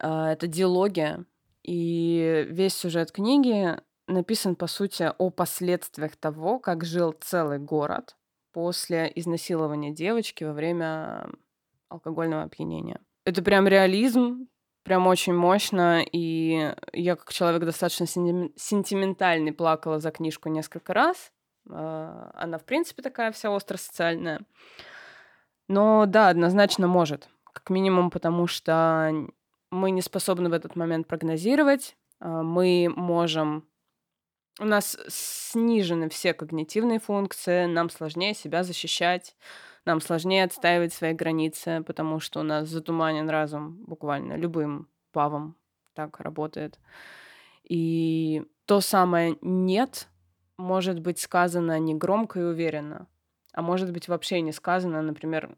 Э, 0.00 0.26
это 0.32 0.46
диалоги. 0.46 1.24
И 1.64 2.46
весь 2.50 2.74
сюжет 2.74 3.10
книги 3.10 3.76
написан, 4.06 4.54
по 4.54 4.66
сути, 4.66 5.12
о 5.16 5.30
последствиях 5.30 6.16
того, 6.16 6.58
как 6.58 6.84
жил 6.84 7.12
целый 7.12 7.58
город 7.58 8.16
после 8.52 9.10
изнасилования 9.14 9.90
девочки 9.90 10.44
во 10.44 10.52
время 10.52 11.28
алкогольного 11.88 12.42
опьянения. 12.42 13.00
Это 13.24 13.42
прям 13.42 13.66
реализм, 13.66 14.48
прям 14.84 15.06
очень 15.06 15.34
мощно, 15.34 16.02
и 16.02 16.74
я 16.92 17.16
как 17.16 17.32
человек 17.32 17.64
достаточно 17.64 18.06
сентиментальный 18.06 19.52
плакала 19.52 19.98
за 19.98 20.10
книжку 20.10 20.50
несколько 20.50 20.92
раз. 20.92 21.32
А, 21.70 22.30
она, 22.34 22.58
в 22.58 22.64
принципе, 22.64 23.02
такая 23.02 23.32
вся 23.32 23.50
остро-социальная. 23.50 24.42
Но 25.66 26.04
да, 26.06 26.28
однозначно 26.28 26.86
может. 26.86 27.28
Как 27.52 27.70
минимум 27.70 28.10
потому, 28.10 28.46
что 28.46 29.28
мы 29.74 29.90
не 29.90 30.02
способны 30.02 30.48
в 30.48 30.52
этот 30.52 30.76
момент 30.76 31.06
прогнозировать. 31.06 31.96
А, 32.20 32.42
мы 32.42 32.92
можем... 32.94 33.68
У 34.60 34.64
нас 34.64 34.96
снижены 35.08 36.08
все 36.08 36.32
когнитивные 36.32 37.00
функции, 37.00 37.66
нам 37.66 37.90
сложнее 37.90 38.34
себя 38.34 38.62
защищать 38.62 39.36
нам 39.84 40.00
сложнее 40.00 40.44
отстаивать 40.44 40.92
свои 40.92 41.12
границы, 41.12 41.82
потому 41.86 42.20
что 42.20 42.40
у 42.40 42.42
нас 42.42 42.68
затуманен 42.68 43.28
разум 43.28 43.84
буквально 43.84 44.34
любым 44.34 44.88
павом. 45.12 45.56
Так 45.94 46.20
работает. 46.20 46.80
И 47.64 48.42
то 48.66 48.80
самое 48.80 49.36
«нет» 49.40 50.08
может 50.56 51.00
быть 51.00 51.18
сказано 51.18 51.78
не 51.78 51.94
громко 51.94 52.40
и 52.40 52.44
уверенно, 52.44 53.06
а 53.52 53.62
может 53.62 53.92
быть 53.92 54.08
вообще 54.08 54.40
не 54.40 54.52
сказано, 54.52 55.02
например, 55.02 55.56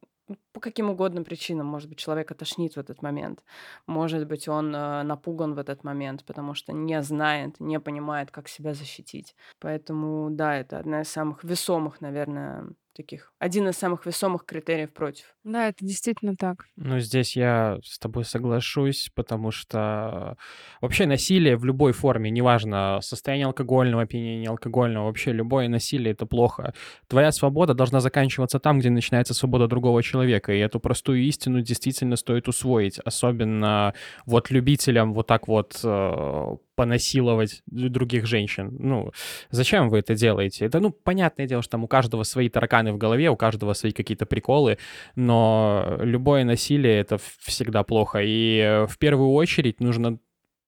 по 0.57 0.61
каким 0.61 0.89
угодно 0.89 1.23
причинам. 1.23 1.67
Может 1.67 1.91
быть, 1.91 1.99
человек 1.99 2.35
тошнит 2.35 2.77
в 2.77 2.79
этот 2.79 3.03
момент. 3.03 3.45
Может 3.87 4.27
быть, 4.27 4.49
он 4.49 4.75
э, 4.75 5.03
напуган 5.03 5.53
в 5.53 5.59
этот 5.59 5.85
момент, 5.85 6.25
потому 6.25 6.55
что 6.55 6.73
не 6.73 7.03
знает, 7.03 7.61
не 7.61 7.79
понимает, 7.79 8.31
как 8.31 8.49
себя 8.49 8.73
защитить. 8.73 9.37
Поэтому, 9.61 10.31
да, 10.31 10.57
это 10.57 10.79
одна 10.79 11.03
из 11.03 11.09
самых 11.11 11.45
весомых, 11.45 12.01
наверное, 12.01 12.71
таких, 12.97 13.33
один 13.39 13.69
из 13.69 13.77
самых 13.77 14.07
весомых 14.07 14.45
критериев 14.45 14.93
против. 14.93 15.27
Да, 15.45 15.69
это 15.69 15.85
действительно 15.85 16.35
так. 16.37 16.65
Ну, 16.77 16.99
здесь 16.99 17.37
я 17.37 17.79
с 17.85 17.99
тобой 17.99 18.25
соглашусь, 18.25 19.11
потому 19.15 19.51
что 19.51 20.37
вообще 20.81 21.07
насилие 21.07 21.57
в 21.57 21.65
любой 21.65 21.93
форме, 21.93 22.31
неважно, 22.31 22.99
состояние 23.03 23.47
алкогольного 23.47 24.03
опьянения, 24.03 24.49
алкогольного, 24.49 25.07
вообще 25.07 25.33
любое 25.33 25.69
насилие— 25.69 26.13
это 26.15 26.27
плохо. 26.27 26.73
Твоя 27.07 27.31
свобода 27.33 27.75
должна 27.75 28.01
заканчиваться 28.01 28.59
там, 28.59 28.79
где 28.79 28.91
начинается 28.91 29.35
свобода 29.35 29.69
другого 29.69 30.03
человека, 30.03 30.46
и 30.49 30.59
эту 30.59 30.81
простую 30.81 31.23
истину 31.23 31.61
действительно 31.61 32.17
стоит 32.17 32.49
усвоить, 32.49 32.99
особенно 32.99 33.95
вот 34.27 34.51
любителям 34.51 35.15
вот 35.15 35.27
так 35.27 35.49
вот 35.49 35.81
э, 35.83 36.57
понасиловать 36.75 37.63
других 37.67 38.27
женщин. 38.27 38.77
Ну, 38.79 39.13
зачем 39.51 39.89
вы 39.89 39.99
это 39.99 40.15
делаете? 40.15 40.67
Это, 40.67 40.81
ну, 40.81 40.91
понятное 40.91 41.47
дело, 41.47 41.63
что 41.63 41.73
там 41.73 41.85
у 41.85 41.89
каждого 41.89 42.23
свои 42.23 42.49
тараканы 42.49 42.93
в 42.93 42.99
голове, 42.99 43.31
у 43.31 43.37
каждого 43.37 43.73
свои 43.73 43.93
какие-то 43.93 44.27
приколы, 44.27 44.79
но 45.17 45.99
любое 46.01 46.45
насилие— 46.45 46.99
это 47.01 47.19
всегда 47.41 47.83
плохо. 47.83 48.21
И 48.23 48.85
в 48.89 48.99
первую 48.99 49.31
очередь 49.31 49.81
нужно 49.81 50.19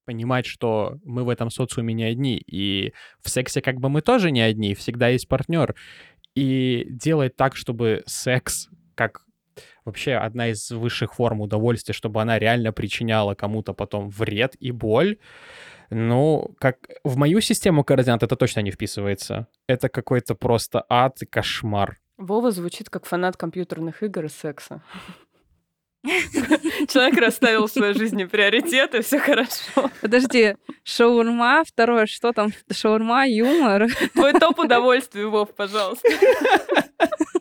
понимать, 0.08 0.46
что 0.46 0.98
мы 1.04 1.22
в 1.22 1.28
этом 1.28 1.50
социуме 1.50 1.92
не 1.92 2.04
одни, 2.04 2.42
и 2.46 2.94
в 3.20 3.28
сексе 3.28 3.60
как 3.60 3.78
бы 3.78 3.90
мы 3.90 4.00
тоже 4.00 4.30
не 4.30 4.40
одни, 4.40 4.74
всегда 4.74 5.08
есть 5.08 5.28
партнер. 5.28 5.74
И 6.34 6.86
делать 6.88 7.36
так, 7.36 7.56
чтобы 7.56 8.02
секс 8.06 8.68
как 8.94 9.27
вообще 9.84 10.14
одна 10.14 10.48
из 10.48 10.70
высших 10.70 11.14
форм 11.14 11.40
удовольствия, 11.40 11.94
чтобы 11.94 12.20
она 12.20 12.38
реально 12.38 12.72
причиняла 12.72 13.34
кому-то 13.34 13.72
потом 13.74 14.08
вред 14.10 14.54
и 14.60 14.70
боль, 14.70 15.18
ну, 15.90 16.54
как 16.58 16.76
в 17.04 17.16
мою 17.16 17.40
систему 17.40 17.84
координат 17.84 18.22
это 18.22 18.36
точно 18.36 18.60
не 18.60 18.70
вписывается. 18.70 19.46
Это 19.66 19.88
какой-то 19.88 20.34
просто 20.34 20.84
ад 20.88 21.22
и 21.22 21.26
кошмар. 21.26 21.98
Вова 22.18 22.50
звучит 22.50 22.90
как 22.90 23.06
фанат 23.06 23.36
компьютерных 23.36 24.02
игр 24.02 24.24
и 24.24 24.28
секса. 24.28 24.82
Человек 26.88 27.18
расставил 27.18 27.66
в 27.66 27.70
своей 27.70 27.94
жизни 27.94 28.24
приоритеты, 28.24 29.02
все 29.02 29.18
хорошо. 29.18 29.90
Подожди, 30.00 30.56
шаурма, 30.84 31.64
второе, 31.66 32.06
что 32.06 32.32
там? 32.32 32.52
Шаурма, 32.70 33.26
юмор. 33.26 33.88
Твой 34.12 34.32
топ 34.32 34.58
удовольствий, 34.58 35.24
Вов, 35.24 35.54
пожалуйста. 35.54 36.08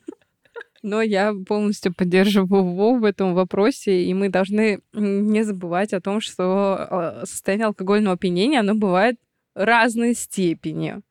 Но 0.88 1.02
я 1.02 1.34
полностью 1.46 1.94
поддерживаю 1.94 2.64
Вову 2.64 3.00
в 3.00 3.04
этом 3.04 3.34
вопросе, 3.34 4.04
и 4.04 4.14
мы 4.14 4.30
должны 4.30 4.80
не 4.94 5.44
забывать 5.44 5.92
о 5.94 6.00
том, 6.00 6.22
что 6.22 6.78
а, 6.80 7.24
состояние 7.26 7.68
алкогольного 7.68 8.14
опьянения, 8.14 8.62
оно 8.62 8.74
бывает 8.74 9.20
разной 9.54 10.16
степени. 10.16 11.02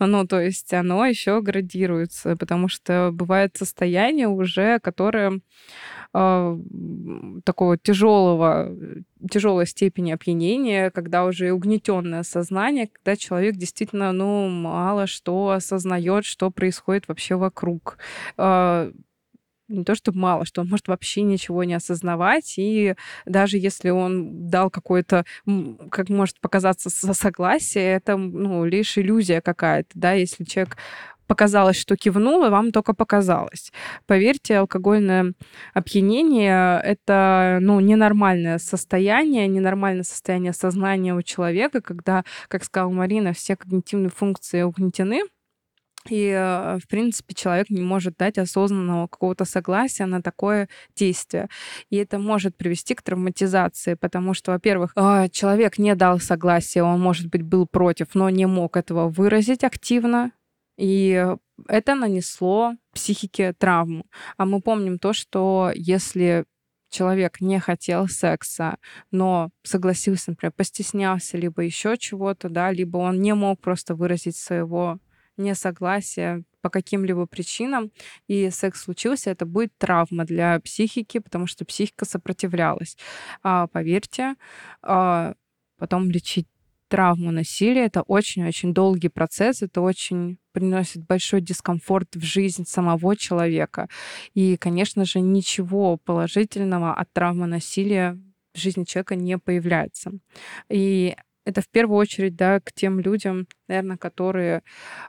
Ну, 0.00 0.26
то 0.26 0.40
есть 0.40 0.72
оно 0.74 1.06
еще 1.06 1.40
градируется, 1.40 2.36
потому 2.36 2.66
что 2.66 3.10
бывает 3.12 3.56
состояние 3.56 4.26
уже, 4.26 4.80
которое 4.80 5.40
э, 6.12 6.58
такого 7.44 7.78
тяжелого, 7.78 8.76
тяжелой 9.30 9.66
степени 9.66 10.10
опьянения, 10.10 10.90
когда 10.90 11.24
уже 11.24 11.52
угнетенное 11.52 12.24
сознание, 12.24 12.88
когда 12.88 13.14
человек 13.14 13.54
действительно, 13.54 14.10
ну, 14.10 14.48
мало 14.48 15.06
что 15.06 15.50
осознает, 15.50 16.24
что 16.24 16.50
происходит 16.50 17.06
вообще 17.06 17.36
вокруг. 17.36 17.98
Э, 18.36 18.90
не 19.72 19.84
то 19.84 19.94
чтобы 19.94 20.18
мало, 20.18 20.44
что 20.44 20.60
он 20.60 20.68
может 20.68 20.88
вообще 20.88 21.22
ничего 21.22 21.64
не 21.64 21.74
осознавать, 21.74 22.54
и 22.56 22.94
даже 23.26 23.58
если 23.58 23.90
он 23.90 24.48
дал 24.48 24.70
какое-то, 24.70 25.24
как 25.90 26.08
может 26.08 26.40
показаться, 26.40 26.90
согласие, 26.90 27.94
это 27.94 28.16
ну, 28.16 28.64
лишь 28.64 28.98
иллюзия 28.98 29.40
какая-то, 29.40 29.90
да, 29.94 30.12
если 30.12 30.44
человек 30.44 30.76
показалось, 31.26 31.76
что 31.76 31.96
кивнул, 31.96 32.44
и 32.44 32.50
вам 32.50 32.72
только 32.72 32.92
показалось. 32.92 33.72
Поверьте, 34.06 34.58
алкогольное 34.58 35.32
опьянение— 35.72 36.78
это 36.84 37.58
ну, 37.62 37.80
ненормальное 37.80 38.58
состояние, 38.58 39.48
ненормальное 39.48 40.04
состояние 40.04 40.52
сознания 40.52 41.14
у 41.14 41.22
человека, 41.22 41.80
когда, 41.80 42.24
как 42.48 42.64
сказала 42.64 42.90
Марина, 42.90 43.32
все 43.32 43.56
когнитивные 43.56 44.10
функции 44.10 44.60
угнетены, 44.60 45.22
и, 46.08 46.26
э, 46.28 46.78
в 46.78 46.88
принципе, 46.88 47.34
человек 47.34 47.70
не 47.70 47.82
может 47.82 48.16
дать 48.16 48.38
осознанного 48.38 49.06
какого-то 49.06 49.44
согласия 49.44 50.06
на 50.06 50.22
такое 50.22 50.68
действие. 50.96 51.48
И 51.90 51.96
это 51.96 52.18
может 52.18 52.56
привести 52.56 52.94
к 52.94 53.02
травматизации, 53.02 53.94
потому 53.94 54.34
что, 54.34 54.52
во-первых, 54.52 54.92
а, 54.96 55.28
человек 55.28 55.78
не 55.78 55.94
дал 55.94 56.18
согласия, 56.18 56.82
он, 56.82 57.00
может 57.00 57.28
быть, 57.28 57.42
был 57.42 57.66
против, 57.66 58.14
но 58.14 58.30
не 58.30 58.46
мог 58.46 58.76
этого 58.76 59.08
выразить 59.08 59.64
активно. 59.64 60.32
И 60.78 61.26
это 61.68 61.94
нанесло 61.94 62.74
психике 62.92 63.52
травму. 63.52 64.06
А 64.36 64.46
мы 64.46 64.60
помним 64.60 64.98
то, 64.98 65.12
что 65.12 65.70
если 65.74 66.44
человек 66.92 67.40
не 67.40 67.58
хотел 67.58 68.06
секса, 68.08 68.76
но 69.10 69.50
согласился, 69.62 70.30
например, 70.30 70.52
постеснялся, 70.52 71.38
либо 71.38 71.62
еще 71.62 71.96
чего-то, 71.96 72.48
да, 72.48 72.70
либо 72.70 72.98
он 72.98 73.20
не 73.20 73.34
мог 73.34 73.60
просто 73.60 73.94
выразить 73.94 74.36
своего 74.36 74.98
несогласия 75.36 76.44
по 76.60 76.70
каким-либо 76.70 77.26
причинам, 77.26 77.90
и 78.28 78.50
секс 78.50 78.82
случился, 78.82 79.30
это 79.30 79.46
будет 79.46 79.76
травма 79.78 80.24
для 80.24 80.60
психики, 80.60 81.18
потому 81.18 81.46
что 81.46 81.64
психика 81.64 82.04
сопротивлялась. 82.04 82.96
А, 83.42 83.66
поверьте, 83.66 84.36
а, 84.82 85.34
потом 85.78 86.10
лечить 86.10 86.46
травму 86.92 87.30
насилия— 87.30 87.84
это 87.86 88.02
очень-очень 88.02 88.74
долгий 88.74 89.08
процесс, 89.08 89.62
это 89.62 89.80
очень 89.80 90.38
приносит 90.52 91.06
большой 91.06 91.40
дискомфорт 91.40 92.14
в 92.16 92.22
жизнь 92.22 92.64
самого 92.66 93.16
человека. 93.16 93.88
И, 94.34 94.58
конечно 94.58 95.06
же, 95.06 95.20
ничего 95.20 95.96
положительного 95.96 96.92
от 96.92 97.10
травмы 97.12 97.46
насилия 97.46 98.18
в 98.52 98.58
жизни 98.58 98.84
человека 98.84 99.16
не 99.16 99.38
появляется. 99.38 100.12
И 100.68 101.16
это 101.44 101.60
в 101.60 101.68
первую 101.68 101.98
очередь, 101.98 102.36
да, 102.36 102.60
к 102.60 102.72
тем 102.72 103.00
людям, 103.00 103.46
наверное, 103.68 103.96
которые 103.96 104.62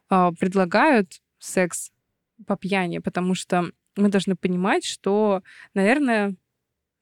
э, 0.10 0.32
предлагают 0.40 1.22
секс 1.40 1.92
по 2.48 2.58
пьяни, 2.58 3.00
потому 3.00 3.36
что 3.36 3.72
мы 3.96 4.10
должны 4.10 4.36
понимать, 4.36 4.86
что, 4.86 5.44
наверное, 5.74 6.36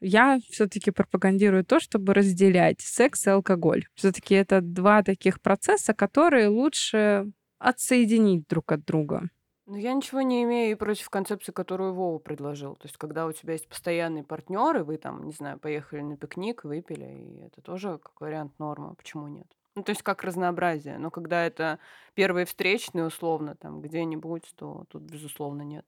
я 0.01 0.39
все-таки 0.49 0.91
пропагандирую 0.91 1.63
то, 1.63 1.79
чтобы 1.79 2.13
разделять 2.13 2.81
секс 2.81 3.27
и 3.27 3.29
алкоголь. 3.29 3.85
Все-таки 3.93 4.35
это 4.35 4.59
два 4.61 5.03
таких 5.03 5.39
процесса, 5.41 5.93
которые 5.93 6.47
лучше 6.47 7.31
отсоединить 7.59 8.47
друг 8.47 8.71
от 8.71 8.83
друга. 8.83 9.29
Ну, 9.67 9.75
я 9.75 9.93
ничего 9.93 10.21
не 10.21 10.43
имею 10.43 10.71
и 10.71 10.75
против 10.75 11.09
концепции, 11.09 11.51
которую 11.51 11.93
Вова 11.93 12.17
предложил. 12.17 12.75
То 12.75 12.87
есть, 12.87 12.97
когда 12.97 13.25
у 13.25 13.31
тебя 13.31 13.53
есть 13.53 13.69
постоянный 13.69 14.23
партнер, 14.23 14.77
и 14.77 14.83
вы 14.83 14.97
там, 14.97 15.25
не 15.25 15.33
знаю, 15.33 15.59
поехали 15.59 16.01
на 16.01 16.17
пикник, 16.17 16.63
выпили, 16.63 17.05
и 17.05 17.45
это 17.45 17.61
тоже 17.61 17.99
как 17.99 18.19
вариант 18.19 18.57
нормы. 18.59 18.95
Почему 18.95 19.27
нет? 19.27 19.47
Ну, 19.75 19.83
то 19.83 19.91
есть, 19.91 20.01
как 20.01 20.23
разнообразие. 20.23 20.97
Но 20.97 21.11
когда 21.11 21.45
это 21.45 21.79
первые 22.15 22.45
встречные, 22.45 23.05
условно, 23.05 23.55
там, 23.55 23.81
где-нибудь, 23.81 24.51
то 24.55 24.85
тут, 24.89 25.03
безусловно, 25.03 25.61
нет. 25.61 25.87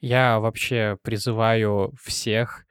Я 0.00 0.38
вообще 0.38 0.98
призываю 1.02 1.92
всех 2.00 2.66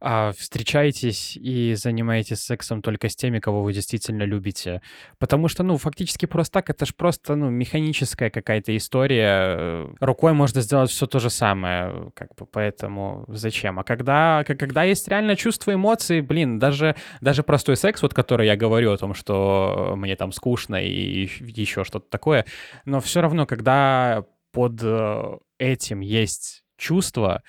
а, 0.00 0.32
встречаетесь 0.32 1.36
и 1.36 1.74
занимаетесь 1.74 2.40
сексом 2.40 2.82
только 2.82 3.08
с 3.08 3.16
теми, 3.16 3.40
кого 3.40 3.62
вы 3.62 3.72
действительно 3.72 4.22
любите. 4.22 4.80
Потому 5.18 5.48
что, 5.48 5.62
ну, 5.62 5.76
фактически 5.76 6.26
просто 6.26 6.54
так, 6.54 6.70
это 6.70 6.86
же 6.86 6.94
просто, 6.94 7.34
ну, 7.34 7.50
механическая 7.50 8.30
какая-то 8.30 8.76
история. 8.76 9.88
Рукой 10.00 10.32
можно 10.34 10.60
сделать 10.60 10.90
все 10.90 11.06
то 11.06 11.18
же 11.18 11.30
самое, 11.30 12.12
как 12.14 12.34
бы, 12.36 12.46
поэтому 12.46 13.24
зачем? 13.28 13.78
А 13.78 13.84
когда, 13.84 14.44
когда 14.44 14.84
есть 14.84 15.08
реально 15.08 15.36
чувство 15.36 15.74
эмоций, 15.74 16.20
блин, 16.20 16.58
даже, 16.58 16.94
даже 17.20 17.42
простой 17.42 17.76
секс, 17.76 18.02
вот 18.02 18.14
который 18.14 18.46
я 18.46 18.56
говорю 18.56 18.92
о 18.92 18.98
том, 18.98 19.14
что 19.14 19.94
мне 19.96 20.14
там 20.16 20.32
скучно 20.32 20.76
и 20.76 21.28
еще 21.40 21.84
что-то 21.84 22.08
такое, 22.08 22.44
но 22.84 23.00
все 23.00 23.20
равно, 23.20 23.46
когда 23.46 24.24
под 24.52 24.80
э, 24.82 25.38
этим 25.58 26.00
есть 26.00 26.64
чувство, 26.76 27.42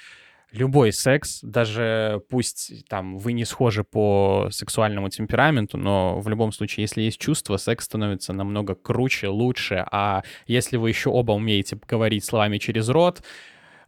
любой 0.52 0.92
секс, 0.92 1.40
даже 1.42 2.22
пусть 2.30 2.88
там 2.88 3.18
вы 3.18 3.34
не 3.34 3.46
схожи 3.46 3.84
по 3.84 4.48
сексуальному 4.52 5.10
темпераменту, 5.10 5.78
но 5.78 6.20
в 6.20 6.30
любом 6.30 6.52
случае, 6.52 6.84
если 6.84 7.02
есть 7.02 7.20
чувство, 7.20 7.58
секс 7.58 7.86
становится 7.86 8.34
намного 8.34 8.76
круче, 8.76 9.28
лучше. 9.28 9.86
А 9.92 10.24
если 10.48 10.78
вы 10.78 10.90
еще 10.90 11.10
оба 11.10 11.34
умеете 11.34 11.78
говорить 11.88 12.26
словами 12.26 12.58
через 12.58 12.90
рот, 12.90 13.22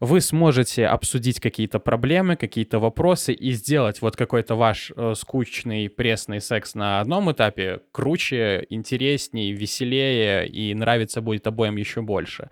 вы 0.02 0.20
сможете 0.20 0.88
обсудить 0.88 1.40
какие-то 1.40 1.80
проблемы, 1.80 2.36
какие-то 2.36 2.80
вопросы 2.80 3.34
и 3.34 3.52
сделать 3.52 4.02
вот 4.02 4.16
какой-то 4.16 4.56
ваш 4.56 4.92
э, 4.96 5.14
скучный, 5.16 5.90
пресный 5.90 6.42
секс 6.42 6.74
на 6.74 7.02
одном 7.02 7.32
этапе 7.32 7.82
круче, 7.92 8.66
интереснее, 8.72 9.54
веселее 9.54 10.48
и 10.48 10.74
нравится 10.74 11.22
будет 11.22 11.46
обоим 11.46 11.76
еще 11.76 12.02
больше. 12.02 12.50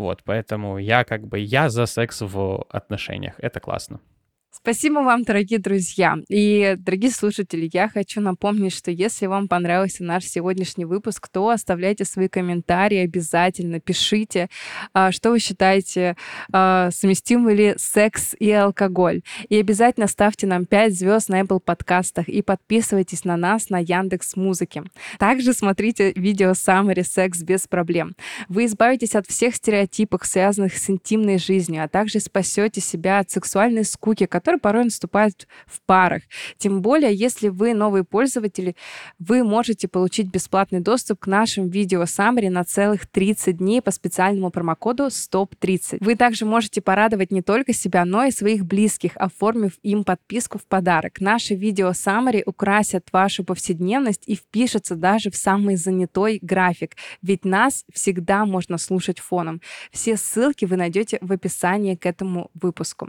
Вот, 0.00 0.22
поэтому 0.24 0.78
я 0.78 1.04
как 1.04 1.26
бы, 1.26 1.38
я 1.38 1.68
за 1.68 1.84
секс 1.84 2.22
в 2.22 2.64
отношениях. 2.70 3.34
Это 3.36 3.60
классно. 3.60 4.00
Спасибо 4.52 4.98
вам, 4.98 5.22
дорогие 5.22 5.60
друзья. 5.60 6.18
И, 6.28 6.74
дорогие 6.76 7.12
слушатели, 7.12 7.70
я 7.72 7.88
хочу 7.88 8.20
напомнить, 8.20 8.74
что 8.74 8.90
если 8.90 9.26
вам 9.26 9.46
понравился 9.46 10.02
наш 10.02 10.24
сегодняшний 10.24 10.84
выпуск, 10.84 11.28
то 11.28 11.50
оставляйте 11.50 12.04
свои 12.04 12.26
комментарии 12.26 12.98
обязательно, 12.98 13.78
пишите, 13.78 14.48
а, 14.92 15.12
что 15.12 15.30
вы 15.30 15.38
считаете, 15.38 16.16
а, 16.52 16.90
совместимы 16.90 17.54
ли 17.54 17.74
секс 17.78 18.34
и 18.40 18.50
алкоголь. 18.50 19.22
И 19.48 19.56
обязательно 19.56 20.08
ставьте 20.08 20.48
нам 20.48 20.66
5 20.66 20.94
звезд 20.94 21.28
на 21.28 21.40
Apple 21.42 21.60
подкастах 21.60 22.28
и 22.28 22.42
подписывайтесь 22.42 23.24
на 23.24 23.36
нас 23.36 23.70
на 23.70 23.78
Яндекс 23.78 24.34
Музыке. 24.34 24.82
Также 25.20 25.52
смотрите 25.52 26.12
видео 26.16 26.50
Summary 26.50 27.04
«Секс 27.04 27.40
без 27.42 27.68
проблем». 27.68 28.16
Вы 28.48 28.64
избавитесь 28.64 29.14
от 29.14 29.28
всех 29.28 29.54
стереотипов, 29.54 30.26
связанных 30.26 30.76
с 30.76 30.90
интимной 30.90 31.38
жизнью, 31.38 31.84
а 31.84 31.88
также 31.88 32.18
спасете 32.18 32.80
себя 32.80 33.20
от 33.20 33.30
сексуальной 33.30 33.84
скуки, 33.84 34.26
которые 34.40 34.58
порой 34.58 34.84
наступают 34.84 35.46
в 35.66 35.82
парах. 35.82 36.22
Тем 36.56 36.80
более, 36.80 37.14
если 37.14 37.48
вы 37.48 37.74
новый 37.74 38.04
пользователь, 38.04 38.74
вы 39.18 39.44
можете 39.44 39.86
получить 39.86 40.28
бесплатный 40.28 40.80
доступ 40.80 41.20
к 41.20 41.26
нашим 41.26 41.68
видео 41.68 42.04
Summary 42.04 42.48
на 42.48 42.64
целых 42.64 43.06
30 43.06 43.58
дней 43.58 43.82
по 43.82 43.90
специальному 43.90 44.50
промокоду 44.50 45.08
STOP30. 45.08 45.98
Вы 46.00 46.16
также 46.16 46.46
можете 46.46 46.80
порадовать 46.80 47.30
не 47.30 47.42
только 47.42 47.74
себя, 47.74 48.04
но 48.06 48.24
и 48.24 48.30
своих 48.30 48.64
близких, 48.64 49.12
оформив 49.16 49.72
им 49.82 50.04
подписку 50.04 50.58
в 50.58 50.64
подарок. 50.64 51.20
Наши 51.20 51.54
видео 51.54 51.90
Summary 51.90 52.42
украсят 52.46 53.08
вашу 53.12 53.44
повседневность 53.44 54.22
и 54.26 54.34
впишутся 54.34 54.96
даже 54.96 55.30
в 55.30 55.36
самый 55.36 55.76
занятой 55.76 56.38
график, 56.40 56.96
ведь 57.20 57.44
нас 57.44 57.84
всегда 57.92 58.46
можно 58.46 58.78
слушать 58.78 59.18
фоном. 59.18 59.60
Все 59.92 60.16
ссылки 60.16 60.64
вы 60.64 60.76
найдете 60.76 61.18
в 61.20 61.30
описании 61.32 61.94
к 61.94 62.06
этому 62.06 62.50
выпуску. 62.54 63.08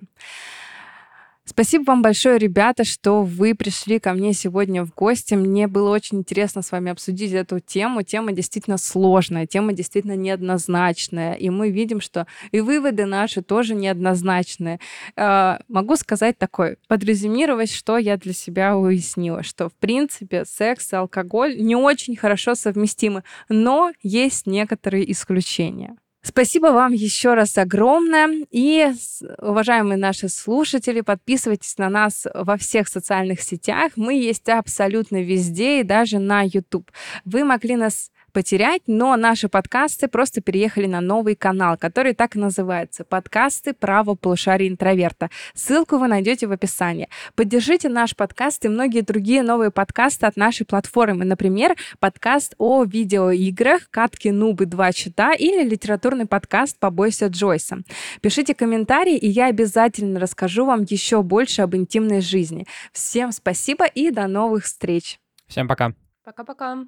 Спасибо 1.52 1.84
вам 1.88 2.02
большое, 2.02 2.38
ребята, 2.38 2.86
что 2.86 3.24
вы 3.24 3.54
пришли 3.56 4.00
ко 4.00 4.14
мне 4.14 4.32
сегодня 4.32 4.86
в 4.86 4.94
гости. 4.94 5.34
Мне 5.34 5.68
было 5.68 5.90
очень 5.90 6.20
интересно 6.20 6.62
с 6.62 6.72
вами 6.72 6.94
обсудить 6.94 7.34
эту 7.34 7.60
тему. 7.60 8.04
Тема 8.04 8.32
действительно 8.32 8.78
сложная, 8.78 9.46
тема 9.48 9.74
действительно 9.74 10.16
неоднозначная. 10.16 11.34
И 11.34 11.50
мы 11.50 11.70
видим, 11.70 12.00
что 12.00 12.26
и 12.54 12.62
выводы 12.62 13.06
наши 13.06 13.42
тоже 13.42 13.76
неоднозначные. 13.76 14.80
Э, 15.18 15.58
могу 15.68 15.98
сказать 15.98 16.38
такое, 16.38 16.78
подрезюмировать, 16.88 17.70
что 17.70 17.98
я 17.98 18.16
для 18.16 18.32
себя 18.32 18.78
уяснила, 18.78 19.44
что, 19.44 19.68
в 19.68 19.74
принципе, 19.74 20.46
секс 20.46 20.94
и 20.94 20.96
алкоголь 20.96 21.58
не 21.58 21.76
очень 21.76 22.16
хорошо 22.16 22.56
совместимы, 22.56 23.26
но 23.50 23.92
есть 24.02 24.48
некоторые 24.48 25.12
исключения. 25.12 25.98
Спасибо 26.24 26.68
вам 26.68 26.94
еще 26.94 27.34
раз 27.34 27.58
огромное. 27.58 28.46
И, 28.52 28.92
уважаемые 29.40 29.98
наши 29.98 30.30
слушатели, 30.30 31.02
подписывайтесь 31.02 31.78
на 31.78 31.90
нас 31.90 32.28
во 32.34 32.58
всех 32.58 32.88
социальных 32.88 33.42
сетях. 33.42 33.94
Мы 33.96 34.14
есть 34.14 34.48
абсолютно 34.48 35.22
везде 35.24 35.80
и 35.80 35.84
даже 35.84 36.20
на 36.20 36.44
YouTube. 36.44 36.92
Вы 37.26 37.44
могли 37.44 37.76
нас 37.76 38.12
потерять, 38.32 38.82
но 38.88 39.16
наши 39.16 39.50
подкасты 39.50 40.08
просто 40.08 40.42
переехали 40.42 40.86
на 40.88 41.02
новый 41.02 41.36
канал, 41.36 41.78
который 41.78 42.14
так 42.14 42.36
и 42.36 42.40
называется 42.40 43.04
«Подкасты 43.04 43.74
право 43.74 44.16
полушария 44.16 44.70
интроверта». 44.70 45.30
Ссылку 45.54 45.98
вы 45.98 46.08
найдете 46.08 46.48
в 46.48 46.52
описании. 46.52 47.10
Поддержите 47.36 47.90
наш 47.90 48.16
подкаст 48.16 48.66
и 48.66 48.70
многие 48.70 49.02
другие 49.02 49.44
новые 49.44 49.72
подкасты 49.72 50.26
от 50.26 50.38
нашей 50.38 50.66
платформы. 50.66 51.26
Например, 51.26 51.76
подкаст 52.00 52.56
о 52.58 52.84
видеоиграх 52.84 53.90
«Катки 53.90 54.30
Нубы 54.30 54.66
2 54.66 54.92
чита» 54.94 55.34
или 55.34 55.64
литературный 55.64 56.26
подкаст 56.26 56.80
«Побойся 56.80 57.28
Джойса». 57.28 57.80
Пишите 58.22 58.56
комментарии, 58.56 59.18
и 59.18 59.28
я 59.28 59.48
обязательно 59.48 60.20
расскажу 60.20 60.66
вам 60.66 60.84
еще 60.84 61.22
больше 61.24 61.62
об 61.62 61.76
интимной 61.76 62.22
жизни. 62.22 62.66
Всем 62.92 63.32
спасибо 63.32 63.86
и 63.86 64.12
до 64.12 64.28
новых 64.28 64.66
встреч. 64.66 65.20
Всем 65.48 65.68
пока. 65.68 65.94
Пока-пока. 66.24 66.86